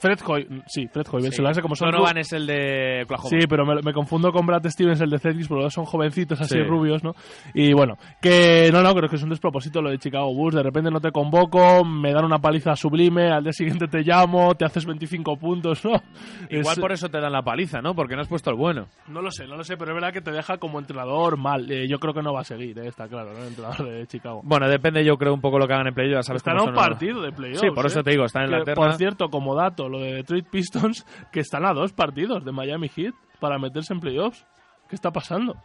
Fred 0.00 0.18
Hoy, 0.26 0.48
sí, 0.66 0.88
Fred 0.88 1.06
Hoiberg, 1.12 1.32
Sí. 1.34 1.60
como 1.62 1.76
son 1.76 1.90
Donovan 1.90 2.18
es 2.18 2.32
el 2.32 2.46
de 2.46 3.02
Oklahoma. 3.04 3.28
Sí, 3.28 3.46
pero 3.48 3.64
me, 3.66 3.74
me 3.82 3.92
confundo 3.92 4.32
con 4.32 4.46
Brad 4.46 4.66
Stevens, 4.68 5.00
el 5.00 5.10
de 5.10 5.18
Celtics, 5.18 5.46
porque 5.48 5.64
los 5.64 5.74
son 5.74 5.84
jovencitos 5.84 6.40
así 6.40 6.54
Sí. 6.54 6.62
rubios, 6.62 7.04
¿no? 7.04 7.12
Y 7.54 7.72
bueno, 7.74 7.96
que 8.20 8.70
no, 8.72 8.82
no, 8.82 8.94
creo 8.94 9.08
que 9.08 9.16
es 9.16 9.22
un 9.22 9.30
despropósito 9.30 9.82
lo 9.82 9.90
de 9.90 9.98
Chicago 9.98 10.32
Bulls. 10.34 10.56
De 10.56 10.62
repente 10.62 10.90
no 10.90 11.00
te 11.00 11.10
convoco, 11.12 11.84
me 11.84 12.12
dan 12.12 12.24
una 12.24 12.38
paliza 12.38 12.74
sublime, 12.76 13.30
al 13.30 13.42
día 13.44 13.52
siguiente 13.52 13.88
te 13.88 14.00
llamo, 14.02 14.54
te 14.54 14.64
haces 14.64 14.86
25 14.86 15.36
puntos, 15.36 15.84
¿no? 15.84 15.92
Igual 16.50 16.74
Es- 16.74 16.80
por 16.80 16.92
eso 16.92 17.08
te 17.08 17.20
dan 17.20 17.32
la 17.32 17.42
paliza, 17.42 17.80
¿no? 17.80 17.94
Porque 17.94 18.14
no 18.16 18.22
has 18.22 18.28
puesto 18.28 18.50
el 18.50 18.56
bueno. 18.56 18.86
No 19.08 19.20
lo 19.22 19.30
sé, 19.30 19.46
no 19.46 19.56
lo 19.56 19.64
sé, 19.64 19.76
pero 19.76 19.90
es 19.90 19.94
verdad 19.94 20.12
que 20.12 20.20
te 20.22 20.30
deja 20.32 20.56
como 20.58 20.78
entrenador 20.78 21.36
mal. 21.36 21.70
Eh, 21.70 21.86
yo 21.88 21.98
creo 21.98 22.14
que 22.14 22.22
no 22.22 22.32
va 22.32 22.40
a 22.40 22.44
seguir, 22.44 22.78
eh, 22.78 22.86
está 22.88 23.06
claro, 23.08 23.32
¿no? 23.32 23.40
El 23.40 23.48
entrenador 23.48 23.86
de 23.88 24.06
Chicago. 24.06 24.40
Bueno, 24.44 24.68
depende 24.68 25.04
yo 25.04 25.16
creo 25.16 25.34
un 25.34 25.40
poco 25.40 25.58
lo 25.58 25.66
que 25.66 25.74
hagan 25.74 25.88
en 25.88 25.94
playoff. 25.94 26.10
ya 26.20 26.22
sabes 26.22 26.40
Están 26.40 26.58
a 26.58 26.62
un 26.64 26.72
partido 26.74 27.20
de 27.22 27.32
playoffs. 27.32 27.60
Sí, 27.60 27.68
por 27.74 27.84
eso 27.86 28.00
¿eh? 28.00 28.02
te 28.02 28.10
digo, 28.12 28.24
están 28.24 28.44
en 28.44 28.50
la 28.52 28.58
Que, 28.60 28.64
terna. 28.64 28.82
Por 28.86 28.94
cierto, 28.94 29.28
como 29.28 29.54
dato, 29.54 29.88
lo 29.90 29.98
de 30.00 30.14
Detroit 30.14 30.46
Pistons, 30.48 31.04
que 31.32 31.40
están 31.40 31.64
a 31.64 31.72
dos 31.72 31.92
partidos 31.92 32.44
de 32.44 32.52
Miami 32.52 32.88
Heat 32.88 33.14
para 33.40 33.58
meterse 33.58 33.92
en 33.92 34.00
playoffs. 34.00 34.46
¿Qué 34.88 34.96
está 34.96 35.12
pasando? 35.12 35.56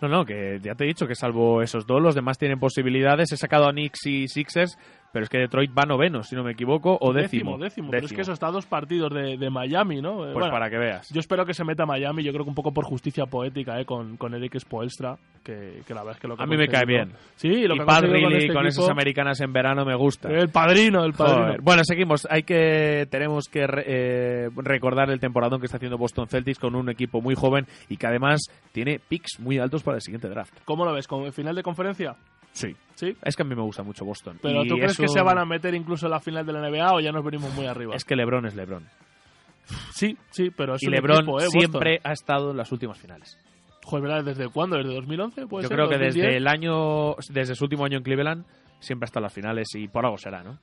No, 0.00 0.08
no, 0.08 0.24
que 0.24 0.58
ya 0.62 0.74
te 0.74 0.84
he 0.84 0.86
dicho 0.86 1.06
que 1.06 1.14
salvo 1.14 1.60
esos 1.60 1.86
dos, 1.86 2.00
los 2.00 2.14
demás 2.14 2.38
tienen 2.38 2.58
posibilidades. 2.58 3.32
He 3.32 3.36
sacado 3.36 3.68
a 3.68 3.72
Knicks 3.72 4.06
y 4.06 4.28
Sixers, 4.28 4.78
pero 5.12 5.24
es 5.24 5.28
que 5.28 5.38
Detroit 5.38 5.70
va 5.76 5.84
noveno, 5.86 6.22
si 6.22 6.36
no 6.36 6.44
me 6.44 6.52
equivoco, 6.52 6.96
o 7.00 7.12
décimo. 7.12 7.58
décimo. 7.58 7.90
Pero 7.90 8.06
es 8.06 8.12
que 8.12 8.20
eso 8.20 8.32
está 8.32 8.48
a 8.48 8.52
dos 8.52 8.66
partidos 8.66 9.12
de, 9.12 9.36
de 9.36 9.50
Miami, 9.50 10.00
¿no? 10.00 10.28
Eh, 10.28 10.32
Pues 10.32 10.50
para 10.50 10.70
que 10.70 10.78
veas. 10.78 11.08
Yo 11.12 11.20
espero 11.20 11.44
que 11.44 11.54
se 11.54 11.64
meta 11.64 11.86
Miami, 11.86 12.22
yo 12.22 12.32
creo 12.32 12.44
que 12.44 12.50
un 12.50 12.54
poco 12.54 12.72
por 12.72 12.84
justicia 12.84 13.26
poética, 13.26 13.80
¿eh? 13.80 13.84
Con, 13.84 14.16
con 14.16 14.34
Eric 14.34 14.58
Spoelstra, 14.58 15.16
que, 15.42 15.82
que 15.86 15.94
la 15.94 16.00
verdad 16.00 16.16
es 16.16 16.20
que 16.20 16.28
lo 16.28 16.36
que 16.36 16.42
A 16.42 16.46
mí 16.46 16.56
me 16.56 16.68
cae 16.68 16.84
bien. 16.84 17.12
Sí, 17.36 17.66
lo 17.66 17.74
y 17.74 17.78
que 17.78 17.84
Pat 17.84 18.04
Riley 18.04 18.36
este 18.36 18.52
con 18.52 18.66
esas 18.66 18.88
americanas 18.88 19.40
en 19.40 19.52
verano 19.52 19.84
me 19.84 19.94
gusta. 19.94 20.28
El 20.28 20.48
padrino, 20.50 21.04
el 21.04 21.12
padrino. 21.12 21.44
Joder. 21.46 21.60
Bueno, 21.62 21.82
seguimos. 21.84 22.26
Hay 22.30 22.42
que 22.42 23.06
tenemos 23.10 23.48
que 23.48 23.66
eh, 23.86 24.48
recordar 24.56 25.10
el 25.10 25.20
temporadón 25.20 25.60
que 25.60 25.66
está 25.66 25.76
haciendo 25.78 25.98
Boston 25.98 26.28
Celtics 26.28 26.58
con 26.58 26.74
un 26.74 26.88
equipo 26.90 27.20
muy 27.20 27.34
joven 27.34 27.66
y 27.88 27.96
que 27.96 28.06
además 28.06 28.40
tiene 28.72 29.00
picks 29.00 29.40
muy 29.40 29.58
altos 29.58 29.82
para 29.82 29.96
el 29.96 30.02
siguiente 30.02 30.28
draft. 30.28 30.52
¿Cómo 30.64 30.84
lo 30.84 30.92
ves? 30.92 31.06
¿Como 31.06 31.30
final 31.32 31.54
de 31.54 31.62
conferencia? 31.62 32.14
Sí. 32.52 32.74
Sí. 32.94 33.16
Es 33.22 33.34
que 33.34 33.42
a 33.42 33.46
mí 33.46 33.54
me 33.54 33.62
gusta 33.62 33.82
mucho 33.82 34.04
Boston. 34.04 34.38
¿Pero 34.42 34.62
Y 34.64 34.68
tú 34.68 34.74
crees 34.74 34.92
es 34.92 34.98
que 34.98 35.08
se 35.08 35.22
van 35.22 35.38
a 35.38 35.44
meter 35.46 35.74
incluso 35.74 36.06
en 36.06 36.12
la 36.12 36.20
final 36.20 36.44
de 36.44 36.52
la 36.52 36.68
NBA 36.68 36.92
o 36.94 37.00
ya 37.00 37.12
nos 37.12 37.24
venimos 37.24 37.54
muy 37.54 37.66
arriba? 37.66 37.94
Es 37.96 38.04
que 38.04 38.14
LeBron 38.14 38.44
es 38.46 38.54
LeBron. 38.54 38.86
Sí, 39.92 40.16
sí, 40.30 40.50
pero 40.50 40.74
es 40.74 40.82
y 40.82 40.86
un 40.86 40.92
LeBron 40.92 41.16
equipo, 41.18 41.40
¿eh? 41.40 41.46
siempre 41.48 42.00
ha 42.02 42.12
estado 42.12 42.50
en 42.50 42.56
las 42.56 42.70
últimas 42.72 42.98
finales. 42.98 43.38
Joder, 43.84 44.02
¿verdad? 44.02 44.24
¿desde 44.24 44.48
cuándo? 44.48 44.76
¿Desde 44.76 44.92
2011? 44.94 45.46
¿Puede 45.46 45.62
Yo 45.62 45.68
ser? 45.68 45.76
creo 45.76 45.88
que 45.88 45.94
2010? 45.96 46.14
desde 46.14 46.36
el 46.36 46.46
año, 46.48 47.14
desde 47.30 47.54
su 47.54 47.64
último 47.64 47.84
año 47.84 47.98
en 47.98 48.02
Cleveland, 48.02 48.44
siempre 48.80 49.04
ha 49.04 49.08
estado 49.08 49.20
en 49.20 49.24
las 49.24 49.32
finales 49.32 49.68
y 49.74 49.88
por 49.88 50.04
algo 50.04 50.18
será, 50.18 50.42
¿no? 50.42 50.58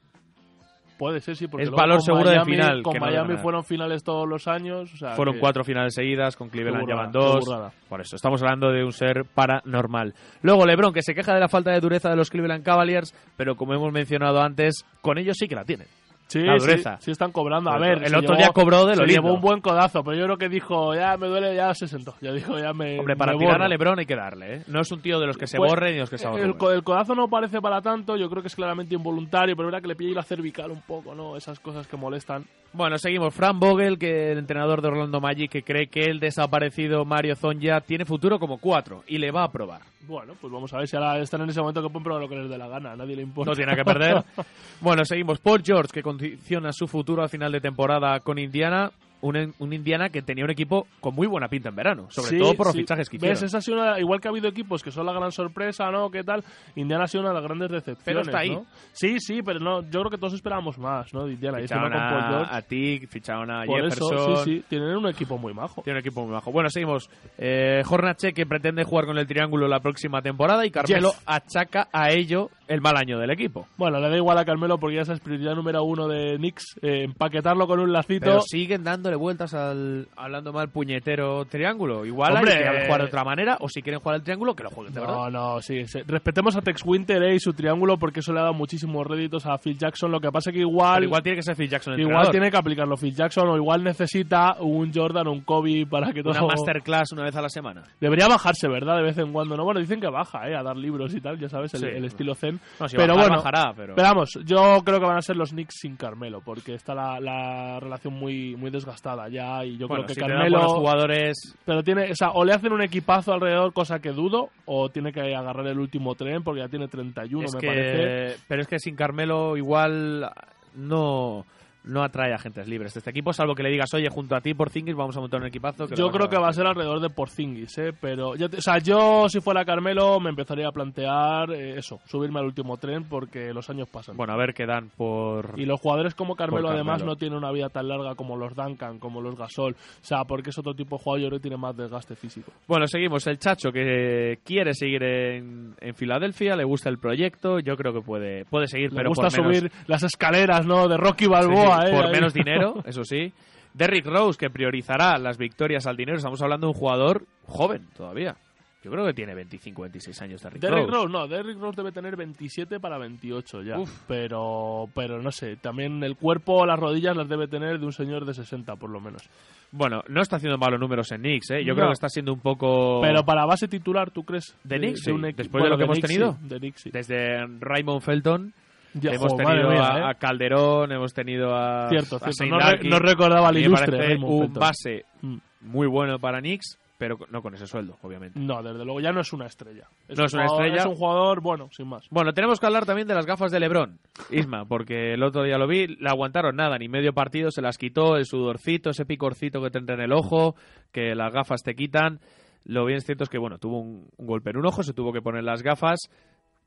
Puede 0.97 1.19
ser, 1.21 1.35
sí, 1.35 1.47
porque 1.47 1.63
Es 1.65 1.69
valor 1.69 2.01
seguro 2.01 2.29
de 2.29 2.43
final, 2.43 2.81
Con 2.81 2.93
que 2.93 2.99
Miami 2.99 3.37
fueron 3.37 3.63
finales 3.63 4.03
todos 4.03 4.27
los 4.27 4.47
años. 4.47 4.91
o 4.93 4.97
sea 4.97 5.11
Fueron 5.11 5.35
que- 5.35 5.39
cuatro 5.39 5.63
finales 5.63 5.93
seguidas, 5.93 6.35
con 6.35 6.49
Cleveland 6.49 6.85
Qué 6.85 6.91
ya 6.91 6.95
van 6.95 7.11
burrada, 7.11 7.63
dos. 7.65 7.73
Por 7.87 8.01
eso, 8.01 8.15
estamos 8.15 8.41
hablando 8.41 8.71
de 8.71 8.83
un 8.83 8.91
ser 8.91 9.23
paranormal. 9.25 10.13
Luego, 10.41 10.65
LeBron, 10.65 10.93
que 10.93 11.01
se 11.03 11.13
queja 11.13 11.33
de 11.33 11.39
la 11.39 11.47
falta 11.49 11.71
de 11.71 11.79
dureza 11.79 12.09
de 12.09 12.15
los 12.15 12.29
Cleveland 12.29 12.63
Cavaliers, 12.63 13.13
pero 13.35 13.55
como 13.55 13.73
hemos 13.73 13.91
mencionado 13.91 14.41
antes, 14.41 14.83
con 15.01 15.17
ellos 15.17 15.35
sí 15.39 15.47
que 15.47 15.55
la 15.55 15.63
tienen. 15.65 15.87
Sí, 16.27 16.39
la 16.41 16.57
dureza. 16.57 16.97
sí 16.99 17.11
están 17.11 17.31
cobrando. 17.31 17.69
A 17.71 17.77
ver, 17.79 18.03
el 18.03 18.13
otro 18.15 18.33
llevó- 18.33 18.37
día 18.37 18.49
cobró 18.49 18.85
de 18.85 18.95
lo 18.95 19.01
se 19.03 19.07
lindo. 19.07 19.21
llevó 19.21 19.33
un 19.35 19.41
buen 19.41 19.61
codazo, 19.61 20.03
pero 20.03 20.17
yo 20.17 20.25
creo 20.25 20.37
que 20.37 20.49
dijo, 20.49 20.93
ya 20.93 21.15
me 21.17 21.27
duele, 21.27 21.55
ya 21.55 21.73
se 21.73 21.87
sentó. 21.87 22.15
Ya 22.21 22.31
dijo, 22.33 22.59
ya 22.59 22.73
me. 22.73 22.99
Hombre, 22.99 23.15
para 23.15 23.31
me 23.33 23.39
tirar 23.39 23.53
borro. 23.55 23.65
a 23.65 23.67
LeBron 23.69 23.99
hay 23.99 24.05
que 24.05 24.15
darle, 24.15 24.55
¿eh? 24.55 24.61
No 24.67 24.81
es 24.81 24.91
un 24.91 25.01
tío 25.01 25.19
de 25.19 25.27
los 25.27 25.37
que 25.37 25.47
se 25.47 25.57
Pues, 25.57 25.71
borren 25.71 25.93
ni 25.93 25.99
los 25.99 26.09
que 26.09 26.17
se 26.17 26.27
el, 26.27 26.55
el 26.71 26.83
codazo 26.83 27.15
no 27.15 27.27
parece 27.29 27.61
para 27.61 27.81
tanto, 27.81 28.17
yo 28.17 28.29
creo 28.29 28.41
que 28.41 28.47
es 28.49 28.55
claramente 28.55 28.93
involuntario, 28.95 29.55
pero 29.55 29.69
era 29.69 29.79
que 29.81 29.87
le 29.87 29.95
pilla 29.95 30.15
la 30.15 30.23
cervical 30.23 30.71
un 30.71 30.81
poco, 30.81 31.15
¿no? 31.15 31.37
Esas 31.37 31.59
cosas 31.59 31.87
que 31.87 31.95
molestan. 31.97 32.43
Bueno, 32.73 32.97
seguimos. 32.97 33.33
Fran 33.33 33.59
Vogel, 33.59 33.97
que 33.97 34.33
el 34.33 34.37
entrenador 34.39 34.81
de 34.81 34.89
Orlando 34.89 35.21
Magic, 35.21 35.49
que 35.49 35.63
cree 35.63 35.87
que 35.87 36.01
el 36.03 36.19
desaparecido 36.19 37.05
Mario 37.05 37.35
Zonja 37.35 37.79
tiene 37.81 38.03
futuro 38.05 38.37
como 38.37 38.57
cuatro 38.57 39.03
y 39.07 39.17
le 39.17 39.31
va 39.31 39.43
a 39.45 39.51
probar. 39.51 39.81
Bueno, 40.07 40.33
pues 40.39 40.53
vamos 40.53 40.73
a 40.73 40.77
ver 40.77 40.87
si 40.87 40.95
ahora 40.95 41.17
están 41.19 41.41
en 41.41 41.49
ese 41.49 41.59
momento 41.59 41.81
que 41.81 41.89
pueden 41.89 42.03
probar 42.03 42.21
lo 42.21 42.29
que 42.29 42.35
les 42.35 42.49
dé 42.49 42.57
la 42.57 42.67
gana, 42.69 42.91
a 42.91 42.95
nadie 42.95 43.15
le 43.15 43.23
importa. 43.23 43.51
No 43.51 43.55
tiene 43.55 43.75
que 43.75 43.83
perder. 43.83 44.23
bueno, 44.81 45.03
seguimos. 45.05 45.39
Paul 45.39 45.61
George, 45.65 45.91
que 45.93 46.01
condiciona 46.17 46.73
su 46.73 46.87
futuro 46.87 47.21
al 47.21 47.29
final 47.29 47.51
de 47.51 47.61
temporada 47.61 48.19
con 48.21 48.39
Indiana. 48.39 48.91
Un, 49.21 49.53
un 49.57 49.73
Indiana 49.73 50.09
que 50.09 50.21
tenía 50.21 50.43
un 50.45 50.51
equipo 50.51 50.85
con 50.99 51.15
muy 51.15 51.25
buena 51.27 51.47
pinta 51.47 51.69
en 51.69 51.75
verano, 51.75 52.05
sobre 52.09 52.29
Sí, 52.29 52.37
todo 52.37 52.53
por 52.53 52.67
los 52.67 52.73
sí. 52.75 52.81
fichajes 52.81 53.09
que 53.09 53.17
¿Ves? 53.17 53.23
hicieron. 53.31 53.45
Esa 53.45 53.57
ha 53.57 53.61
sido 53.61 53.77
una- 53.81 53.99
igual 53.99 54.21
que 54.21 54.27
ha 54.27 54.31
habido 54.31 54.47
equipos 54.47 54.83
que 54.83 54.91
son 54.91 55.05
la 55.07 55.13
gran 55.13 55.31
sorpresa, 55.31 55.89
¿no? 55.89 56.11
¿Qué 56.11 56.23
tal? 56.23 56.43
Indiana 56.75 57.05
ha 57.05 57.07
sido 57.07 57.21
una 57.21 57.29
de 57.29 57.35
las 57.35 57.43
grandes 57.43 57.69
decepciones. 57.71 58.03
Pero 58.05 58.21
está 58.21 58.39
ahí. 58.39 58.51
¿no? 58.51 58.65
Sí, 58.93 59.19
sí, 59.19 59.41
pero 59.43 59.59
no, 59.59 59.81
yo 59.81 59.99
creo 60.01 60.11
que 60.11 60.17
todos 60.17 60.33
esperábamos 60.33 60.77
más, 60.77 61.11
¿no? 61.13 61.25
De 61.25 61.33
Indiana. 61.33 61.57
Ficharon 61.59 61.91
con 61.91 61.99
Paul 61.99 62.21
a, 62.23 62.29
George. 62.29 62.55
a 62.55 62.61
Tick, 62.61 63.09
ficharon 63.09 63.49
a 63.51 63.63
Por 63.65 63.75
Jefferson. 63.81 64.13
eso, 64.17 64.35
sí, 64.43 64.57
sí. 64.57 64.65
Tienen 64.69 64.95
un 64.95 65.07
equipo 65.07 65.37
muy 65.37 65.53
majo. 65.53 65.81
Tiene 65.81 65.97
un 65.97 66.01
equipo 66.01 66.23
muy 66.23 66.33
bajo. 66.33 66.51
Bueno, 66.51 66.69
seguimos. 66.69 67.09
Eh, 67.39 67.81
Hornacek, 67.89 68.35
que 68.35 68.45
pretende 68.45 68.83
jugar 68.83 69.05
con 69.07 69.17
el 69.17 69.25
triángulo 69.25 69.67
la 69.67 69.79
próxima 69.79 70.21
temporada 70.21 70.65
y 70.65 70.71
Carmelo 70.71 71.09
Yes. 71.11 71.23
achaca 71.25 71.87
a 71.91 72.11
ello 72.11 72.49
el 72.67 72.81
mal 72.81 72.97
año 72.97 73.17
del 73.17 73.31
equipo. 73.31 73.67
Bueno, 73.77 73.99
le 73.99 74.09
da 74.09 74.15
igual 74.17 74.37
a 74.37 74.45
Carmelo 74.45 74.77
porque 74.77 74.97
ya 74.97 75.01
esa 75.01 75.13
es 75.13 75.19
prioridad 75.21 75.55
número 75.55 75.83
uno 75.83 76.07
de 76.07 76.35
Knicks. 76.37 76.75
eh, 76.81 77.03
empaquetarlo 77.03 77.65
con 77.67 77.79
un 77.79 77.91
lacito. 77.93 78.25
Pero 78.25 78.41
siguen 78.41 78.83
dándole 79.07 79.15
vueltas 79.15 79.53
al 79.53 80.07
hablando 80.15 80.51
mal 80.51 80.69
puñetero 80.69 81.45
triángulo. 81.45 82.05
Igual 82.05 82.35
Hombre, 82.35 82.53
hay 82.53 82.59
que 82.77 82.83
eh, 82.83 82.85
jugar 82.85 83.01
de 83.01 83.07
otra 83.07 83.23
manera 83.23 83.57
o 83.61 83.69
si 83.69 83.81
quieren 83.81 83.99
jugar 84.01 84.15
al 84.15 84.23
triángulo 84.23 84.53
que 84.55 84.63
lo 84.63 84.69
jueguen 84.69 84.93
de 84.93 84.99
verdad. 85.01 85.15
No, 85.15 85.29
no, 85.29 85.61
sí. 85.61 85.83
Respetemos 86.05 86.55
a 86.57 86.61
Tex 86.61 86.81
Winter 86.85 87.21
eh, 87.23 87.35
y 87.35 87.39
su 87.39 87.53
triángulo 87.53 87.97
porque 87.97 88.19
eso 88.19 88.33
le 88.33 88.39
ha 88.39 88.43
dado 88.43 88.53
muchísimos 88.53 89.05
réditos 89.07 89.45
a 89.45 89.57
Phil 89.57 89.77
Jackson. 89.77 90.11
Lo 90.11 90.19
que 90.19 90.31
pasa 90.31 90.51
que 90.51 90.59
igual. 90.59 90.95
Pero 90.95 91.05
igual 91.05 91.23
tiene 91.23 91.35
que 91.37 91.43
ser 91.43 91.55
Phil 91.55 91.69
Jackson 91.69 91.93
el 91.93 91.99
Igual 92.01 92.15
entrenador. 92.15 92.31
tiene 92.31 92.51
que 92.51 92.57
aplicarlo 92.57 92.97
Phil 92.97 93.15
Jackson 93.15 93.47
o 93.49 93.55
igual 93.55 93.83
necesita 93.83 94.57
un 94.59 94.91
Jordan 94.93 95.27
o 95.27 95.31
un 95.31 95.41
Kobe 95.41 95.85
para 95.89 96.11
que 96.11 96.21
todo. 96.21 96.31
una 96.31 96.47
masterclass 96.47 97.11
una 97.13 97.23
vez 97.23 97.35
a 97.35 97.41
la 97.41 97.49
semana. 97.49 97.83
Debería 98.01 98.27
bajarse, 98.27 98.67
¿verdad? 98.67 98.97
De 98.97 99.03
vez 99.03 99.17
en 99.17 99.31
cuando. 99.31 99.55
No, 99.55 99.63
bueno, 99.63 99.79
dicen 99.79 100.01
que 100.01 100.09
baja, 100.09 100.49
¿eh? 100.49 100.55
A 100.55 100.63
dar 100.63 100.75
libros 100.75 101.13
y 101.15 101.21
tal, 101.21 101.39
ya 101.39 101.47
sabes, 101.49 101.73
el, 101.75 101.79
Sí. 101.81 101.85
el 101.87 102.05
estilo 102.05 102.35
zen. 102.35 102.59
No, 102.79 102.87
si 102.87 102.97
pero 102.97 103.15
bajar, 103.15 103.29
bueno, 103.29 103.43
bajará, 103.43 103.73
pero- 103.75 103.95
vamos, 103.95 104.31
yo 104.45 104.81
creo 104.83 104.99
que 104.99 105.05
van 105.05 105.17
a 105.17 105.21
ser 105.21 105.35
los 105.37 105.51
Knicks 105.51 105.75
sin 105.79 105.95
Carmelo, 105.95 106.41
porque 106.43 106.73
está 106.73 106.93
la, 106.95 107.19
la 107.19 107.79
relación 107.79 108.13
muy, 108.13 108.55
muy 108.55 108.71
desgastada 108.71 108.96
ya 109.29 109.63
y 109.65 109.77
yo 109.77 109.87
Bueno, 109.87 110.05
creo 110.05 110.07
que 110.07 110.13
si 110.13 110.19
Carmelo... 110.19 110.69
jugadores 110.69 111.55
Pero 111.65 111.83
tiene, 111.83 112.11
o 112.11 112.15
sea, 112.15 112.31
o 112.31 112.43
le 112.43 112.53
hacen 112.53 112.71
un 112.73 112.81
equipazo 112.81 113.33
alrededor, 113.33 113.73
cosa 113.73 113.99
que 113.99 114.11
dudo, 114.11 114.49
o 114.65 114.89
tiene 114.89 115.11
que 115.11 115.35
agarrar 115.35 115.67
el 115.67 115.79
último 115.79 116.15
tren 116.15 116.43
porque 116.43 116.61
ya 116.61 116.67
tiene 116.67 116.87
31, 116.87 117.45
es 117.45 117.55
me 117.55 117.59
que, 117.61 117.67
parece. 117.67 118.43
pero 118.47 118.61
es 118.61 118.67
que 118.67 118.79
sin 118.79 118.95
Carmelo 118.95 119.57
igual 119.57 120.29
no 120.75 121.45
no 121.87 122.03
atrae 122.03 122.33
agentes 122.33 122.67
libres 122.67 122.95
este 122.95 123.09
equipo, 123.09 123.33
salvo 123.33 123.55
que 123.55 123.63
le 123.63 123.69
digas, 123.69 123.93
oye, 123.93 124.09
junto 124.09 124.35
a 124.35 124.41
ti 124.41 124.53
por 124.53 124.69
Zingis 124.69 124.95
vamos 124.95 125.15
a 125.17 125.19
montar 125.21 125.39
un 125.41 125.47
equipazo. 125.47 125.87
Que 125.87 125.95
Yo 125.95 126.09
creo 126.11 126.25
a- 126.25 126.29
que 126.29 126.37
va 126.37 126.49
a 126.49 126.53
ser 126.53 126.65
alrededor 126.67 126.99
de 126.99 127.09
Porzingis, 127.09 127.77
¿eh? 127.77 127.93
Pero, 127.99 128.33
te- 128.33 128.57
o 128.57 128.61
sea, 128.61 128.77
yo 128.79 129.27
si 129.29 129.39
fuera 129.41 129.65
Carmelo 129.65 130.19
me 130.19 130.29
empezaría 130.29 130.67
a 130.67 130.71
plantear 130.71 131.51
eh, 131.51 131.77
eso, 131.77 131.99
subirme 132.05 132.39
al 132.39 132.45
último 132.45 132.77
tren 132.77 133.05
porque 133.05 133.53
los 133.53 133.69
años 133.69 133.87
pasan. 133.89 134.15
Bueno, 134.17 134.33
a 134.33 134.37
ver 134.37 134.53
qué 134.53 134.65
dan 134.65 134.89
por... 134.95 135.53
Y 135.57 135.65
los 135.65 135.79
jugadores 135.79 136.13
como 136.15 136.35
Carmelo, 136.35 136.69
además 136.69 137.03
no 137.03 137.15
tienen 137.15 137.37
una 137.37 137.51
vida 137.51 137.69
tan 137.69 137.87
larga 137.87 138.15
como 138.15 138.35
los 138.35 138.55
Duncan, 138.55 138.99
como 138.99 139.21
los 139.21 139.35
Gasol. 139.37 139.73
O 139.73 140.05
sea, 140.05 140.23
porque 140.25 140.49
es 140.49 140.57
otro 140.57 140.73
tipo 140.73 140.97
de 140.97 141.03
jugador 141.03 141.21
yo 141.21 141.27
creo 141.29 141.39
que 141.39 141.43
tiene 141.43 141.57
más 141.57 141.75
desgaste 141.77 142.15
físico. 142.15 142.51
Bueno, 142.67 142.87
seguimos. 142.87 143.25
El 143.27 143.39
Chacho 143.39 143.71
que 143.71 144.39
quiere 144.43 144.73
seguir 144.73 145.03
en, 145.03 145.75
en 145.79 145.95
Filadelfia, 145.95 146.55
le 146.55 146.63
gusta 146.63 146.89
el 146.89 146.97
proyecto, 146.97 147.59
yo 147.59 147.75
creo 147.75 147.93
que 147.93 148.01
puede, 148.01 148.45
puede 148.45 148.67
seguir, 148.67 148.91
Le 148.91 148.97
pero 148.97 149.09
gusta 149.09 149.27
por 149.29 149.39
menos- 149.47 149.57
subir 149.59 149.71
las 149.87 150.03
escaleras, 150.03 150.65
¿no? 150.65 150.87
De 150.87 150.97
Rocky 150.97 151.25
Sí, 151.25 151.29
Balboa, 151.31 151.76
sí, 151.76 151.76
por 151.91 152.05
Ahí. 152.05 152.11
menos 152.11 152.33
dinero, 152.33 152.75
eso 152.85 153.03
sí. 153.03 153.31
Derrick 153.73 154.05
Rose, 154.05 154.37
que 154.39 154.49
priorizará 154.49 155.17
las 155.17 155.37
victorias 155.37 155.85
al 155.85 155.95
dinero. 155.97 156.17
Estamos 156.17 156.41
hablando 156.41 156.67
de 156.67 156.71
un 156.73 156.79
jugador 156.79 157.25
joven 157.45 157.87
todavía. 157.95 158.35
Yo 158.83 158.91
creo 158.91 159.05
que 159.05 159.13
tiene 159.13 159.33
25, 159.35 159.81
26 159.81 160.21
años 160.21 160.41
Derrick, 160.41 160.61
Derrick 160.61 160.87
Rose. 160.87 160.91
Rose, 161.07 161.11
no, 161.11 161.27
Derrick 161.27 161.59
Rose 161.59 161.75
debe 161.75 161.91
tener 161.91 162.15
27 162.15 162.79
para 162.79 162.97
28 162.97 163.61
ya. 163.63 163.75
Pero, 164.07 164.85
pero 164.95 165.21
no 165.21 165.31
sé, 165.31 165.57
también 165.57 166.01
el 166.03 166.15
cuerpo, 166.15 166.65
las 166.65 166.79
rodillas 166.79 167.15
las 167.17 167.27
debe 167.27 167.47
tener 167.47 167.79
de 167.79 167.85
un 167.85 167.91
señor 167.91 168.25
de 168.25 168.33
60 168.33 168.75
por 168.77 168.89
lo 168.89 168.99
menos. 169.01 169.23
Bueno, 169.71 170.01
no 170.07 170.21
está 170.21 170.37
haciendo 170.37 170.57
malos 170.57 170.79
números 170.79 171.11
en 171.11 171.21
Knicks, 171.21 171.51
¿eh? 171.51 171.63
Yo 171.65 171.73
No. 171.73 171.75
creo 171.75 171.87
que 171.89 171.93
está 171.93 172.07
siendo 172.09 172.31
un 172.33 172.39
poco... 172.39 173.01
Pero 173.01 173.23
para 173.25 173.45
base 173.45 173.67
titular, 173.67 174.11
¿tú 174.11 174.23
crees? 174.23 174.55
¿De 174.63 174.77
Knicks? 174.77 175.01
sí. 175.03 175.11
un 175.11 175.23
equi- 175.23 175.35
Después 175.35 175.61
bueno, 175.61 175.65
de 175.65 175.69
lo 175.71 175.77
que 175.77 175.83
hemos 175.83 175.97
Knicks, 175.99 176.07
tenido. 176.07 176.33
sí, 176.41 176.47
de 176.47 176.59
Knicks, 176.59 176.81
sí. 176.83 176.89
Desde 176.91 177.45
Raymond 177.59 178.01
Felton. 178.01 178.53
Ya, 178.99 179.11
hemos 179.11 179.31
jo, 179.31 179.37
tenido 179.37 179.69
mía, 179.69 179.93
a, 179.93 179.99
¿eh? 179.99 180.03
a 180.09 180.13
Calderón, 180.15 180.91
hemos 180.91 181.13
tenido 181.13 181.55
a, 181.55 181.89
Cierto, 181.89 182.17
a 182.17 182.31
cierto. 182.31 182.45
No 182.55 182.59
re- 182.59 182.89
no 182.89 182.99
recordaba 182.99 183.47
al 183.49 183.55
me 183.55 183.61
ilustre 183.61 184.15
un 184.17 184.53
base 184.53 185.05
Mm. 185.21 185.37
muy 185.61 185.87
bueno 185.87 186.19
para 186.19 186.39
Knicks, 186.39 186.77
pero 186.99 187.17
no 187.29 187.41
con 187.43 187.53
ese 187.53 187.67
sueldo, 187.67 187.95
obviamente. 188.01 188.39
No, 188.39 188.61
desde 188.63 188.83
luego 188.83 188.99
ya 188.99 189.11
no 189.11 189.21
es 189.21 189.31
una 189.33 189.45
estrella. 189.45 189.83
No 190.09 190.15
un 190.21 190.25
es 190.25 190.33
una 190.33 190.47
jugador- 190.47 190.65
estrella. 190.65 190.81
Es 190.81 190.85
un 190.87 190.95
jugador, 190.95 191.41
bueno, 191.41 191.69
sin 191.71 191.87
más. 191.87 192.07
Bueno, 192.09 192.33
tenemos 192.33 192.59
que 192.59 192.65
hablar 192.65 192.85
también 192.85 193.07
de 193.07 193.13
las 193.13 193.25
gafas 193.27 193.51
de 193.51 193.59
Lebron, 193.59 193.99
Isma, 194.31 194.65
porque 194.65 195.13
el 195.13 195.21
otro 195.23 195.43
día 195.43 195.57
lo 195.59 195.67
vi, 195.67 195.87
le 195.87 196.09
aguantaron 196.09 196.55
nada, 196.55 196.77
ni 196.79 196.87
medio 196.87 197.13
partido, 197.13 197.51
se 197.51 197.61
las 197.61 197.77
quitó, 197.77 198.15
el 198.17 198.25
sudorcito, 198.25 198.89
ese 198.89 199.05
picorcito 199.05 199.61
que 199.61 199.69
tendrá 199.69 199.93
en 199.95 200.01
el 200.01 200.13
ojo, 200.13 200.55
que 200.91 201.13
las 201.13 201.31
gafas 201.31 201.61
te 201.61 201.75
quitan. 201.75 202.19
Lo 202.65 202.83
bien 202.85 202.99
cierto 203.01 203.23
es 203.23 203.29
que, 203.29 203.37
bueno, 203.37 203.59
tuvo 203.59 203.79
un, 203.79 204.07
un 204.17 204.25
golpe 204.27 204.49
en 204.49 204.57
un 204.57 204.65
ojo, 204.65 204.81
se 204.83 204.93
tuvo 204.93 205.13
que 205.13 205.21
poner 205.21 205.43
las 205.43 205.61
gafas, 205.63 205.99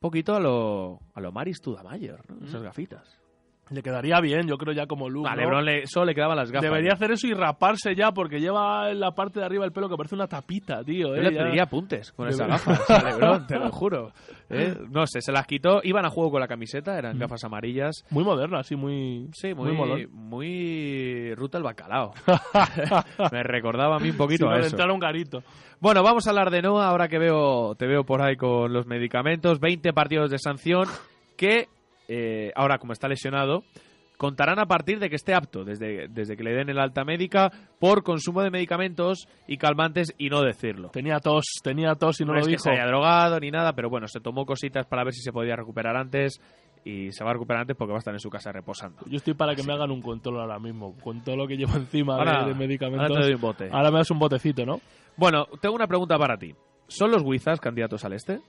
poquito 0.00 0.34
a 0.34 0.40
lo, 0.40 1.00
a 1.14 1.20
lo 1.20 1.30
Maris 1.30 1.60
Tudamayer, 1.60 2.18
¿no? 2.28 2.46
Esas 2.46 2.62
gafitas. 2.62 3.19
Le 3.70 3.82
quedaría 3.82 4.20
bien, 4.20 4.48
yo 4.48 4.58
creo 4.58 4.74
ya 4.74 4.86
como 4.86 5.08
look. 5.08 5.28
A 5.28 5.36
le, 5.36 5.86
solo 5.86 6.06
le 6.06 6.14
quedaban 6.14 6.36
las 6.36 6.50
gafas. 6.50 6.68
Debería 6.68 6.92
hacer 6.92 7.12
eso 7.12 7.28
y 7.28 7.34
raparse 7.34 7.94
ya, 7.94 8.10
porque 8.10 8.40
lleva 8.40 8.90
en 8.90 8.98
la 8.98 9.12
parte 9.12 9.38
de 9.38 9.46
arriba 9.46 9.64
el 9.64 9.72
pelo 9.72 9.88
que 9.88 9.96
parece 9.96 10.16
una 10.16 10.26
tapita, 10.26 10.82
tío. 10.82 11.08
Yo 11.08 11.14
¿eh? 11.14 11.22
le 11.22 11.30
pediría 11.30 11.62
apuntes 11.64 12.12
con 12.12 12.28
esas 12.28 12.48
gafas 12.48 12.90
a 12.90 13.10
Lebron, 13.10 13.46
te 13.46 13.58
lo 13.58 13.70
juro. 13.70 14.12
¿Eh? 14.48 14.76
No 14.90 15.06
sé, 15.06 15.20
se 15.20 15.30
las 15.30 15.46
quitó, 15.46 15.80
iban 15.84 16.04
a 16.04 16.10
juego 16.10 16.32
con 16.32 16.40
la 16.40 16.48
camiseta, 16.48 16.98
eran 16.98 17.18
gafas 17.18 17.44
amarillas. 17.44 18.04
Muy 18.10 18.24
moderna, 18.24 18.62
sí, 18.64 18.74
muy. 18.74 19.28
Sí, 19.32 19.54
muy 19.54 19.70
muy, 19.72 20.06
muy, 20.08 21.34
ruta 21.34 21.58
el 21.58 21.64
bacalao. 21.64 22.12
Me 23.32 23.42
recordaba 23.42 23.96
a 23.96 23.98
mí 23.98 24.10
un 24.10 24.16
poquito 24.16 24.48
Sí, 24.60 24.66
eso. 24.66 24.82
a 24.82 24.92
un 24.92 24.98
garito. 24.98 25.42
Bueno, 25.80 26.02
vamos 26.02 26.26
a 26.26 26.30
hablar 26.30 26.50
de 26.50 26.62
Noah 26.62 26.88
ahora 26.88 27.08
que 27.08 27.18
veo, 27.18 27.74
te 27.76 27.86
veo 27.86 28.04
por 28.04 28.20
ahí 28.22 28.36
con 28.36 28.72
los 28.72 28.86
medicamentos. 28.86 29.60
20 29.60 29.92
partidos 29.92 30.30
de 30.30 30.38
sanción 30.38 30.86
que, 31.36 31.68
eh, 32.12 32.50
ahora 32.56 32.78
como 32.78 32.92
está 32.92 33.06
lesionado, 33.08 33.62
contarán 34.16 34.58
a 34.58 34.66
partir 34.66 34.98
de 34.98 35.08
que 35.08 35.16
esté 35.16 35.32
apto, 35.32 35.64
desde, 35.64 36.08
desde 36.08 36.36
que 36.36 36.42
le 36.42 36.52
den 36.52 36.68
el 36.68 36.78
alta 36.78 37.04
médica, 37.04 37.50
por 37.78 38.02
consumo 38.02 38.42
de 38.42 38.50
medicamentos 38.50 39.26
y 39.46 39.56
calmantes 39.56 40.12
y 40.18 40.28
no 40.28 40.42
decirlo. 40.42 40.90
Tenía 40.90 41.20
tos, 41.20 41.44
tenía 41.62 41.94
tos 41.94 42.20
y 42.20 42.24
no, 42.24 42.32
No 42.32 42.34
lo 42.34 42.40
es 42.40 42.46
que 42.46 42.50
dijo. 42.52 42.64
se 42.64 42.70
haya 42.72 42.86
drogado 42.86 43.38
ni 43.40 43.50
nada, 43.50 43.72
pero 43.72 43.88
bueno, 43.88 44.06
se 44.08 44.20
tomó 44.20 44.44
cositas 44.44 44.86
para 44.86 45.04
ver 45.04 45.14
si 45.14 45.22
se 45.22 45.32
podía 45.32 45.56
recuperar 45.56 45.96
antes 45.96 46.40
y 46.84 47.12
se 47.12 47.24
va 47.24 47.30
a 47.30 47.32
recuperar 47.34 47.62
antes 47.62 47.76
porque 47.76 47.92
va 47.92 47.98
a 47.98 48.00
estar 48.00 48.12
en 48.14 48.20
su 48.20 48.28
casa 48.30 48.50
reposando. 48.52 48.98
Yo 49.06 49.16
estoy 49.16 49.34
para 49.34 49.54
que 49.54 49.62
me 49.62 49.72
hagan 49.72 49.90
un 49.90 50.02
control 50.02 50.40
ahora 50.40 50.58
mismo, 50.58 50.94
con 51.02 51.22
todo 51.22 51.36
lo 51.36 51.46
que 51.46 51.56
llevo 51.56 51.72
encima 51.76 52.14
de- 52.16 52.20
Ahora- 52.20 52.46
de, 52.46 52.54
medicamentos. 52.54 53.08
ahora 53.08 53.20
te 53.20 53.26
doy 53.26 53.34
un 53.36 53.40
bote. 53.40 53.68
Ahora 53.72 53.90
me 53.90 53.98
das 53.98 54.10
un 54.10 54.18
botecito, 54.18 54.66
¿no? 54.66 54.80
Bueno, 55.16 55.46
tengo 55.62 55.74
una 55.74 55.86
pregunta 55.86 56.18
para 56.18 56.36
ti. 56.36 56.54
¿Son 56.88 57.10
los 57.10 57.22
Wizards 57.22 57.60
candidatos 57.60 58.04
al 58.04 58.12
este? 58.14 58.40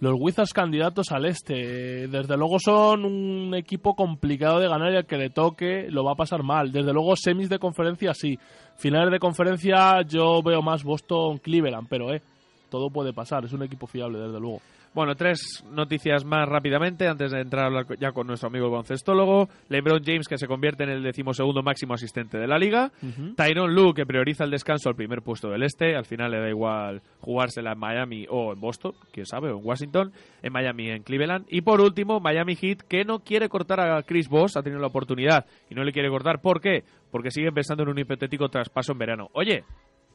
Los 0.00 0.14
Wizards 0.16 0.52
candidatos 0.52 1.10
al 1.10 1.24
este, 1.24 2.06
desde 2.06 2.36
luego 2.36 2.60
son 2.60 3.04
un 3.04 3.54
equipo 3.56 3.96
complicado 3.96 4.60
de 4.60 4.68
ganar 4.68 4.92
y 4.92 4.96
al 4.96 5.06
que 5.06 5.16
le 5.16 5.30
toque 5.30 5.88
lo 5.90 6.04
va 6.04 6.12
a 6.12 6.16
pasar 6.16 6.44
mal. 6.44 6.70
Desde 6.70 6.92
luego 6.92 7.16
semis 7.16 7.48
de 7.48 7.58
conferencia 7.58 8.14
sí. 8.14 8.38
Finales 8.76 9.10
de 9.10 9.18
conferencia 9.18 10.02
yo 10.02 10.40
veo 10.40 10.62
más 10.62 10.84
Boston 10.84 11.38
Cleveland, 11.38 11.88
pero 11.90 12.14
eh, 12.14 12.22
todo 12.70 12.90
puede 12.90 13.12
pasar, 13.12 13.44
es 13.44 13.52
un 13.52 13.64
equipo 13.64 13.88
fiable 13.88 14.20
desde 14.20 14.38
luego. 14.38 14.60
Bueno, 14.94 15.14
tres 15.14 15.64
noticias 15.70 16.24
más 16.24 16.48
rápidamente 16.48 17.06
antes 17.06 17.30
de 17.30 17.40
entrar 17.40 17.64
a 17.64 17.66
hablar 17.66 17.86
co- 17.86 17.94
ya 17.94 18.10
con 18.12 18.26
nuestro 18.26 18.48
amigo 18.48 18.64
el 18.66 18.70
balоncestólogo. 18.72 19.48
LeBron 19.68 20.02
James, 20.04 20.26
que 20.26 20.38
se 20.38 20.48
convierte 20.48 20.84
en 20.84 20.90
el 20.90 21.02
decimosegundo 21.02 21.62
máximo 21.62 21.94
asistente 21.94 22.36
de 22.38 22.46
la 22.48 22.58
liga. 22.58 22.90
Ujú. 23.02 23.34
Tyron 23.34 23.74
Lue, 23.74 23.94
que 23.94 24.06
prioriza 24.06 24.44
el 24.44 24.50
descanso 24.50 24.88
al 24.88 24.96
primer 24.96 25.22
puesto 25.22 25.50
del 25.50 25.62
este. 25.62 25.94
Al 25.94 26.04
final 26.04 26.30
le 26.32 26.40
da 26.40 26.48
igual 26.48 27.02
jugársela 27.20 27.72
en 27.72 27.78
Miami 27.78 28.26
o 28.28 28.52
en 28.52 28.60
Boston, 28.60 28.92
quién 29.12 29.26
sabe, 29.26 29.50
o 29.52 29.58
en 29.58 29.64
Washington. 29.64 30.12
En 30.42 30.52
Miami 30.52 30.90
en 30.90 31.02
Cleveland. 31.02 31.46
Y 31.48 31.60
por 31.60 31.80
último, 31.80 32.18
Miami 32.18 32.56
Heat, 32.56 32.78
que 32.88 33.04
no 33.04 33.20
quiere 33.20 33.48
cortar 33.48 33.80
a 33.80 34.02
Chris 34.02 34.28
Boss, 34.28 34.56
ha 34.56 34.62
tenido 34.62 34.80
la 34.80 34.88
oportunidad 34.88 35.46
y 35.70 35.74
no 35.74 35.84
le 35.84 35.92
quiere 35.92 36.08
cortar. 36.08 36.40
¿Por 36.40 36.60
qué? 36.60 36.82
Porque 37.12 37.30
siguen 37.30 37.54
pensando 37.54 37.82
en 37.84 37.90
un 37.90 37.98
hipotético 37.98 38.48
traspaso 38.48 38.92
en 38.92 38.98
verano. 38.98 39.28
Oye, 39.32 39.64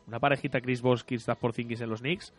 una 0.08 0.20
parejita 0.20 0.60
Chris 0.60 0.82
Boss, 0.82 1.04
Kristaps 1.04 1.40
Porzingis 1.40 1.80
en 1.82 1.90
los 1.90 2.02
Knicks. 2.02 2.34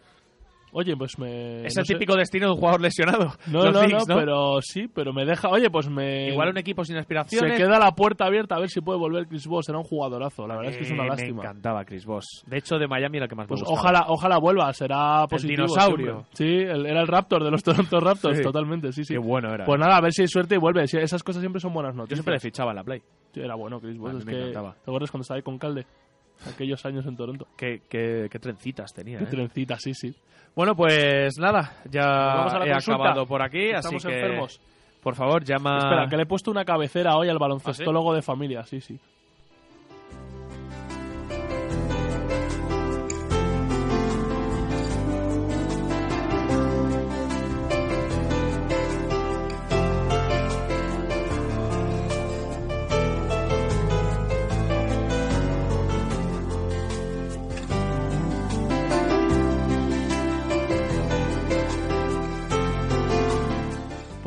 Oye, 0.76 0.96
pues 0.96 1.16
me... 1.20 1.64
Es 1.64 1.76
no 1.76 1.82
el 1.82 1.86
sé. 1.86 1.94
típico 1.94 2.16
destino 2.16 2.46
de 2.46 2.52
un 2.52 2.58
jugador 2.58 2.80
lesionado. 2.80 3.32
No, 3.46 3.70
no, 3.70 3.80
Knicks, 3.82 4.08
no, 4.08 4.16
pero 4.16 4.60
sí, 4.60 4.88
pero 4.92 5.12
me 5.12 5.24
deja... 5.24 5.48
Oye, 5.48 5.70
pues 5.70 5.88
me... 5.88 6.28
Igual 6.30 6.48
un 6.50 6.58
equipo 6.58 6.84
sin 6.84 6.96
Se 6.96 7.00
aspiraciones. 7.00 7.56
queda 7.56 7.78
la 7.78 7.92
puerta 7.92 8.26
abierta 8.26 8.56
a 8.56 8.58
ver 8.58 8.68
si 8.68 8.80
puede 8.80 8.98
volver 8.98 9.26
Chris 9.28 9.46
Bosh. 9.46 9.66
Era 9.68 9.78
un 9.78 9.84
jugadorazo. 9.84 10.46
La 10.48 10.56
verdad 10.56 10.72
es 10.72 10.78
que 10.78 10.84
es 10.84 10.90
una 10.90 11.04
Eh, 11.04 11.08
lástima. 11.08 11.42
Me 11.42 11.48
encantaba 11.48 11.84
Chris 11.84 12.04
Voss. 12.04 12.42
De 12.46 12.58
hecho, 12.58 12.76
de 12.78 12.88
Miami 12.88 13.18
era 13.18 13.26
el 13.26 13.30
que 13.30 13.36
más 13.36 13.46
Pues 13.46 13.60
me 13.60 13.68
gustaba. 13.68 13.80
ojalá, 13.80 14.04
ojalá 14.08 14.38
vuelva, 14.38 14.72
será 14.72 15.26
positivo. 15.28 15.62
dinosaurio. 15.62 16.24
siempre. 16.34 16.34
Sí, 16.34 16.70
el- 16.72 16.86
era 16.86 17.00
el 17.02 17.06
Raptor 17.06 17.44
de 17.44 17.50
los 17.52 17.62
Toronto 17.64 18.00
Raptors, 18.00 18.38
Sí. 18.38 18.42
totalmente, 18.42 18.92
sí, 18.92 19.04
sí. 19.04 19.14
Qué 19.14 19.18
bueno 19.20 19.54
era. 19.54 19.64
Pues 19.64 19.78
nada, 19.78 19.96
a 19.96 20.00
ver 20.00 20.12
si 20.12 20.22
hay 20.22 20.28
suerte 20.28 20.56
y 20.56 20.58
vuelve. 20.58 20.82
Esas 20.82 21.22
cosas 21.22 21.40
siempre 21.40 21.60
son 21.60 21.72
buenas 21.72 21.92
Yo 21.94 21.98
noticias. 21.98 22.18
siempre 22.18 22.34
le 22.34 22.40
fichaba 22.40 22.70
en 22.72 22.76
la 22.76 22.82
Play. 22.84 23.00
Sí, 23.32 23.40
era 23.40 23.54
bueno, 23.54 23.80
Chris 23.80 23.96
mí 23.98 24.08
Es 24.18 24.24
me 24.26 24.32
que, 24.32 24.38
encantaba. 24.40 24.74
¿Te 24.74 24.90
acuerdas 24.90 25.10
cuando 25.10 25.22
estaba 25.22 25.36
ahí 25.36 25.42
con 25.42 25.58
Calde? 25.58 25.86
Aquellos 26.53 26.84
años 26.86 27.07
en 27.07 27.16
Toronto. 27.16 27.47
Qué, 27.57 27.82
qué, 27.88 28.28
qué 28.30 28.38
trencitas 28.38 28.92
tenía. 28.92 29.18
Qué 29.18 29.24
¿eh? 29.24 29.28
trencita, 29.28 29.76
sí, 29.78 29.95
sí. 29.95 30.14
Bueno, 30.55 30.74
pues 30.76 31.36
nada, 31.38 31.72
ya 31.90 32.07
Vamos 32.07 32.55
a 32.55 32.59
la 32.61 32.66
he 32.66 32.70
consulta. 32.72 33.03
acabado 33.03 33.26
por 33.26 33.42
aquí, 33.42 33.70
Estamos 33.70 34.05
así 34.05 34.07
que 34.09 34.14
enfermos. 34.20 34.61
por 35.03 35.14
favor 35.16 35.42
llama. 35.45 35.78
Espera, 35.78 36.07
que 36.09 36.16
le 36.16 36.22
he 36.22 36.26
puesto 36.26 36.51
una 36.51 36.64
cabecera 36.64 37.16
hoy 37.16 37.28
al 37.28 37.36
¿Ah, 37.36 37.40
baloncestólogo 37.40 38.14
de 38.14 38.22
familia, 38.22 38.62
sí, 38.64 38.80
sí. 38.80 38.99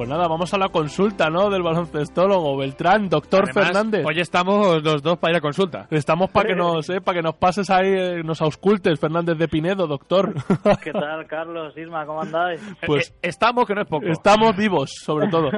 Pues 0.07 0.17
nada, 0.17 0.29
vamos 0.29 0.53
a 0.53 0.57
la 0.57 0.69
consulta, 0.69 1.29
¿no? 1.29 1.49
Del 1.49 1.63
baloncestólogo 1.63 2.55
Beltrán, 2.55 3.09
doctor 3.09 3.43
Además, 3.43 3.65
Fernández. 3.65 4.05
Hoy 4.05 4.21
estamos 4.21 4.81
los 4.81 5.03
dos 5.03 5.17
para 5.17 5.31
ir 5.33 5.37
a 5.39 5.41
consulta. 5.41 5.85
Estamos 5.91 6.31
para 6.31 6.47
que 6.47 6.55
nos, 6.55 6.89
eh, 6.89 7.01
para 7.01 7.17
que 7.17 7.21
nos 7.21 7.35
pases 7.35 7.69
ahí, 7.69 7.89
eh, 7.89 8.23
nos 8.23 8.41
auscultes, 8.41 8.97
Fernández 9.01 9.37
de 9.37 9.49
Pinedo, 9.49 9.85
doctor. 9.85 10.33
¿Qué 10.81 10.93
tal, 10.93 11.27
Carlos, 11.27 11.77
Isma? 11.77 12.05
¿Cómo 12.05 12.21
andáis? 12.21 12.61
Pues 12.87 13.09
Eh, 13.09 13.27
estamos, 13.27 13.65
que 13.67 13.75
no 13.75 13.81
es 13.81 13.87
poco. 13.87 14.05
Estamos 14.07 14.55
vivos, 14.55 14.91
sobre 15.03 15.27
todo. 15.27 15.49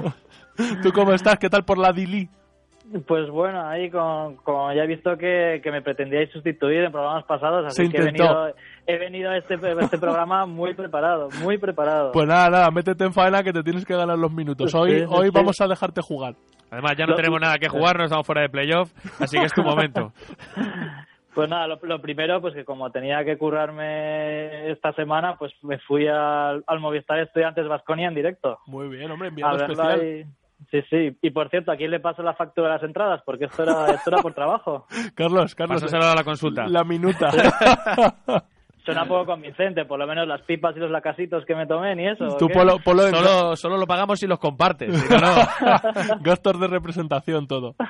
¿Tú 0.82 0.92
cómo 0.92 1.14
estás? 1.14 1.38
¿Qué 1.38 1.48
tal 1.48 1.64
por 1.64 1.78
la 1.78 1.90
Dili? 1.90 2.28
Pues 3.08 3.30
bueno, 3.30 3.66
ahí 3.66 3.90
con, 3.90 4.36
con- 4.36 4.74
ya 4.76 4.82
he 4.82 4.86
visto 4.86 5.16
que, 5.16 5.60
que 5.64 5.70
me 5.72 5.80
pretendíais 5.80 6.30
sustituir 6.32 6.84
en 6.84 6.92
programas 6.92 7.24
pasados, 7.24 7.64
así 7.66 7.86
Se 7.86 7.90
que 7.90 7.96
he 7.96 8.00
intentó. 8.10 8.24
venido, 8.42 8.56
he 8.86 8.98
venido 8.98 9.30
a 9.30 9.36
este, 9.38 9.54
a 9.54 9.80
este 9.80 9.98
programa 9.98 10.46
muy 10.46 10.74
preparado, 10.74 11.28
muy 11.42 11.58
preparado. 11.58 12.12
Pues 12.12 12.26
nada, 12.26 12.48
nada, 12.50 12.70
métete 12.70 13.04
en 13.04 13.12
faena 13.12 13.42
que 13.42 13.52
te 13.52 13.62
tienes 13.62 13.84
que 13.84 13.96
ganar 13.96 14.18
los 14.18 14.32
minutos. 14.32 14.74
Hoy, 14.74 14.90
Sí, 14.92 14.98
sí, 15.00 15.06
hoy 15.08 15.26
sí. 15.26 15.32
vamos 15.34 15.60
a 15.60 15.66
dejarte 15.66 16.00
jugar. 16.02 16.34
Además, 16.70 16.92
ya 16.98 17.04
no 17.06 17.10
Lo- 17.12 17.16
tenemos 17.16 17.40
nada 17.40 17.58
que 17.58 17.68
jugar, 17.68 17.96
no 17.98 18.04
estamos 18.04 18.26
fuera 18.26 18.42
de 18.42 18.48
playoff, 18.48 18.92
así 19.20 19.38
que 19.38 19.44
es 19.46 19.52
tu 19.52 19.62
momento. 19.64 20.12
Pues 21.34 21.48
nada, 21.50 21.66
lo, 21.66 21.78
lo 21.82 22.00
primero, 22.00 22.40
pues 22.40 22.54
que 22.54 22.64
como 22.64 22.90
tenía 22.90 23.22
que 23.24 23.36
currarme 23.36 24.70
esta 24.72 24.92
semana, 24.94 25.36
pues 25.38 25.52
me 25.62 25.78
fui 25.78 26.06
al, 26.08 26.64
al 26.66 26.80
Movistar 26.80 27.18
Estudiantes 27.20 27.68
Vasconia 27.68 28.08
en 28.08 28.14
directo. 28.14 28.58
Muy 28.66 28.88
bien, 28.88 29.10
hombre, 29.10 29.28
A 29.28 29.30
enviado 29.30 29.56
especial. 29.58 30.00
ahí. 30.00 30.24
Sí, 30.70 30.80
sí. 30.88 31.16
Y 31.20 31.30
por 31.30 31.50
cierto, 31.50 31.70
¿a 31.70 31.76
quién 31.76 31.90
le 31.90 32.00
paso 32.00 32.22
la 32.22 32.32
factura 32.32 32.68
de 32.68 32.74
las 32.76 32.82
entradas? 32.82 33.20
Porque 33.26 33.44
esto 33.44 33.62
era, 33.62 33.90
esto 33.90 34.08
era 34.10 34.22
por 34.22 34.32
trabajo. 34.32 34.86
Carlos, 35.14 35.54
Carlos. 35.54 35.82
Pásaselo 35.82 36.06
a 36.10 36.14
la 36.14 36.24
consulta. 36.24 36.66
La 36.66 36.82
minuta. 36.82 37.28
Suena 38.86 39.04
poco 39.08 39.26
convincente, 39.26 39.84
por 39.84 39.98
lo 39.98 40.06
menos 40.06 40.26
las 40.26 40.40
pipas 40.42 40.74
y 40.76 40.80
los 40.80 40.90
lacasitos 40.90 41.44
que 41.44 41.54
me 41.54 41.66
tomé 41.66 41.94
ni 41.94 42.06
eso. 42.08 42.24
¿o 42.24 42.36
Tú 42.38 42.48
polo, 42.48 42.78
polo 42.78 43.06
en- 43.06 43.14
Solo, 43.14 43.56
solo 43.56 43.76
lo 43.76 43.86
pagamos 43.86 44.20
si 44.20 44.26
los 44.26 44.38
compartes. 44.38 44.96
si 44.96 45.12
no, 45.12 45.20
no. 45.20 46.18
Gastos 46.22 46.58
de 46.58 46.68
representación, 46.68 47.46
todo. 47.46 47.74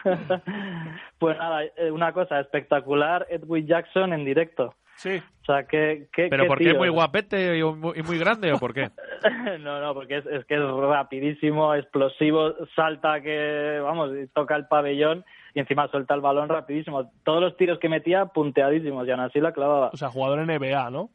Pues 1.18 1.38
nada, 1.38 1.64
eh, 1.64 1.90
una 1.90 2.12
cosa 2.12 2.40
espectacular, 2.40 3.26
Edwin 3.30 3.66
Jackson 3.66 4.12
en 4.12 4.24
directo. 4.24 4.74
Sí. 4.96 5.16
O 5.42 5.44
sea, 5.46 5.64
que... 5.64 6.08
que 6.12 6.28
¿Pero 6.28 6.44
qué 6.44 6.48
por 6.48 6.58
qué 6.58 6.70
es 6.70 6.76
muy 6.76 6.88
guapete 6.90 7.56
y 7.58 7.62
muy, 7.62 7.98
y 7.98 8.02
muy 8.02 8.18
grande 8.18 8.52
o 8.52 8.58
por 8.58 8.74
qué? 8.74 8.90
no, 9.60 9.80
no, 9.80 9.94
porque 9.94 10.18
es, 10.18 10.26
es 10.26 10.44
que 10.44 10.54
es 10.56 10.60
rapidísimo, 10.60 11.74
explosivo, 11.74 12.52
salta 12.74 13.20
que, 13.22 13.78
vamos, 13.82 14.10
toca 14.34 14.56
el 14.56 14.66
pabellón 14.66 15.24
y 15.56 15.60
encima 15.60 15.88
suelta 15.88 16.12
el 16.12 16.20
balón 16.20 16.50
rapidísimo. 16.50 17.10
Todos 17.24 17.40
los 17.40 17.56
tiros 17.56 17.78
que 17.78 17.88
metía 17.88 18.26
punteadísimos 18.26 19.08
y 19.08 19.10
aún 19.10 19.20
así 19.20 19.40
la 19.40 19.52
clavaba. 19.52 19.88
O 19.90 19.96
sea, 19.96 20.10
jugador 20.10 20.46
NBA, 20.46 20.90
¿no? 20.90 21.08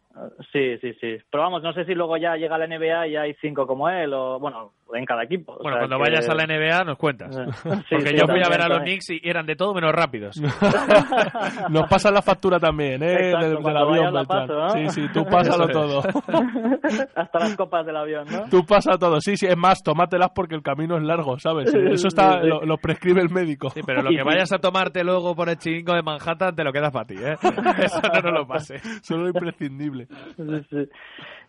Sí, 0.51 0.77
sí, 0.79 0.93
sí. 0.99 1.17
Pero 1.31 1.43
vamos, 1.43 1.63
no 1.63 1.73
sé 1.73 1.85
si 1.85 1.93
luego 1.95 2.17
ya 2.17 2.35
llega 2.35 2.55
a 2.55 2.59
la 2.59 2.67
NBA 2.67 3.07
y 3.07 3.15
hay 3.15 3.33
cinco 3.41 3.65
como 3.65 3.89
él 3.89 4.13
o, 4.13 4.39
bueno, 4.39 4.73
en 4.93 5.05
cada 5.05 5.23
equipo. 5.23 5.53
O 5.53 5.59
Bueno, 5.63 5.77
sea, 5.77 5.87
cuando 5.87 5.97
que- 6.03 6.09
vayas 6.11 6.29
a 6.29 6.35
la 6.35 6.45
NBA 6.45 6.83
nos 6.83 6.97
cuentas. 6.97 7.35
Sí, 7.87 7.95
Porque 7.95 8.07
sí, 8.09 8.15
yo 8.17 8.27
fui 8.27 8.41
a 8.43 8.49
ver 8.49 8.61
a 8.61 8.67
los. 8.67 8.79
Knicks 8.81 9.09
y 9.11 9.21
eran 9.23 9.45
de 9.45 9.55
todo 9.55 9.73
menos 9.73 9.91
rápidos. 9.93 10.35
Nos 11.69 11.87
pasa 11.89 12.11
la 12.11 12.21
factura 12.21 12.59
también, 12.59 13.01
¿eh? 13.03 13.29
Exacto, 13.31 13.61
del, 13.67 13.77
avión, 13.77 14.13
la 14.13 14.23
paso, 14.25 14.53
¿no? 14.53 14.69
Sí, 14.71 14.89
sí, 14.89 15.07
tú 15.13 15.23
pásalo 15.25 15.65
Eso 15.69 15.73
todo. 15.73 16.01
Hasta 17.15 17.39
las 17.39 17.55
copas 17.55 17.85
del 17.85 17.95
avión, 17.97 18.25
¿no? 18.31 18.49
Tú 18.49 18.65
pasa 18.65 18.97
todo. 18.97 19.19
Sí, 19.21 19.37
sí, 19.37 19.45
es 19.47 19.57
más, 19.57 19.81
tómatelas 19.83 20.31
porque 20.35 20.55
el 20.55 20.61
camino 20.63 20.97
es 20.97 21.03
largo, 21.03 21.39
¿sabes? 21.39 21.73
Eso 21.73 22.07
está, 22.07 22.33
Sí, 22.33 22.39
sí. 22.43 22.47
Lo, 22.47 22.61
lo 22.65 22.77
prescribe 22.77 23.21
el 23.21 23.29
médico. 23.29 23.69
Sí, 23.69 23.81
pero 23.85 24.01
lo 24.01 24.09
que 24.09 24.23
vayas 24.23 24.51
a 24.51 24.59
tomarte 24.59 25.03
luego 25.03 25.35
por 25.35 25.49
el 25.49 25.57
chiringo 25.57 25.93
de 25.93 26.01
Manhattan 26.01 26.55
te 26.55 26.63
lo 26.63 26.71
quedas 26.71 26.91
para 26.91 27.05
ti, 27.05 27.15
¿eh? 27.17 27.35
Eso 27.79 28.01
no 28.01 28.21
nos 28.21 28.33
lo 28.41 28.47
pases. 28.47 28.81
Solo 29.03 29.27
lo 30.09 30.13
imprescindible. 30.13 30.65
Sí, 30.67 30.67
sí. 30.69 30.89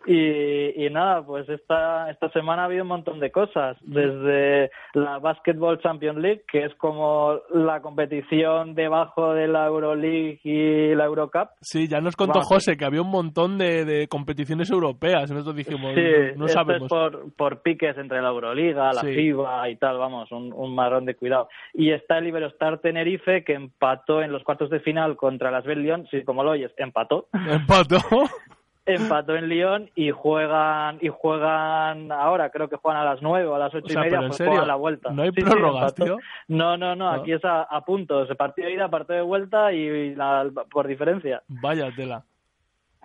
Y, 0.05 0.85
y 0.85 0.89
nada, 0.89 1.25
pues 1.25 1.47
esta, 1.49 2.09
esta 2.09 2.29
semana 2.31 2.63
ha 2.63 2.65
habido 2.65 2.83
un 2.83 2.89
montón 2.89 3.19
de 3.19 3.31
cosas. 3.31 3.77
Desde 3.81 4.69
la 4.93 5.19
Basketball 5.19 5.79
Champions 5.81 6.19
League, 6.19 6.43
que 6.51 6.65
es 6.65 6.75
como 6.75 7.39
la 7.53 7.81
competición 7.81 8.75
debajo 8.75 9.33
de 9.33 9.47
la 9.47 9.67
Euroleague 9.67 10.39
y 10.43 10.93
la 10.95 11.05
Eurocup. 11.05 11.49
Sí, 11.61 11.87
ya 11.87 12.01
nos 12.01 12.15
contó 12.15 12.39
Vamos. 12.39 12.47
José 12.47 12.75
que 12.77 12.85
había 12.85 13.01
un 13.01 13.11
montón 13.11 13.57
de, 13.57 13.85
de 13.85 14.07
competiciones 14.07 14.69
europeas. 14.71 15.31
Nosotros 15.31 15.55
dijimos, 15.55 15.93
Sí, 15.95 16.01
no 16.35 16.45
esto 16.45 16.59
sabemos. 16.59 16.83
es 16.83 16.89
por, 16.89 17.33
por 17.35 17.61
piques 17.61 17.97
entre 17.97 18.21
la 18.21 18.29
Euroliga, 18.29 18.91
la 18.93 19.01
Sí. 19.01 19.13
FIBA 19.13 19.69
y 19.69 19.75
tal, 19.77 19.97
vamos, 19.97 20.31
un, 20.31 20.51
un 20.53 20.75
marrón 20.75 21.05
de 21.05 21.15
cuidado. 21.15 21.47
Y 21.73 21.91
está 21.91 22.17
el 22.17 22.27
Iberostar 22.27 22.79
Tenerife, 22.79 23.43
que 23.43 23.53
empató 23.53 24.21
en 24.21 24.31
los 24.31 24.43
cuartos 24.43 24.69
de 24.69 24.79
final 24.79 25.15
contra 25.17 25.51
las 25.51 25.63
Bell 25.65 25.81
Lyon, 25.83 26.07
sí, 26.11 26.23
como 26.23 26.43
lo 26.43 26.51
oyes, 26.51 26.71
empató. 26.77 27.27
Empató. 27.49 27.97
empató 28.85 29.35
en 29.35 29.47
Lyon 29.47 29.89
y 29.95 30.11
juegan 30.11 30.97
y 31.01 31.07
juegan 31.07 32.11
ahora 32.11 32.49
creo 32.49 32.67
que 32.69 32.75
juegan 32.75 33.01
a 33.01 33.05
las 33.05 33.21
nueve 33.21 33.47
o 33.47 33.55
a 33.55 33.59
las 33.59 33.73
ocho 33.73 33.85
O 33.85 33.89
sea, 33.89 34.01
y 34.01 34.05
media 34.05 34.19
pues 34.19 34.35
serio, 34.37 34.51
juegan 34.51 34.67
la 34.67 34.75
vuelta 34.75 35.09
¿no 35.11 35.21
hay 35.23 35.31
Sí, 35.31 35.41
prórrogas, 35.41 35.95
tío? 35.95 36.17
no 36.49 36.75
no 36.77 36.95
no 36.95 37.05
No. 37.15 37.21
aquí 37.21 37.31
es 37.31 37.43
a, 37.45 37.61
a 37.63 37.81
puntos 37.85 38.27
partido 38.37 38.67
de 38.67 38.73
ida 38.73 38.89
partido 38.89 39.15
de 39.17 39.23
vuelta 39.25 39.71
y 39.71 40.13
la- 40.15 40.49
por 40.69 40.87
diferencia 40.87 41.41
Vaya 41.47 41.89
tela. 41.95 42.23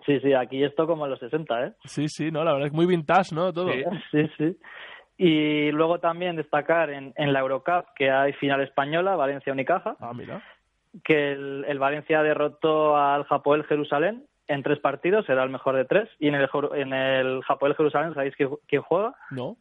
sí 0.05 0.19
sí 0.21 0.33
aquí 0.35 0.65
esto 0.65 0.87
como 0.87 1.05
en 1.05 1.11
los 1.13 1.21
60 1.21 1.67
eh 1.67 1.73
Sí, 1.85 2.09
sí, 2.09 2.31
no, 2.33 2.43
la 2.45 2.53
verdad 2.53 2.67
es 2.69 2.73
muy 2.75 2.87
vintage, 2.87 3.35
¿no? 3.35 3.53
Todo. 3.53 3.67
sí 4.11 4.29
sí 4.37 4.57
y 5.17 5.71
luego 5.73 5.99
también 6.01 6.37
destacar 6.37 6.91
en, 6.91 7.13
en 7.17 7.33
la 7.33 7.41
Eurocup 7.41 7.87
que 7.97 8.11
hay 8.11 8.33
final 8.35 8.61
española 8.63 9.17
Valencia 9.17 9.53
Unicaja 9.53 9.97
Ah, 10.01 10.13
mira. 10.15 10.43
que 11.05 11.33
el, 11.33 11.65
el 11.69 11.79
Valencia 11.79 12.23
derrotó 12.23 12.97
al 12.97 13.25
Japoel 13.25 13.65
Jerusalén 13.65 14.25
en 14.49 14.63
tres 14.63 14.81
partidos, 14.81 15.29
era 15.29 15.45
el 15.45 15.51
mejor 15.51 15.77
de 15.77 15.85
tres. 15.85 16.09
Y 16.19 16.29
en 16.29 16.35
el, 16.35 16.49
en 16.75 16.93
el 16.93 17.43
Japoel 17.45 17.77
Jerusalén, 17.77 18.15
¿sabéis 18.15 18.35
quién 18.37 18.83
juega? 18.83 19.15
No. 19.31 19.57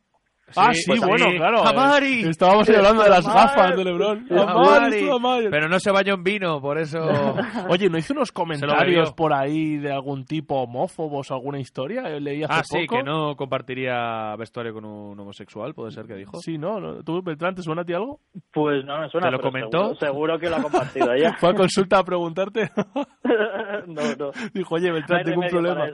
Ah, 0.55 0.73
sí, 0.73 0.83
pues 0.87 1.01
bueno, 1.01 1.25
ahí- 1.25 1.37
claro. 1.37 1.57
eh, 1.57 1.67
Amari. 1.67 2.21
Estábamos 2.29 2.69
ahí 2.69 2.75
hablando 2.75 3.03
de 3.03 3.09
las 3.09 3.25
gafas 3.27 3.75
de 3.75 3.83
Lebron. 3.83 4.25
Sí, 4.27 4.33
Amari, 4.37 5.09
Amari. 5.09 5.47
Pero 5.49 5.67
no 5.67 5.79
se 5.79 5.91
vaya 5.91 6.13
en 6.13 6.23
vino, 6.23 6.61
por 6.61 6.77
eso... 6.77 6.99
Oye, 7.69 7.89
¿no 7.89 7.97
hizo 7.97 8.13
unos 8.13 8.31
comentarios 8.31 9.11
por 9.13 9.33
ahí 9.33 9.77
de 9.77 9.91
algún 9.91 10.25
tipo 10.25 10.61
homófobos, 10.61 11.31
alguna 11.31 11.59
historia? 11.59 12.03
Eh, 12.07 12.19
Leí 12.21 12.43
hace 12.43 12.53
Ah, 12.53 12.63
sí, 12.63 12.85
poco. 12.87 12.97
que 12.97 13.03
no 13.03 13.35
compartiría 13.35 14.35
vestuario 14.37 14.73
con 14.73 14.85
un 14.85 15.19
homosexual, 15.19 15.73
puede 15.73 15.91
ser 15.91 16.05
que 16.05 16.15
dijo. 16.15 16.37
Sí, 16.39 16.57
no, 16.57 16.79
no. 16.79 17.03
¿Tú, 17.03 17.21
Beltrán, 17.21 17.55
te 17.55 17.61
suena 17.61 17.81
a 17.81 17.85
ti 17.85 17.93
algo? 17.93 18.19
Pues 18.53 18.85
no 18.85 18.99
me 19.01 19.09
suena. 19.09 19.27
¿Te 19.27 19.31
lo 19.33 19.39
comentó? 19.41 19.95
Seguro, 19.95 19.99
seguro 19.99 20.39
que 20.39 20.49
lo 20.49 20.55
ha 20.57 20.61
compartido 20.61 21.11
ella. 21.13 21.35
Fue 21.39 21.49
a 21.49 21.53
consulta 21.53 21.99
a 21.99 22.03
preguntarte. 22.03 22.69
no, 23.87 24.01
no. 24.17 24.31
Dijo, 24.53 24.75
oye, 24.75 24.91
Beltrán, 24.91 25.23
tengo 25.23 25.41
un 25.41 25.47
problema. 25.47 25.85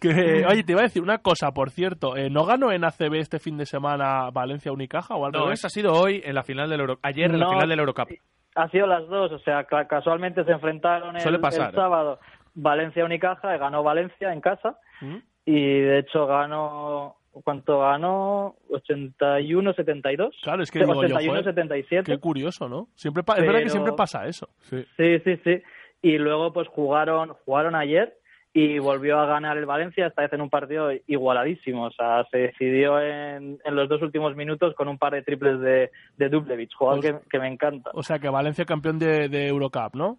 que, 0.00 0.44
oye, 0.48 0.62
te 0.64 0.72
iba 0.72 0.80
a 0.82 0.84
decir 0.84 1.02
una 1.02 1.18
cosa, 1.18 1.50
por 1.52 1.70
cierto. 1.70 2.16
eh, 2.16 2.30
¿No 2.30 2.44
ganó 2.44 2.72
en 2.76 2.84
ACB 2.84 3.14
este 3.14 3.38
fin 3.38 3.56
de 3.58 3.66
semana 3.66 4.30
Valencia 4.30 4.70
Unicaja 4.72 5.14
o 5.16 5.26
al 5.26 5.32
No, 5.32 5.50
eso 5.50 5.66
ha 5.66 5.70
sido 5.70 5.92
hoy 5.92 6.22
en 6.24 6.34
la 6.34 6.42
final 6.44 6.70
del 6.70 6.80
Euro... 6.80 6.98
Ayer 7.02 7.26
en 7.30 7.38
la 7.40 7.46
No. 7.46 7.52
final 7.52 7.68
del 7.68 7.78
Eurocup. 7.80 8.08
Ha 8.54 8.68
sido 8.70 8.86
las 8.86 9.06
dos, 9.08 9.32
o 9.32 9.38
sea, 9.40 9.64
ca- 9.64 9.86
casualmente 9.86 10.44
se 10.44 10.52
enfrentaron 10.52 11.16
el, 11.16 11.20
Suele 11.22 11.38
pasar, 11.38 11.68
el 11.70 11.74
¿eh? 11.74 11.76
sábado 11.76 12.20
Valencia-Unicaja, 12.54 13.54
y 13.54 13.58
ganó 13.58 13.82
Valencia 13.82 14.32
en 14.32 14.40
casa. 14.40 14.78
¿Mm? 15.00 15.16
Y 15.44 15.80
de 15.80 15.98
hecho 15.98 16.26
ganó. 16.26 17.16
¿Cuánto 17.44 17.80
ganó? 17.80 18.54
81-72. 18.70 20.30
Claro, 20.42 20.62
es 20.62 20.70
que 20.70 20.78
digo 20.80 20.94
yo, 21.02 21.14
joder, 21.14 21.44
81-77. 21.54 22.04
Qué 22.04 22.18
curioso, 22.18 22.68
¿no? 22.68 22.88
Siempre 22.94 23.22
pa- 23.22 23.34
Es 23.36 23.46
verdad 23.46 23.60
que 23.62 23.68
siempre 23.70 23.92
pasa 23.92 24.26
eso. 24.26 24.48
Sí, 24.62 24.84
sí, 24.96 25.36
sí. 25.44 25.62
Y 26.02 26.18
luego 26.18 26.52
pues 26.52 26.68
jugaron 26.68 27.34
jugaron 27.44 27.74
ayer 27.74 28.16
y 28.58 28.78
volvió 28.78 29.18
a 29.18 29.26
ganar 29.26 29.58
el 29.58 29.66
Valencia, 29.66 30.06
esta 30.06 30.22
vez 30.22 30.32
en 30.32 30.40
un 30.40 30.48
partido 30.48 30.88
igualadísimo. 31.06 31.84
O 31.84 31.90
sea, 31.90 32.24
se 32.30 32.38
decidió 32.38 32.98
en, 32.98 33.58
en 33.62 33.76
los 33.76 33.86
dos 33.86 34.00
últimos 34.00 34.34
minutos 34.34 34.74
con 34.74 34.88
un 34.88 34.96
par 34.96 35.12
de 35.12 35.20
triples 35.20 35.60
de, 35.60 35.90
de 36.16 36.28
Dublevich, 36.30 36.72
jugador 36.74 37.00
Pues- 37.02 37.12
que, 37.22 37.28
que 37.28 37.38
me 37.38 37.48
encanta. 37.48 37.90
O 37.92 38.02
sea 38.02 38.18
que 38.18 38.30
Valencia 38.30 38.64
campeón 38.64 38.98
de, 38.98 39.28
de 39.28 39.48
Eurocup, 39.48 39.94
¿no? 39.94 40.18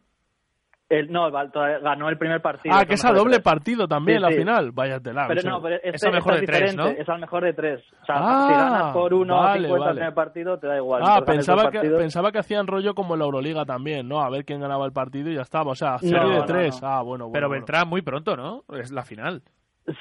El, 0.90 1.12
no, 1.12 1.30
ganó 1.30 2.08
el 2.08 2.18
primer 2.18 2.42
partido. 2.42 2.74
ah, 2.74 2.86
que 2.86 2.94
es 2.94 3.04
a 3.04 3.12
doble 3.12 3.34
tres. 3.36 3.44
partido 3.44 3.88
también 3.90 4.20
Sí, 4.20 4.22
la 4.24 4.30
sí. 4.30 4.38
final. 4.38 4.72
Vaya 4.72 5.00
tela. 5.02 5.26
Pero 5.28 5.40
o 5.40 5.42
sea, 5.42 5.52
no, 5.52 5.62
pero 5.62 5.76
este, 5.76 5.90
es 5.96 6.04
al 6.06 6.14
mejor 6.14 6.34
este 6.36 6.46
de 6.46 6.58
tres, 6.60 6.76
¿no? 6.78 6.88
Es 6.88 7.10
al 7.10 7.20
mejor 7.20 7.44
de 7.44 7.54
tres. 7.54 7.84
O 8.04 8.06
sea, 8.06 8.16
Ah, 8.20 8.46
si 8.48 8.54
ganas 8.54 8.94
por 8.94 9.14
uno 9.14 9.36
o 9.38 9.42
vale, 9.44 9.68
50 9.68 9.86
vale. 9.86 10.02
en 10.02 10.08
el 10.08 10.14
partido, 10.14 10.58
te 10.60 10.68
da 10.68 10.78
igual. 10.78 11.02
Ah, 11.06 11.22
pensaba 11.26 11.70
que, 11.72 11.82
pensaba 11.82 12.32
que 12.32 12.40
hacían 12.40 12.68
rollo 12.68 12.96
como 12.96 13.16
en 13.16 13.20
la 13.20 13.26
Euroliga 13.26 13.66
también, 13.66 14.08
¿no? 14.08 14.22
A 14.22 14.30
ver 14.30 14.46
quién 14.46 14.62
ganaba 14.62 14.86
el 14.86 14.94
partido 14.94 15.30
y 15.30 15.36
ya 15.36 15.42
estaba. 15.42 15.72
O 15.72 15.76
sea, 15.76 15.98
serie 16.00 16.18
No, 16.20 16.30
de 16.30 16.36
no, 16.40 16.46
tres. 16.46 16.82
no. 16.82 16.88
Ah, 16.88 17.02
bueno, 17.02 17.26
bueno. 17.26 17.34
Pero 17.34 17.48
bueno. 17.50 17.60
vendrá 17.66 17.84
muy 17.84 18.02
pronto, 18.02 18.38
¿no? 18.38 18.64
Es 18.80 18.92
la 18.92 19.04
final. 19.04 19.42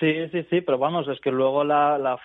Sí, 0.00 0.28
sí, 0.32 0.42
sí, 0.50 0.60
pero 0.62 0.78
vamos, 0.78 1.06
es 1.06 1.20
que 1.20 1.30
luego 1.30 1.62
la, 1.62 1.96
la- 1.96 2.18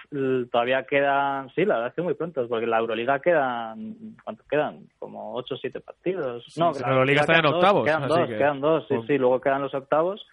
todavía 0.51 0.83
quedan, 0.83 1.49
sí, 1.53 1.63
la 1.63 1.75
verdad 1.75 1.89
es 1.89 1.93
que 1.95 2.01
muy 2.01 2.15
pronto, 2.15 2.47
porque 2.47 2.65
la 2.65 2.79
Euroliga 2.79 3.19
quedan, 3.19 4.15
¿cuánto 4.23 4.43
quedan? 4.49 4.87
Como 4.97 5.35
8 5.35 5.53
o 5.53 5.57
7 5.57 5.79
partidos. 5.79 6.43
Sí, 6.47 6.59
no, 6.59 6.71
la 6.71 6.87
Euroliga 6.89 7.21
está 7.21 7.37
en 7.37 7.45
octavos, 7.45 7.85
Quedan 7.85 8.07
dos, 8.07 8.27
que- 8.27 8.37
quedan 8.37 8.61
dos, 8.61 8.87
sí, 8.87 8.95
Pues- 8.95 9.07
sí, 9.07 9.17
luego 9.19 9.39
quedan 9.39 9.61
los 9.61 9.73
octavos 9.75 10.25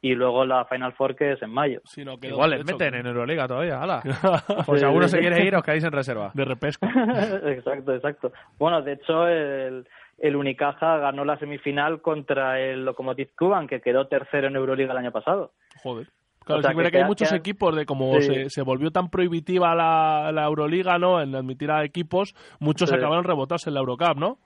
y 0.00 0.14
luego 0.14 0.44
la 0.44 0.64
Final 0.66 0.92
Four 0.92 1.16
que 1.16 1.32
es 1.32 1.42
en 1.42 1.50
mayo. 1.50 1.80
Sí, 1.86 2.04
no, 2.04 2.18
quedó- 2.18 2.34
Igual 2.34 2.50
les 2.50 2.60
hecho, 2.60 2.72
meten 2.78 2.94
en 2.94 3.06
Euroliga 3.06 3.48
todavía, 3.48 3.82
hala. 3.82 4.02
Pues 4.66 4.66
Sí, 4.66 4.78
si 4.78 4.84
alguno 4.84 5.08
sí, 5.08 5.16
se 5.16 5.20
quiere 5.20 5.44
ir, 5.44 5.56
os 5.56 5.64
quedáis 5.64 5.82
en 5.82 5.90
reserva. 5.92 6.30
De 6.34 6.44
repesca. 6.44 6.86
exacto, 7.46 7.94
exacto. 7.94 8.32
Bueno, 8.60 8.82
de 8.82 8.92
hecho, 8.92 9.26
el, 9.26 9.88
el 10.18 10.36
Unicaja 10.36 10.98
ganó 10.98 11.24
la 11.24 11.36
semifinal 11.38 12.00
contra 12.00 12.60
el 12.60 12.84
Lokomotiv 12.84 13.30
Kuban, 13.36 13.66
que 13.66 13.80
quedó 13.80 14.06
tercero 14.06 14.46
en 14.46 14.54
Euroliga 14.54 14.92
el 14.92 14.98
año 14.98 15.10
pasado. 15.10 15.50
Joder. 15.82 16.06
Claro, 16.46 16.60
O 16.60 16.62
sea, 16.62 16.74
que 16.74 16.90
que 16.92 16.98
hay 16.98 17.04
muchos 17.04 17.32
equipos 17.32 17.74
de 17.74 17.84
como 17.84 18.20
Sí. 18.20 18.32
se, 18.32 18.50
se 18.50 18.62
volvió 18.62 18.92
tan 18.92 19.10
prohibitiva 19.10 19.74
la, 19.74 20.30
la 20.32 20.44
Euroliga, 20.44 20.96
¿no? 20.96 21.20
En 21.20 21.34
admitir 21.34 21.70
a 21.72 21.82
equipos, 21.84 22.34
muchos 22.60 22.88
Sí. 22.88 22.94
acabaron 22.94 23.24
rebotados 23.24 23.66
en 23.66 23.74
la 23.74 23.80
Eurocup, 23.80 24.16
¿no? 24.16 24.38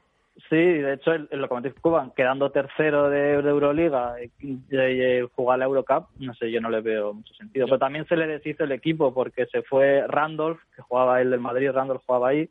Sí, 0.48 0.56
de 0.56 0.94
hecho, 0.94 1.12
el, 1.12 1.28
el 1.30 1.40
Lokomotiv 1.42 1.74
Kuban, 1.82 2.12
quedando 2.16 2.50
tercero 2.50 3.10
de, 3.10 3.42
de 3.42 3.50
Euroliga 3.50 4.14
y, 4.22 4.30
y 4.70 5.28
jugar 5.34 5.58
la 5.58 5.66
Eurocup, 5.66 6.06
no 6.18 6.32
sé, 6.32 6.50
yo 6.50 6.62
no 6.62 6.70
le 6.70 6.80
veo 6.80 7.12
mucho 7.12 7.34
sentido. 7.34 7.66
Pero 7.66 7.78
también 7.78 8.06
se 8.06 8.16
le 8.16 8.26
deshizo 8.26 8.64
el 8.64 8.72
equipo 8.72 9.12
porque 9.12 9.44
se 9.52 9.60
fue 9.62 10.02
Randolph, 10.08 10.58
que 10.74 10.80
jugaba 10.80 11.20
el 11.20 11.30
del 11.30 11.40
Madrid, 11.40 11.70
Randolph 11.70 12.02
jugaba 12.06 12.28
ahí, 12.28 12.48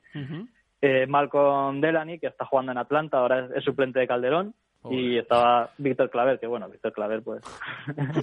eh, 0.82 1.08
Malcolm 1.08 1.82
Delany, 1.82 2.20
que 2.20 2.28
está 2.28 2.46
jugando 2.46 2.72
en 2.72 2.78
Atlanta, 2.78 3.18
ahora 3.18 3.46
es, 3.46 3.52
es 3.56 3.64
suplente 3.64 3.98
de 4.00 4.08
Calderón, 4.08 4.54
y 4.90 5.18
estaba 5.18 5.72
Víctor 5.78 6.10
Claver, 6.10 6.40
que 6.40 6.48
bueno, 6.48 6.70
Víctor 6.70 6.94
Claver, 6.94 7.22
pues. 7.22 7.42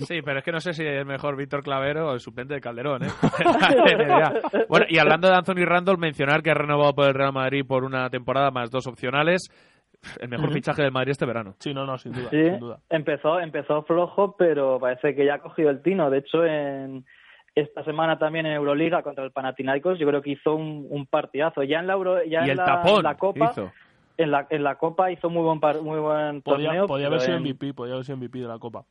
Sí, 0.07 0.23
pero 0.23 0.39
es 0.39 0.45
que 0.45 0.53
no 0.53 0.61
sé 0.61 0.73
si 0.73 0.85
es 0.87 1.05
mejor 1.05 1.37
Víctor 1.37 1.63
Clavero 1.63 2.09
o 2.09 2.15
el 2.15 2.21
suplente 2.21 2.55
de 2.55 2.61
Calderón, 2.61 3.05
¿eh? 3.05 3.09
Bueno, 4.69 4.87
y 4.89 4.99
hablando 4.99 5.29
de 5.29 5.35
Anthony 5.35 5.65
Randall, 5.67 5.99
mencionar 5.99 6.43
que 6.43 6.51
ha 6.51 6.55
renovado 6.55 6.95
por 6.95 7.09
el 7.09 7.15
Real 7.15 7.33
Madrid 7.33 7.65
por 7.67 7.85
una 7.85 8.09
temporada 8.09 8.51
más 8.51 8.71
dos 8.71 8.87
opcionales. 8.87 9.51
El 10.21 10.29
mejor 10.29 10.53
fichaje 10.53 10.83
del 10.83 10.93
Madrid 10.93 11.13
este 11.13 11.27
verano. 11.27 11.55
Sí, 11.59 11.75
no, 11.75 11.85
no, 11.85 11.99
sin 11.99 12.13
duda. 12.13 12.31
Sí, 12.31 12.43
sin 12.43 12.59
duda. 12.59 12.79
empezó, 12.91 13.41
empezó 13.41 13.83
flojo, 13.83 14.37
pero 14.37 14.79
parece 14.79 15.15
que 15.15 15.25
ya 15.25 15.35
ha 15.35 15.39
cogido 15.41 15.71
el 15.71 15.83
tino. 15.83 16.11
De 16.11 16.19
hecho, 16.19 16.45
en 16.45 17.05
esta 17.55 17.83
semana 17.85 18.19
también 18.19 18.47
en 18.47 18.53
Euroliga 18.53 19.03
contra 19.03 19.25
el 19.25 19.33
Panathinaikos, 19.33 19.99
yo 19.99 20.07
creo 20.07 20.23
que 20.23 20.33
hizo 20.33 20.55
un, 20.55 20.87
un 20.91 21.07
partidazo. 21.07 21.63
Ya 21.63 21.81
en 21.81 21.87
la 21.87 21.95
Euro, 21.95 22.23
ya 22.25 22.41
y 22.43 22.45
en 22.45 22.51
el 22.51 22.57
la, 22.57 22.65
tapón 22.65 23.03
la 23.03 23.17
Copa, 23.17 23.51
hizo. 23.51 23.73
En 24.19 24.31
la, 24.31 24.47
en 24.51 24.63
la 24.63 24.77
Copa 24.77 25.11
hizo 25.11 25.29
muy 25.31 25.43
buen 25.43 25.61
par- 25.61 25.83
muy 25.83 25.99
buen 26.01 26.43
Podía, 26.43 26.69
torneo. 26.69 26.87
podía 26.87 27.07
haber 27.09 27.21
sido 27.21 27.37
en- 27.37 27.43
MVP, 27.43 27.75
podía 27.75 27.95
haber 27.95 28.05
sido 28.07 28.17
MVP 28.17 28.39
de 28.41 28.49
la 28.49 28.59
Copa. 28.59 28.85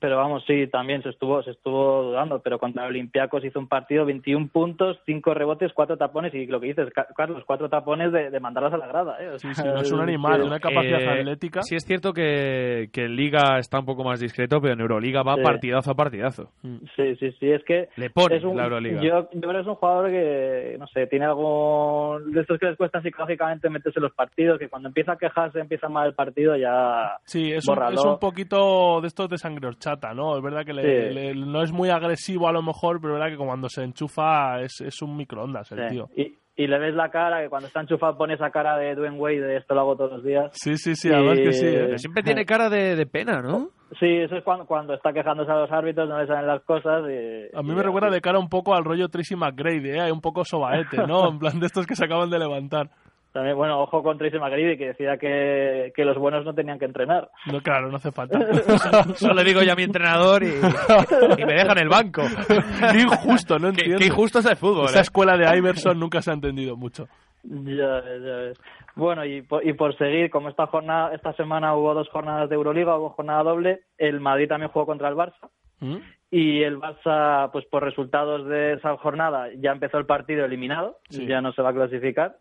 Pero 0.00 0.16
vamos, 0.16 0.44
sí, 0.46 0.66
también 0.68 1.02
se 1.02 1.10
estuvo 1.10 1.42
se 1.42 1.52
estuvo 1.52 2.02
dudando, 2.04 2.40
pero 2.40 2.58
contra 2.58 2.86
Olympiacos 2.86 3.44
hizo 3.44 3.58
un 3.58 3.68
partido 3.68 4.04
21 4.04 4.48
puntos, 4.48 4.98
5 5.06 5.34
rebotes, 5.34 5.72
4 5.72 5.96
tapones 5.96 6.34
y 6.34 6.46
lo 6.46 6.60
que 6.60 6.68
dices, 6.68 6.90
Ca- 6.94 7.08
Carlos, 7.16 7.42
4 7.46 7.68
tapones 7.68 8.12
de, 8.12 8.30
de 8.30 8.40
mandarlas 8.40 8.72
a 8.74 8.78
la 8.78 8.86
grada. 8.86 9.16
¿eh? 9.22 9.28
O 9.30 9.38
Sí, 9.38 9.54
sea, 9.54 9.64
sí, 9.64 9.68
no 9.70 9.80
es 9.80 9.92
un 9.92 10.00
animal, 10.00 10.42
una 10.42 10.60
capacidad 10.60 11.00
Eh, 11.00 11.20
atlética. 11.20 11.62
Sí 11.62 11.74
es 11.76 11.84
cierto 11.84 12.12
que, 12.12 12.88
que 12.92 13.04
en 13.04 13.16
Liga 13.16 13.58
está 13.58 13.78
un 13.78 13.86
poco 13.86 14.04
más 14.04 14.20
discreto, 14.20 14.60
pero 14.60 14.74
en 14.74 14.80
Euroliga 14.80 15.22
va 15.22 15.36
Sí. 15.36 15.42
partidazo 15.42 15.90
a 15.90 15.94
partidazo. 15.94 16.50
Sí, 16.96 17.16
sí, 17.16 17.32
sí, 17.38 17.50
es 17.50 17.62
que 17.64 17.88
Le 17.96 18.10
pone 18.10 18.36
es 18.36 18.44
un, 18.44 18.56
la 18.56 18.64
Euroliga. 18.64 19.00
Yo, 19.00 19.28
yo 19.32 19.40
creo 19.40 19.52
que 19.52 19.60
es 19.60 19.66
un 19.66 19.74
jugador 19.76 20.10
que, 20.10 20.76
no 20.78 20.86
sé, 20.88 21.06
tiene 21.06 21.26
algo 21.26 22.18
de 22.26 22.40
estos 22.40 22.58
que 22.58 22.66
les 22.66 22.76
cuesta 22.76 23.00
psicológicamente 23.02 23.70
meterse 23.70 23.98
en 23.98 24.04
los 24.04 24.12
partidos, 24.14 24.58
que 24.58 24.68
cuando 24.68 24.88
empieza 24.88 25.12
a 25.12 25.16
quejarse, 25.18 25.60
empieza 25.60 25.88
mal 25.88 26.08
el 26.08 26.14
partido, 26.14 26.56
ya... 26.56 27.18
Sí, 27.24 27.52
es 27.52 27.66
un, 27.68 27.78
es 27.92 28.04
un 28.04 28.18
poquito 28.18 29.00
de 29.00 29.06
estos 29.08 29.28
de 29.28 29.38
sangre 29.38 29.68
horchata, 29.78 30.12
¿no? 30.14 30.36
Es 30.36 30.42
verdad 30.42 30.64
que 30.64 30.72
le- 30.72 31.08
Sí. 31.08 31.14
le- 31.14 31.34
no 31.34 31.62
es 31.62 31.72
muy 31.72 31.88
agresivo 31.90 32.48
a 32.48 32.52
lo 32.52 32.62
mejor, 32.62 33.00
pero 33.00 33.14
es 33.14 33.20
verdad 33.20 33.36
que 33.38 33.44
cuando 33.44 33.68
se 33.68 33.84
enchufa 33.84 34.60
es, 34.60 34.80
es 34.80 35.00
un 35.02 35.16
microondas 35.16 35.70
el 35.72 35.78
Sí. 35.88 35.94
tío. 35.94 36.08
Y, 36.16 36.34
y 36.56 36.66
le 36.66 36.78
ves 36.78 36.94
la 36.94 37.08
cara, 37.10 37.40
que 37.42 37.48
cuando 37.48 37.68
está 37.68 37.80
enchufado 37.80 38.18
pone 38.18 38.34
esa 38.34 38.50
cara 38.50 38.76
de 38.76 38.94
Dwayne 38.96 39.16
Wade, 39.16 39.40
de 39.40 39.56
esto 39.58 39.74
lo 39.74 39.80
hago 39.82 39.96
todos 39.96 40.12
los 40.12 40.24
días. 40.24 40.50
Sí, 40.52 40.76
sí, 40.76 40.96
sí, 40.96 41.10
además 41.12 41.38
que 41.38 41.52
sí, 41.52 41.66
¿eh? 41.66 41.82
Pero 41.86 41.98
siempre 41.98 42.22
tiene 42.24 42.44
cara 42.44 42.68
de, 42.68 42.96
de 42.96 43.06
pena, 43.06 43.40
¿no? 43.40 43.68
Sí, 44.00 44.06
eso 44.06 44.36
es 44.36 44.44
cuando, 44.44 44.66
cuando 44.66 44.92
está 44.94 45.12
quejándose 45.12 45.50
a 45.50 45.54
los 45.54 45.70
árbitros, 45.72 46.08
no 46.08 46.18
le 46.20 46.26
salen 46.26 46.46
las 46.46 46.62
cosas. 46.64 47.04
Y, 47.08 47.56
A 47.56 47.62
mí 47.62 47.72
y 47.72 47.74
me 47.74 47.82
recuerda 47.82 48.10
de 48.10 48.20
cara 48.20 48.38
un 48.38 48.48
poco 48.48 48.74
al 48.74 48.84
rollo 48.84 49.08
Tracy 49.08 49.34
McGrady, 49.36 49.90
¿eh? 49.90 50.00
Hay 50.00 50.10
un 50.10 50.20
poco 50.20 50.44
sobaete, 50.44 50.98
¿no? 51.06 51.28
En 51.30 51.38
plan 51.38 51.58
de 51.60 51.66
estos 51.66 51.86
que 51.86 51.94
se 51.94 52.04
acaban 52.04 52.28
de 52.28 52.38
levantar. 52.38 52.90
También, 53.32 53.56
bueno, 53.56 53.80
ojo 53.80 54.02
con 54.02 54.16
Tracy 54.18 54.38
McGrady, 54.38 54.76
que 54.78 54.86
decía 54.88 55.18
que, 55.18 55.92
que 55.94 56.04
los 56.04 56.16
buenos 56.16 56.44
no 56.44 56.54
tenían 56.54 56.78
que 56.78 56.86
entrenar. 56.86 57.28
No, 57.52 57.60
claro, 57.60 57.88
no 57.90 57.96
hace 57.96 58.10
falta. 58.10 58.38
Solo 59.16 59.34
le 59.34 59.44
digo 59.44 59.62
yo 59.62 59.72
a 59.72 59.76
mi 59.76 59.82
entrenador 59.82 60.42
y, 60.42 60.46
y 60.46 61.44
me 61.44 61.52
deja 61.54 61.72
en 61.72 61.78
el 61.78 61.88
banco. 61.88 62.22
Qué 62.92 63.00
injusto, 63.00 63.58
no 63.58 63.66
Qué- 63.72 63.80
entiendo. 63.82 63.98
qué 63.98 64.06
injusto 64.06 64.38
es 64.38 64.46
el 64.46 64.56
fútbol, 64.56 64.86
Esa 64.86 64.98
¿eh? 64.98 65.02
escuela 65.02 65.36
de 65.36 65.56
Iverson 65.58 65.98
nunca 66.00 66.22
se 66.22 66.30
ha 66.30 66.34
entendido 66.34 66.76
mucho. 66.76 67.06
Ya 67.44 68.00
ves, 68.00 68.22
ya 68.24 68.36
ves. 68.36 68.60
Bueno, 68.96 69.24
y 69.24 69.42
por, 69.42 69.64
y 69.64 69.72
por 69.74 69.96
seguir, 69.96 70.30
como 70.30 70.48
esta 70.48 70.66
jornada, 70.66 71.14
esta 71.14 71.32
semana 71.34 71.74
hubo 71.76 71.94
dos 71.94 72.08
jornadas 72.08 72.48
de 72.48 72.56
Euroliga, 72.56 72.96
hubo 72.98 73.10
jornada 73.10 73.42
doble, 73.44 73.82
el 73.98 74.20
Madrid 74.20 74.48
también 74.48 74.70
jugó 74.72 74.86
contra 74.86 75.08
el 75.08 75.14
Barça. 75.14 75.48
¿Mm? 75.80 75.96
Y 76.30 76.62
el 76.62 76.78
Barça, 76.78 77.50
pues 77.52 77.64
por 77.66 77.84
resultados 77.84 78.46
de 78.48 78.72
esa 78.74 78.96
jornada, 78.96 79.48
ya 79.58 79.70
empezó 79.70 79.98
el 79.98 80.06
partido 80.06 80.44
eliminado, 80.44 80.98
Sí. 81.10 81.26
ya 81.26 81.40
no 81.40 81.52
se 81.52 81.62
va 81.62 81.70
a 81.70 81.74
clasificar. 81.74 82.36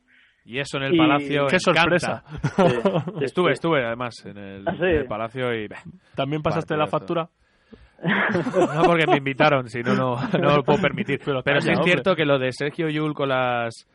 Y 0.49 0.59
eso 0.59 0.77
en 0.77 0.83
el 0.83 0.95
Y- 0.95 0.97
Palacio 0.97 1.47
¡Qué 1.47 1.57
encanta. 1.57 1.81
sorpresa! 1.81 2.23
Sí, 3.19 3.25
estuve, 3.25 3.49
sí. 3.49 3.53
estuve 3.55 3.85
además 3.85 4.15
en 4.25 4.37
el, 4.37 4.63
¿Ah, 4.67 4.71
sí? 4.77 4.83
en 4.83 4.95
el 4.95 5.05
Palacio 5.05 5.53
y... 5.53 5.67
¿También 6.15 6.41
pasaste 6.41 6.77
la 6.77 6.87
factura? 6.87 7.29
No 8.01 8.83
porque 8.85 9.07
me 9.07 9.17
invitaron, 9.17 9.67
si 9.69 9.81
no, 9.81 9.93
no, 9.95 10.15
no 10.39 10.55
lo 10.57 10.63
puedo 10.63 10.79
permitir. 10.81 11.19
Pero, 11.25 11.41
calla, 11.43 11.61
sí 11.61 11.69
es 11.71 11.77
hombre. 11.79 11.91
cierto 11.91 12.15
que 12.15 12.25
lo 12.25 12.39
de 12.39 12.51
Sergio 12.53 12.89
Yul 12.89 13.13
con 13.13 13.29
las 13.29 13.87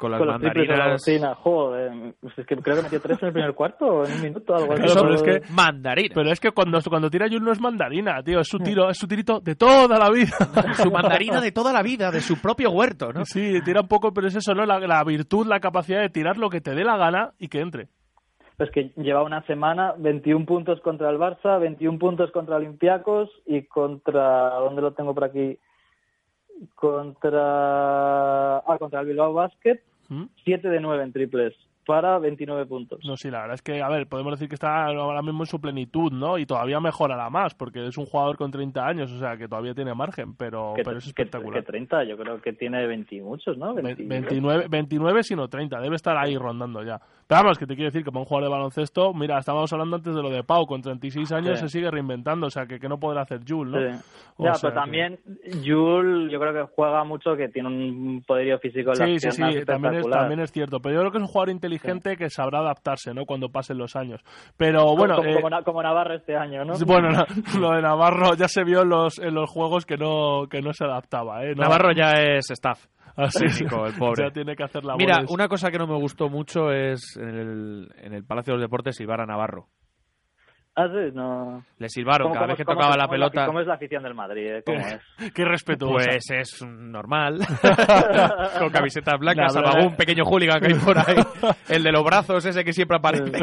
con 0.00 0.10
las 0.10 0.18
Con 0.18 0.26
los 0.26 0.40
la 0.40 0.48
mandarinas... 0.48 0.92
bocina, 0.92 1.34
joder, 1.36 2.14
pues 2.20 2.38
es 2.38 2.46
que 2.46 2.56
creo 2.56 2.76
que 2.76 2.82
metió 2.82 3.00
tres 3.00 3.22
en 3.22 3.28
el 3.28 3.32
primer 3.32 3.54
cuarto 3.54 3.86
o 3.86 4.04
en 4.04 4.12
un 4.12 4.22
minuto, 4.22 4.54
algo 4.54 4.72
así. 4.72 4.82
Claro, 4.82 5.02
pero 5.02 5.14
es 5.14 5.22
que 5.22 5.52
Mandarina. 5.52 6.14
Pero 6.14 6.32
es 6.32 6.40
que 6.40 6.50
cuando, 6.50 6.80
cuando 6.88 7.10
tira 7.10 7.28
Jul 7.28 7.44
no 7.44 7.52
es 7.52 7.60
mandarina, 7.60 8.22
tío, 8.22 8.40
es 8.40 8.48
su 8.48 8.58
tiro, 8.58 8.90
es 8.90 8.98
su 8.98 9.06
tirito 9.06 9.38
de 9.40 9.54
toda 9.54 9.98
la 9.98 10.10
vida. 10.10 10.30
Su 10.74 10.90
mandarina 10.90 11.40
de 11.40 11.52
toda 11.52 11.72
la 11.72 11.82
vida, 11.82 12.10
de 12.10 12.20
su 12.20 12.40
propio 12.40 12.70
huerto, 12.70 13.12
¿no? 13.12 13.24
Sí, 13.24 13.60
tira 13.64 13.82
un 13.82 13.88
poco, 13.88 14.12
pero 14.12 14.26
es 14.28 14.34
eso, 14.34 14.54
¿no? 14.54 14.64
La, 14.64 14.80
la 14.80 15.04
virtud, 15.04 15.46
la 15.46 15.60
capacidad 15.60 16.00
de 16.00 16.08
tirar 16.08 16.38
lo 16.38 16.48
que 16.48 16.60
te 16.60 16.74
dé 16.74 16.84
la 16.84 16.96
gana 16.96 17.32
y 17.38 17.48
que 17.48 17.60
entre. 17.60 17.88
Pues 18.60 18.70
que 18.72 18.92
lleva 18.96 19.22
una 19.22 19.40
semana 19.46 19.94
21 19.96 20.44
puntos 20.44 20.82
contra 20.82 21.08
el 21.08 21.16
Barça, 21.16 21.58
21 21.58 21.98
puntos 21.98 22.30
contra 22.30 22.56
Olympiacos 22.56 23.30
y 23.46 23.62
contra 23.62 24.50
¿dónde 24.56 24.82
lo 24.82 24.92
tengo 24.92 25.14
por 25.14 25.24
aquí? 25.24 25.58
Contra 26.74 28.58
ah, 28.58 28.76
contra 28.78 29.00
el 29.00 29.06
Bilbao 29.06 29.32
Basket, 29.32 29.80
¿Mm? 30.10 30.24
7 30.44 30.68
de 30.68 30.80
9 30.80 31.04
en 31.04 31.12
triples 31.12 31.54
para 31.86 32.18
29 32.18 32.66
puntos. 32.66 33.00
No, 33.04 33.16
sí, 33.16 33.30
la 33.30 33.40
verdad 33.40 33.54
es 33.54 33.62
que, 33.62 33.82
a 33.82 33.88
ver, 33.88 34.06
podemos 34.06 34.32
decir 34.32 34.48
que 34.48 34.54
está 34.54 34.84
ahora 34.84 35.22
mismo 35.22 35.42
en 35.42 35.46
su 35.46 35.60
plenitud, 35.60 36.12
¿no? 36.12 36.38
Y 36.38 36.46
todavía 36.46 36.78
mejorará 36.78 37.30
más, 37.30 37.54
porque 37.54 37.84
es 37.86 37.98
un 37.98 38.06
jugador 38.06 38.36
con 38.36 38.50
30 38.50 38.86
años, 38.86 39.10
o 39.10 39.18
sea, 39.18 39.36
que 39.36 39.48
todavía 39.48 39.74
tiene 39.74 39.94
margen, 39.94 40.34
pero, 40.36 40.74
pero 40.76 40.98
es 40.98 41.06
espectacular. 41.06 41.64
que 41.64 41.66
30, 41.66 42.04
yo 42.04 42.16
creo 42.16 42.40
que 42.40 42.52
tiene 42.52 42.86
20 42.86 43.14
y 43.16 43.20
muchos, 43.22 43.56
¿no? 43.58 43.74
20 43.74 44.04
29, 44.04 44.66
29 44.68 45.22
sino 45.24 45.48
30, 45.48 45.80
debe 45.80 45.96
estar 45.96 46.16
ahí 46.16 46.36
rondando 46.36 46.84
ya. 46.84 47.00
Pero 47.30 47.42
vamos, 47.44 47.58
que 47.58 47.66
te 47.66 47.76
quiero 47.76 47.90
decir 47.92 48.02
que 48.04 48.10
para 48.10 48.22
un 48.22 48.26
jugador 48.26 48.48
de 48.50 48.52
baloncesto, 48.56 49.14
mira, 49.14 49.38
estábamos 49.38 49.72
hablando 49.72 49.94
antes 49.96 50.12
de 50.16 50.20
lo 50.20 50.30
de 50.30 50.42
Pau, 50.42 50.66
con 50.66 50.82
36 50.82 51.30
años 51.30 51.60
Sí. 51.60 51.68
se 51.68 51.78
sigue 51.78 51.88
reinventando, 51.88 52.48
o 52.48 52.50
sea, 52.50 52.66
que, 52.66 52.80
que 52.80 52.88
no 52.88 52.98
podrá 52.98 53.22
hacer 53.22 53.40
Jules, 53.48 53.72
¿no? 53.92 53.98
Sí. 53.98 54.04
O 54.38 54.44
Ya, 54.46 54.54
sea 54.54 54.70
pero 54.70 54.74
que- 54.74 54.80
también 54.80 55.18
Jules, 55.64 56.32
yo 56.32 56.40
creo 56.40 56.52
que 56.52 56.72
juega 56.74 57.04
mucho, 57.04 57.36
que 57.36 57.48
tiene 57.48 57.68
un 57.68 58.22
poderío 58.26 58.58
físico 58.58 58.90
en 58.90 58.96
Sí, 58.96 59.02
las 59.02 59.20
sí, 59.22 59.28
piernas 59.28 59.54
sí, 59.54 59.64
también 59.64 59.94
es, 59.94 60.08
también 60.10 60.40
es 60.40 60.50
cierto. 60.52 60.80
Pero 60.80 60.94
yo 60.96 61.00
creo 61.02 61.12
que 61.12 61.18
es 61.18 61.22
un 61.22 61.28
jugador 61.28 61.50
inteligente 61.50 62.16
que 62.16 62.30
sabrá 62.30 62.58
adaptarse, 62.58 63.14
¿no? 63.14 63.24
Cuando 63.26 63.48
pasen 63.50 63.78
los 63.78 63.94
años. 63.96 64.20
Pero 64.56 64.96
bueno, 64.96 65.16
como, 65.16 65.28
eh, 65.28 65.34
como, 65.36 65.50
Na- 65.50 65.62
como 65.62 65.82
Navarro 65.82 66.14
este 66.14 66.36
año, 66.36 66.64
¿no? 66.64 66.72
bueno, 66.86 67.10
lo 67.60 67.70
de 67.72 67.82
Navarro 67.82 68.34
ya 68.34 68.48
se 68.48 68.64
vio 68.64 68.82
en 68.82 68.88
los, 68.88 69.18
en 69.20 69.34
los 69.34 69.48
juegos 69.48 69.86
que 69.86 69.96
no, 69.96 70.48
que 70.50 70.60
no 70.62 70.72
se 70.72 70.84
adaptaba, 70.84 71.44
¿eh? 71.44 71.54
No- 71.54 71.62
Navarro 71.62 71.92
ya 71.92 72.12
es 72.14 72.50
staff. 72.50 72.86
Así 73.16 73.44
es. 73.46 73.58
técnico, 73.58 73.86
el 73.86 73.94
pobre. 73.94 74.24
Ya 74.24 74.30
tiene 74.30 74.54
que 74.56 74.62
hacer 74.64 74.84
labores. 74.84 75.06
Mira, 75.06 75.24
una 75.28 75.48
cosa 75.48 75.70
que 75.70 75.78
no 75.78 75.86
me 75.86 75.96
gustó 75.96 76.28
mucho 76.28 76.72
es 76.72 77.16
en 77.16 77.28
el, 77.28 77.88
en 77.96 78.14
el 78.14 78.24
Palacio 78.24 78.52
de 78.54 78.58
los 78.60 78.64
Deportes 78.66 79.00
Ibarra 79.00 79.26
Navarro. 79.26 79.68
Ah, 80.76 80.86
sí, 80.86 81.10
no. 81.12 81.64
Le 81.78 81.88
silbaron 81.88 82.28
¿Cómo- 82.28 82.34
cada 82.34 82.46
vez 82.46 82.56
que 82.56 82.64
cómo- 82.64 82.76
tocaba 82.76 82.92
cómo 82.94 83.02
la 83.04 83.08
pelota. 83.10 83.46
¿Cómo 83.46 83.60
es 83.60 83.66
la 83.66 83.74
afición 83.74 84.02
del 84.02 84.14
Madrid? 84.14 84.46
eh? 84.46 84.62
¿Cómo 84.64 84.78
es? 85.18 85.32
Qué 85.32 85.44
respetuosa. 85.44 86.06
Pues 86.10 86.30
es 86.30 86.62
un 86.62 86.90
normal. 86.92 87.40
Con 88.58 88.70
camisetas 88.70 89.18
blancas, 89.18 89.54
La 89.54 89.60
verdad- 89.60 89.76
algún 89.78 89.96
pequeño 89.96 90.24
hooligan 90.24 90.60
que 90.60 90.68
hay 90.68 90.74
por 90.74 90.96
ahí. 90.98 91.16
El 91.68 91.82
de 91.82 91.92
los 91.92 92.04
brazos, 92.04 92.44
ese 92.44 92.64
que 92.64 92.72
siempre 92.72 92.96
aparece. 92.98 93.24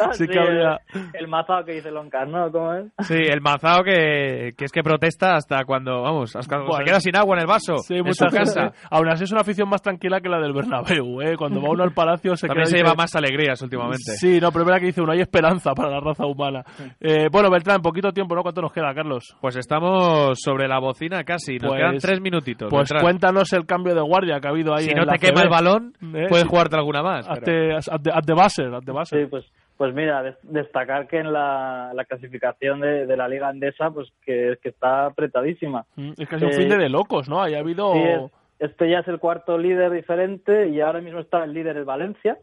Ah, 0.00 0.12
Sí 0.12 0.24
sí, 0.24 0.28
que 0.28 0.38
habría- 0.38 0.78
el, 0.94 1.10
el 1.14 1.28
mazao 1.28 1.64
que 1.64 1.72
dice 1.72 1.90
Loncar, 1.90 2.28
¿no? 2.28 2.50
¿Cómo 2.52 2.72
es? 2.74 2.86
Sí, 3.00 3.14
el 3.16 3.40
mazao 3.40 3.82
que, 3.82 4.52
que 4.56 4.64
es 4.64 4.70
que 4.72 4.82
protesta 4.82 5.34
hasta 5.34 5.64
cuando, 5.64 6.02
vamos, 6.02 6.36
hasta 6.36 6.48
cuando 6.56 6.68
Bueno. 6.68 6.84
se 6.84 6.90
queda 6.90 7.00
sin 7.00 7.16
agua 7.16 7.36
en 7.36 7.40
el 7.40 7.46
vaso. 7.48 7.78
Sí, 7.78 7.94
en 7.96 8.14
su 8.14 8.26
casa. 8.26 8.72
Aún 8.90 9.08
así 9.08 9.24
es 9.24 9.32
una 9.32 9.40
afición 9.40 9.68
más 9.68 9.82
tranquila 9.82 10.20
que 10.20 10.28
la 10.28 10.38
del 10.38 10.52
Bernabéu, 10.52 11.20
¿eh? 11.22 11.36
Cuando 11.36 11.60
va 11.60 11.70
uno 11.70 11.82
al 11.82 11.92
palacio 11.92 12.36
se 12.36 12.46
También 12.46 12.64
queda 12.66 12.70
se 12.70 12.76
lleva 12.76 12.90
dice- 12.90 12.96
más 13.02 13.16
alegrías 13.16 13.60
últimamente. 13.62 14.12
Sí, 14.18 14.38
no, 14.40 14.52
pero 14.52 14.62
es 14.62 14.66
verdad 14.66 14.80
que 14.80 14.86
dice 14.86 15.00
uno, 15.00 15.12
hay 15.12 15.20
esperanza 15.20 15.72
para 15.74 15.90
la 15.90 16.00
raza 16.00 16.26
humana. 16.26 16.62
Eh, 17.00 17.28
bueno, 17.30 17.50
Beltrán, 17.50 17.80
poquito 17.82 18.12
tiempo, 18.12 18.34
¿no? 18.34 18.42
¿Cuánto 18.42 18.60
nos 18.62 18.72
queda, 18.72 18.92
Carlos? 18.94 19.36
Pues 19.40 19.56
estamos 19.56 20.38
sobre 20.40 20.68
la 20.68 20.78
bocina 20.78 21.24
casi. 21.24 21.58
Nos 21.58 21.70
Pues- 21.70 21.80
quedan 21.80 21.98
tres 21.98 22.20
minutitos. 22.20 22.68
Pues 22.70 22.88
Beltrán. 22.88 23.02
cuéntanos 23.02 23.52
el 23.52 23.66
cambio 23.66 23.94
de 23.94 24.00
guardia 24.02 24.40
que 24.40 24.48
ha 24.48 24.50
habido 24.50 24.74
ahí 24.74 24.84
Si 24.84 24.90
en 24.90 24.98
no 24.98 25.04
la 25.04 25.12
te 25.12 25.18
quema 25.18 25.40
CB. 25.40 25.44
el 25.44 25.50
balón, 25.50 25.92
¿Eh? 26.14 26.26
puedes 26.28 26.46
jugarte 26.46 26.76
alguna 26.76 27.02
más. 27.02 27.28
pero- 27.44 27.76
Hazte- 27.78 27.90
hazte- 27.92 28.10
hazte 28.12 28.32
buzzer, 28.32 28.74
hazte 28.74 28.92
buzzer. 28.92 29.20
Sí, 29.20 29.26
pues, 29.30 29.52
pues 29.76 29.94
mira, 29.94 30.22
des- 30.22 30.38
destacar 30.42 31.06
que 31.06 31.18
en 31.18 31.32
la, 31.32 31.92
la 31.94 32.04
clasificación 32.04 32.80
de, 32.80 33.06
de 33.06 33.16
la 33.16 33.28
Liga 33.28 33.48
Andesa, 33.48 33.90
pues 33.90 34.08
que, 34.24 34.56
que 34.62 34.70
está 34.70 35.06
apretadísima. 35.06 35.84
Mm, 35.96 36.12
Es 36.18 36.28
casi 36.28 36.44
un 36.44 36.50
Eh, 36.50 36.54
fin 36.56 36.68
de, 36.68 36.76
de 36.78 36.88
locos, 36.88 37.28
¿no? 37.28 37.42
Ahí 37.42 37.54
ha 37.54 37.60
habido... 37.60 37.92
Sí, 37.92 38.00
es- 38.00 38.32
este 38.60 38.90
ya 38.90 38.98
es 38.98 39.08
el 39.08 39.20
cuarto 39.20 39.56
líder 39.56 39.92
diferente 39.92 40.68
y 40.68 40.80
ahora 40.80 41.00
mismo 41.00 41.20
está 41.20 41.44
el 41.44 41.52
líder 41.52 41.76
el 41.76 41.84
Valencia, 41.84 42.36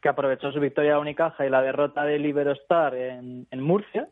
que 0.00 0.08
aprovechó 0.08 0.52
su 0.52 0.60
victoria 0.60 0.94
a 0.94 0.98
Unicaja 0.98 1.46
y 1.46 1.50
la 1.50 1.62
derrota 1.62 2.04
del 2.04 2.24
Iberostar 2.26 2.94
en, 2.94 3.46
en 3.50 3.60
Murcia. 3.60 4.08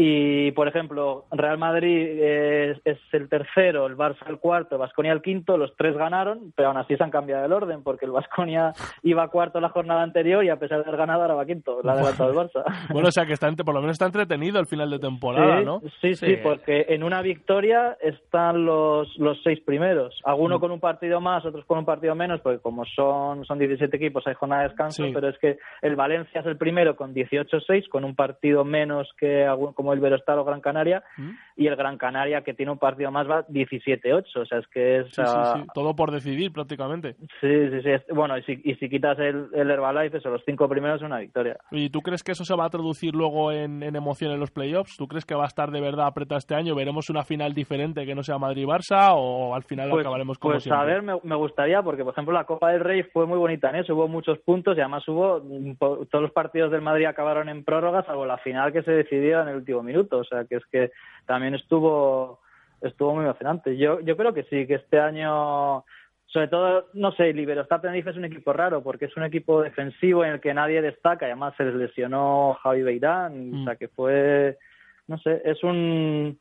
Y, 0.00 0.52
por 0.52 0.68
ejemplo, 0.68 1.24
Real 1.32 1.58
Madrid 1.58 2.06
es, 2.22 2.80
es 2.84 2.98
el 3.10 3.28
tercero, 3.28 3.86
el 3.88 3.96
Barça 3.96 4.28
el 4.28 4.38
cuarto, 4.38 4.78
Vasconia 4.78 5.10
el 5.12 5.22
quinto, 5.22 5.56
los 5.58 5.74
tres 5.76 5.96
ganaron, 5.96 6.52
pero 6.54 6.68
aún 6.68 6.76
así 6.76 6.96
se 6.96 7.02
han 7.02 7.10
cambiado 7.10 7.44
el 7.44 7.52
orden, 7.52 7.82
porque 7.82 8.04
el 8.04 8.12
Vasconia 8.12 8.74
iba 9.02 9.26
cuarto 9.26 9.60
la 9.60 9.70
jornada 9.70 10.02
anterior 10.04 10.44
y 10.44 10.50
a 10.50 10.56
pesar 10.60 10.78
de 10.78 10.84
haber 10.84 10.98
ganado 11.00 11.22
ahora 11.22 11.34
va 11.34 11.44
quinto, 11.46 11.80
la 11.82 11.94
adelantado 11.94 12.30
el 12.30 12.36
Barça. 12.36 12.62
Bueno, 12.92 13.08
o 13.08 13.10
sea 13.10 13.26
que 13.26 13.32
está, 13.32 13.50
por 13.64 13.74
lo 13.74 13.80
menos 13.80 13.94
está 13.94 14.06
entretenido 14.06 14.60
el 14.60 14.66
final 14.66 14.88
de 14.88 15.00
temporada, 15.00 15.58
sí, 15.58 15.64
¿no? 15.64 15.80
Sí, 16.00 16.14
sí, 16.14 16.36
porque 16.44 16.86
en 16.90 17.02
una 17.02 17.20
victoria 17.20 17.96
están 18.00 18.64
los, 18.64 19.18
los 19.18 19.42
seis 19.42 19.58
primeros. 19.66 20.20
Algunos 20.24 20.58
Mm. 20.58 20.60
con 20.60 20.70
un 20.70 20.80
partido 20.80 21.20
más, 21.20 21.44
otros 21.44 21.64
con 21.64 21.76
un 21.78 21.84
partido 21.84 22.14
menos, 22.14 22.40
porque 22.40 22.60
como 22.60 22.84
son, 22.84 23.44
son 23.44 23.58
17 23.58 23.96
equipos 23.96 24.24
hay 24.28 24.34
jornada 24.34 24.62
de 24.62 24.68
descanso, 24.68 25.04
Sí. 25.04 25.10
pero 25.12 25.28
es 25.28 25.38
que 25.38 25.58
el 25.82 25.96
Valencia 25.96 26.40
es 26.40 26.46
el 26.46 26.56
primero 26.56 26.94
con 26.94 27.12
18-6, 27.14 27.88
con 27.88 28.04
un 28.04 28.14
partido 28.14 28.64
menos 28.64 29.08
que 29.18 29.44
algún- 29.44 29.72
como 29.72 29.87
el 29.92 30.00
Verostar 30.00 30.38
o 30.38 30.44
Gran 30.44 30.60
Canaria, 30.60 31.02
Mm. 31.16 31.30
y 31.56 31.66
el 31.66 31.76
Gran 31.76 31.96
Canaria, 31.98 32.42
que 32.42 32.54
tiene 32.54 32.72
un 32.72 32.78
partido 32.78 33.10
más, 33.10 33.28
va 33.28 33.44
17-8. 33.48 34.40
O 34.40 34.46
sea, 34.46 34.58
es 34.58 34.66
que 34.68 34.98
es... 34.98 35.06
Sí, 35.06 35.14
sí, 35.16 35.22
ah, 35.26 35.54
sí. 35.56 35.66
Todo 35.74 35.94
por 35.96 36.10
decidir 36.10 36.52
prácticamente. 36.52 37.14
sí, 37.40 37.70
sí, 37.70 37.82
sí, 37.82 37.90
Bueno, 38.14 38.36
y 38.38 38.42
si, 38.42 38.60
y 38.64 38.74
si 38.76 38.88
quitas 38.88 39.18
el, 39.18 39.48
el 39.54 39.70
Herbalife, 39.70 40.18
eso, 40.18 40.30
los 40.30 40.42
cinco 40.44 40.68
primeros 40.68 41.00
es 41.00 41.06
una 41.06 41.18
victoria. 41.18 41.56
¿Y 41.70 41.90
tú 41.90 42.00
crees 42.00 42.22
que 42.22 42.32
eso 42.32 42.44
se 42.44 42.54
va 42.56 42.66
a 42.66 42.70
traducir 42.70 43.14
luego 43.14 43.52
en, 43.52 43.82
en 43.82 43.96
emoción 43.96 44.32
en 44.32 44.40
los 44.40 44.50
playoffs? 44.50 44.96
¿Tú 44.96 45.08
crees 45.08 45.24
que 45.24 45.34
va 45.34 45.44
a 45.44 45.48
estar 45.48 45.70
de 45.70 45.80
verdad 45.80 46.06
apretado 46.06 46.38
este 46.38 46.54
año? 46.54 46.74
¿Veremos 46.74 47.10
una 47.10 47.22
final 47.22 47.54
diferente 47.54 48.04
que 48.06 48.14
no 48.14 48.22
sea 48.22 48.38
Madrid-Barça 48.38 49.12
o 49.14 49.54
al 49.54 49.62
final 49.64 49.90
Pues, 49.90 50.04
acabaremos 50.04 50.38
como 50.38 50.54
pues 50.54 50.62
siempre? 50.64 50.82
a 50.82 50.86
ver, 50.86 51.02
me, 51.02 51.14
me 51.22 51.36
gustaría, 51.36 51.82
porque 51.82 52.04
por 52.04 52.12
ejemplo 52.12 52.32
la 52.34 52.44
Copa 52.44 52.70
del 52.70 52.80
Rey 52.80 53.02
fue 53.02 53.26
muy 53.26 53.38
bonita 53.38 53.70
en 53.70 53.76
eso, 53.76 53.94
hubo 53.94 54.08
muchos 54.08 54.38
puntos 54.40 54.76
y 54.76 54.80
además 54.80 55.06
hubo, 55.08 55.40
mm, 55.40 55.74
todos 55.78 56.22
los 56.22 56.32
partidos 56.32 56.70
del 56.70 56.82
Madrid 56.82 57.06
acabaron 57.06 57.48
en 57.48 57.64
prórroga, 57.64 58.04
salvo 58.04 58.26
la 58.26 58.38
final 58.38 58.72
que 58.72 58.82
se 58.82 58.92
decidió 58.92 59.42
en 59.42 59.48
el 59.48 59.64
último 59.72 59.82
minuto, 59.82 60.18
o 60.18 60.24
sea 60.24 60.44
que 60.44 60.56
es 60.56 60.66
que 60.66 60.90
también 61.26 61.54
estuvo 61.54 62.40
estuvo 62.80 63.14
muy 63.14 63.24
emocionante. 63.24 63.76
Yo, 63.76 64.00
yo 64.00 64.16
creo 64.16 64.32
que 64.32 64.44
sí, 64.44 64.66
que 64.66 64.74
este 64.74 65.00
año, 65.00 65.84
sobre 66.26 66.48
todo, 66.48 66.86
no 66.94 67.12
sé, 67.12 67.32
Liberostar 67.32 67.80
Tenerife 67.80 68.10
es 68.10 68.16
un 68.16 68.24
equipo 68.24 68.52
raro, 68.52 68.82
porque 68.82 69.06
es 69.06 69.16
un 69.16 69.24
equipo 69.24 69.62
defensivo 69.62 70.24
en 70.24 70.34
el 70.34 70.40
que 70.40 70.54
nadie 70.54 70.82
destaca, 70.82 71.26
y 71.26 71.30
además 71.30 71.54
se 71.56 71.64
les 71.64 71.74
lesionó 71.74 72.56
Javi 72.62 72.82
Beirán, 72.82 73.52
o 73.54 73.64
sea 73.64 73.76
que 73.76 73.88
fue, 73.88 74.58
no 75.06 75.18
sé, 75.18 75.42
es 75.44 75.62
un 75.64 76.38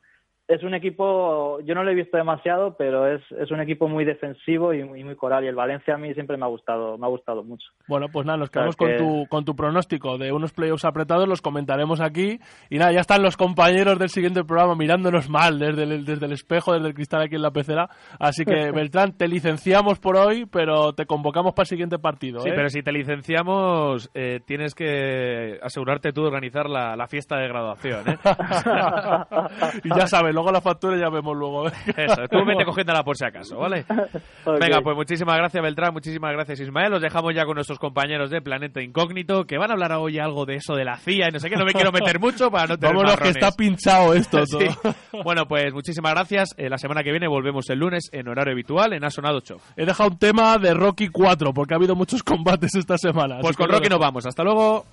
es 0.48 0.64
un 0.64 0.74
equipo, 0.74 1.60
yo 1.62 1.76
no 1.76 1.84
lo 1.84 1.92
he 1.92 1.96
visto 1.96 2.16
demasiado, 2.16 2.76
pero 2.78 3.06
es, 3.06 3.22
es 3.38 3.52
un 3.52 3.60
equipo 3.60 3.88
muy 3.90 4.06
defensivo 4.06 4.74
y 4.74 4.84
muy, 4.84 5.04
muy 5.04 5.16
coral. 5.16 5.44
Y 5.44 5.48
el 5.48 5.56
Valencia 5.56 5.96
a 5.96 5.98
mí 5.98 6.14
siempre 6.14 6.38
me 6.38 6.46
ha 6.46 6.48
gustado, 6.48 6.98
me 6.98 7.06
ha 7.06 7.10
gustado 7.10 7.44
mucho. 7.44 7.68
Bueno, 7.88 8.08
pues 8.12 8.26
nada, 8.26 8.38
nos 8.38 8.50
O 8.50 8.52
sea, 8.54 8.62
quedamos 8.62 8.76
con, 8.78 8.88
que- 8.90 8.98
tu, 8.98 9.26
con 9.30 9.44
tu 9.46 9.56
pronóstico 9.56 10.18
de 10.18 10.32
unos 10.32 10.54
playoffs 10.54 10.86
apretados, 10.86 11.28
los 11.28 11.42
comentaremos 11.42 12.00
aquí. 12.00 12.40
Y 12.70 12.78
nada, 12.78 12.94
ya 12.94 13.02
están 13.02 13.22
los 13.24 13.36
compañeros 13.36 14.00
del 14.00 14.10
siguiente 14.10 14.44
programa 14.46 14.76
mirándonos 14.76 15.30
mal 15.30 15.60
desde 15.60 15.84
el, 15.84 16.06
desde 16.06 16.26
el 16.26 16.32
espejo, 16.32 16.74
desde 16.74 16.88
el 16.88 16.94
cristal 16.94 17.24
aquí 17.24 17.36
en 17.36 17.42
la 17.42 17.52
pecera. 17.52 17.90
Así 18.20 18.46
que, 18.46 18.72
Beltrán, 18.74 19.18
te 19.18 19.28
licenciamos 19.28 20.00
por 20.00 20.16
hoy, 20.16 20.46
pero 20.46 20.94
te 20.94 21.06
convocamos 21.06 21.54
para 21.54 21.64
el 21.64 21.68
siguiente 21.68 22.00
partido. 22.00 22.40
Sí, 22.40 22.50
¿eh? 22.50 22.54
pero 22.56 22.70
si 22.70 22.82
te 22.84 22.92
licenciamos, 22.94 24.10
eh, 24.14 24.40
tienes 24.46 24.74
que 24.76 25.60
asegurarte 25.62 26.14
tú 26.14 26.22
de 26.22 26.28
organizar 26.28 26.70
la, 26.70 26.96
la 26.96 27.08
fiesta 27.08 27.38
de 27.38 27.48
graduación, 27.50 28.08
¿eh? 28.10 28.18
y 29.84 29.90
ya 29.90 30.08
sabes, 30.08 30.34
luego 30.38 30.52
la 30.52 30.62
factura 30.62 30.98
ya 30.98 31.10
vemos 31.10 31.36
luego. 31.36 31.68
¿eh? 31.68 31.72
Eso, 31.98 32.28
tú 32.30 32.38
vete 32.46 32.64
cogiéndola 32.64 33.04
por 33.04 33.18
si 33.18 33.26
acaso, 33.26 33.58
¿vale? 33.58 33.86
Venga, 34.46 34.82
pues 34.84 34.96
muchísimas 34.96 35.36
gracias 35.36 35.64
Beltrán, 35.64 35.94
muchísimas 35.94 36.32
gracias 36.32 36.60
Ismael. 36.60 36.94
Os 36.94 37.02
dejamos 37.02 37.34
ya 37.34 37.46
con 37.46 37.56
nuestros 37.56 37.80
compañeros 37.80 38.30
de 38.30 38.42
Planeta 38.42 38.82
Incógnito, 38.82 39.46
que 39.46 39.58
van 39.58 39.72
a 39.72 39.74
hablar 39.74 39.94
hoy 39.94 40.20
algo 40.20 40.46
de 40.46 40.56
eso 40.56 40.76
de 40.76 40.86
la 40.86 40.98
CIA 40.98 41.30
y 41.30 41.32
no 41.32 41.40
sé 41.40 41.50
qué, 41.50 41.56
no 41.56 41.66
me 41.66 41.74
quiero 41.74 41.92
meter 41.92 42.20
mucho 42.20 42.52
para 42.52 42.68
no 42.68 42.78
tener 42.78 42.96
Vámonos, 42.96 43.20
que 43.20 43.30
está 43.30 43.52
pinchado 43.52 44.14
esto 44.14 44.44
todo. 44.46 44.60
Sí. 44.68 45.20
Bueno, 45.24 45.46
pues 45.48 45.74
muchísimas 45.74 46.14
gracias. 46.14 46.50
Eh, 46.58 46.70
la 46.70 46.78
semana 46.78 47.04
que 47.04 47.12
viene 47.12 47.28
volvemos 47.28 47.70
el 47.70 47.80
lunes 47.80 48.10
en 48.12 48.28
horario 48.28 48.54
habitual 48.54 48.94
en 48.94 49.04
Asonado 49.04 49.40
Show. 49.42 49.60
He 49.76 49.86
dejado 49.86 50.10
un 50.10 50.18
tema 50.18 50.58
de 50.58 50.74
Rocky 50.74 51.08
4, 51.08 51.54
porque 51.54 51.74
ha 51.74 51.78
habido 51.78 51.96
muchos 51.96 52.24
combates 52.24 52.76
esta 52.76 52.98
semana. 52.98 53.40
Pues 53.42 53.56
con 53.56 53.70
Rocky 53.70 53.90
nos 53.90 54.00
vamos. 54.00 54.26
Hasta 54.26 54.44
luego. 54.44 54.86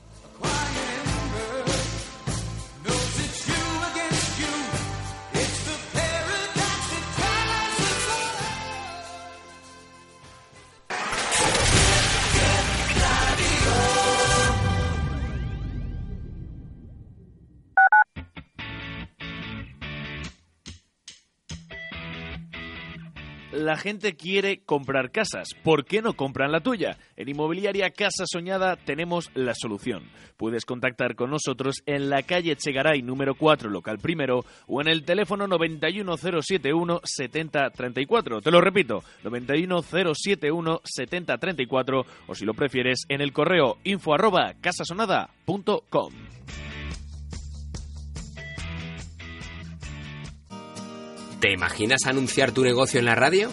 La 23.64 23.78
gente 23.78 24.14
quiere 24.14 24.58
comprar 24.58 25.10
casas. 25.10 25.48
¿Por 25.62 25.86
qué 25.86 26.02
no 26.02 26.12
compran 26.12 26.52
la 26.52 26.60
tuya? 26.60 26.98
En 27.16 27.30
Inmobiliaria 27.30 27.88
Casa 27.88 28.24
Soñada 28.26 28.76
tenemos 28.76 29.30
la 29.32 29.54
solución. 29.54 30.02
Puedes 30.36 30.66
contactar 30.66 31.14
con 31.14 31.30
nosotros 31.30 31.76
en 31.86 32.10
la 32.10 32.22
calle 32.24 32.56
Chegaray 32.56 33.00
número 33.00 33.34
4, 33.34 33.70
local 33.70 33.96
primero, 34.02 34.44
o 34.66 34.82
en 34.82 34.88
el 34.88 35.02
teléfono 35.06 35.46
91071 35.46 37.00
7034. 37.04 38.42
Te 38.42 38.50
lo 38.50 38.60
repito, 38.60 39.02
91071 39.22 40.80
7034, 40.84 42.06
o 42.26 42.34
si 42.34 42.44
lo 42.44 42.52
prefieres, 42.52 43.06
en 43.08 43.22
el 43.22 43.32
correo 43.32 43.78
info 43.82 44.12
arroba 44.12 44.52
casasonada.com. 44.60 46.12
¿Te 51.45 51.53
imaginas 51.53 52.07
anunciar 52.07 52.53
tu 52.53 52.64
negocio 52.64 52.99
en 52.99 53.05
la 53.05 53.14
radio? 53.14 53.51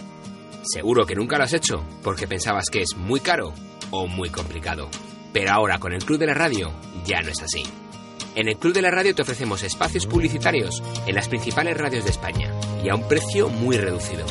Seguro 0.62 1.04
que 1.04 1.14
nunca 1.14 1.36
lo 1.36 1.44
has 1.44 1.52
hecho 1.52 1.84
porque 2.02 2.26
pensabas 2.26 2.70
que 2.72 2.80
es 2.80 2.96
muy 2.96 3.20
caro 3.20 3.52
o 3.90 4.06
muy 4.06 4.30
complicado. 4.30 4.88
Pero 5.34 5.52
ahora 5.52 5.78
con 5.78 5.92
el 5.92 6.02
Club 6.02 6.18
de 6.18 6.24
la 6.24 6.32
Radio 6.32 6.72
ya 7.04 7.20
no 7.20 7.28
es 7.28 7.42
así. 7.42 7.64
En 8.34 8.48
el 8.48 8.56
Club 8.56 8.72
de 8.72 8.80
la 8.80 8.90
Radio 8.90 9.14
te 9.14 9.20
ofrecemos 9.20 9.62
espacios 9.62 10.06
publicitarios 10.06 10.82
en 11.06 11.14
las 11.14 11.28
principales 11.28 11.76
radios 11.76 12.04
de 12.04 12.12
España 12.12 12.50
y 12.82 12.88
a 12.88 12.94
un 12.94 13.06
precio 13.06 13.50
muy 13.50 13.76
reducido. 13.76 14.24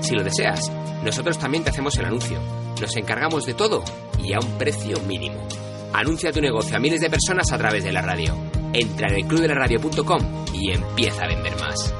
Si 0.00 0.14
lo 0.14 0.24
deseas, 0.24 0.72
nosotros 1.04 1.38
también 1.38 1.64
te 1.64 1.68
hacemos 1.68 1.94
el 1.98 2.06
anuncio. 2.06 2.40
Nos 2.80 2.96
encargamos 2.96 3.44
de 3.44 3.52
todo 3.52 3.84
y 4.24 4.32
a 4.32 4.40
un 4.40 4.56
precio 4.56 4.98
mínimo. 5.00 5.46
Anuncia 5.92 6.32
tu 6.32 6.40
negocio 6.40 6.78
a 6.78 6.80
miles 6.80 7.02
de 7.02 7.10
personas 7.10 7.52
a 7.52 7.58
través 7.58 7.84
de 7.84 7.92
la 7.92 8.00
radio. 8.00 8.34
Entra 8.72 9.08
en 9.08 9.16
el 9.16 9.26
clubdelaradio.com 9.26 10.46
y 10.54 10.70
empieza 10.70 11.24
a 11.24 11.28
vender 11.28 11.54
más. 11.56 11.94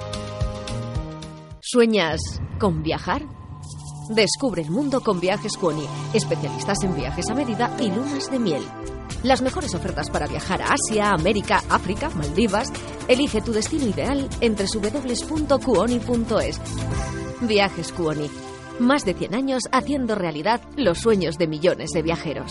¿Sueñas 1.73 2.21
con 2.61 2.83
viajar? 2.83 3.23
Descubre 4.11 4.61
el 4.61 4.71
mundo 4.71 5.01
con 5.01 5.21
Viajes 5.21 5.57
Cuoni, 5.57 5.87
especialistas 6.13 6.77
en 6.83 6.95
viajes 6.95 7.31
a 7.31 7.35
medida 7.35 7.75
y 7.81 7.89
lunas 7.89 8.31
de 8.31 8.39
miel. 8.39 8.63
Las 9.23 9.41
mejores 9.41 9.75
ofertas 9.75 10.11
para 10.11 10.27
viajar 10.27 10.61
a 10.61 10.75
Asia, 10.75 11.13
América, 11.13 11.63
África, 11.71 12.11
Maldivas. 12.11 12.71
Elige 13.09 13.41
tu 13.41 13.53
destino 13.53 13.87
ideal 13.87 14.29
en 14.43 14.55
www.cuoni.es. 14.55 15.81
Viajes 17.41 17.93
Cuoni. 17.93 18.31
Más 18.79 19.07
de 19.07 19.15
100 19.15 19.35
años 19.35 19.63
haciendo 19.73 20.15
realidad 20.15 20.61
los 20.77 20.99
sueños 20.99 21.39
de 21.39 21.47
millones 21.47 21.93
de 21.95 22.03
viajeros. 22.03 22.51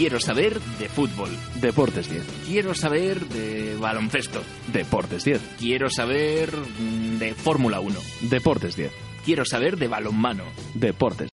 Quiero 0.00 0.18
saber 0.18 0.58
de 0.78 0.88
fútbol. 0.88 1.28
Deportes 1.56 2.08
10. 2.08 2.24
Quiero 2.46 2.74
saber 2.74 3.20
de 3.28 3.76
baloncesto. 3.76 4.40
Deportes 4.72 5.24
10. 5.24 5.56
Quiero 5.58 5.90
saber 5.90 6.56
mm, 6.56 7.18
de 7.18 7.34
Fórmula 7.34 7.80
1. 7.80 8.00
Deportes 8.22 8.76
10. 8.76 8.90
Quiero 9.26 9.44
saber 9.44 9.76
de 9.76 9.88
balonmano. 9.88 10.44
Deportes 10.72 11.28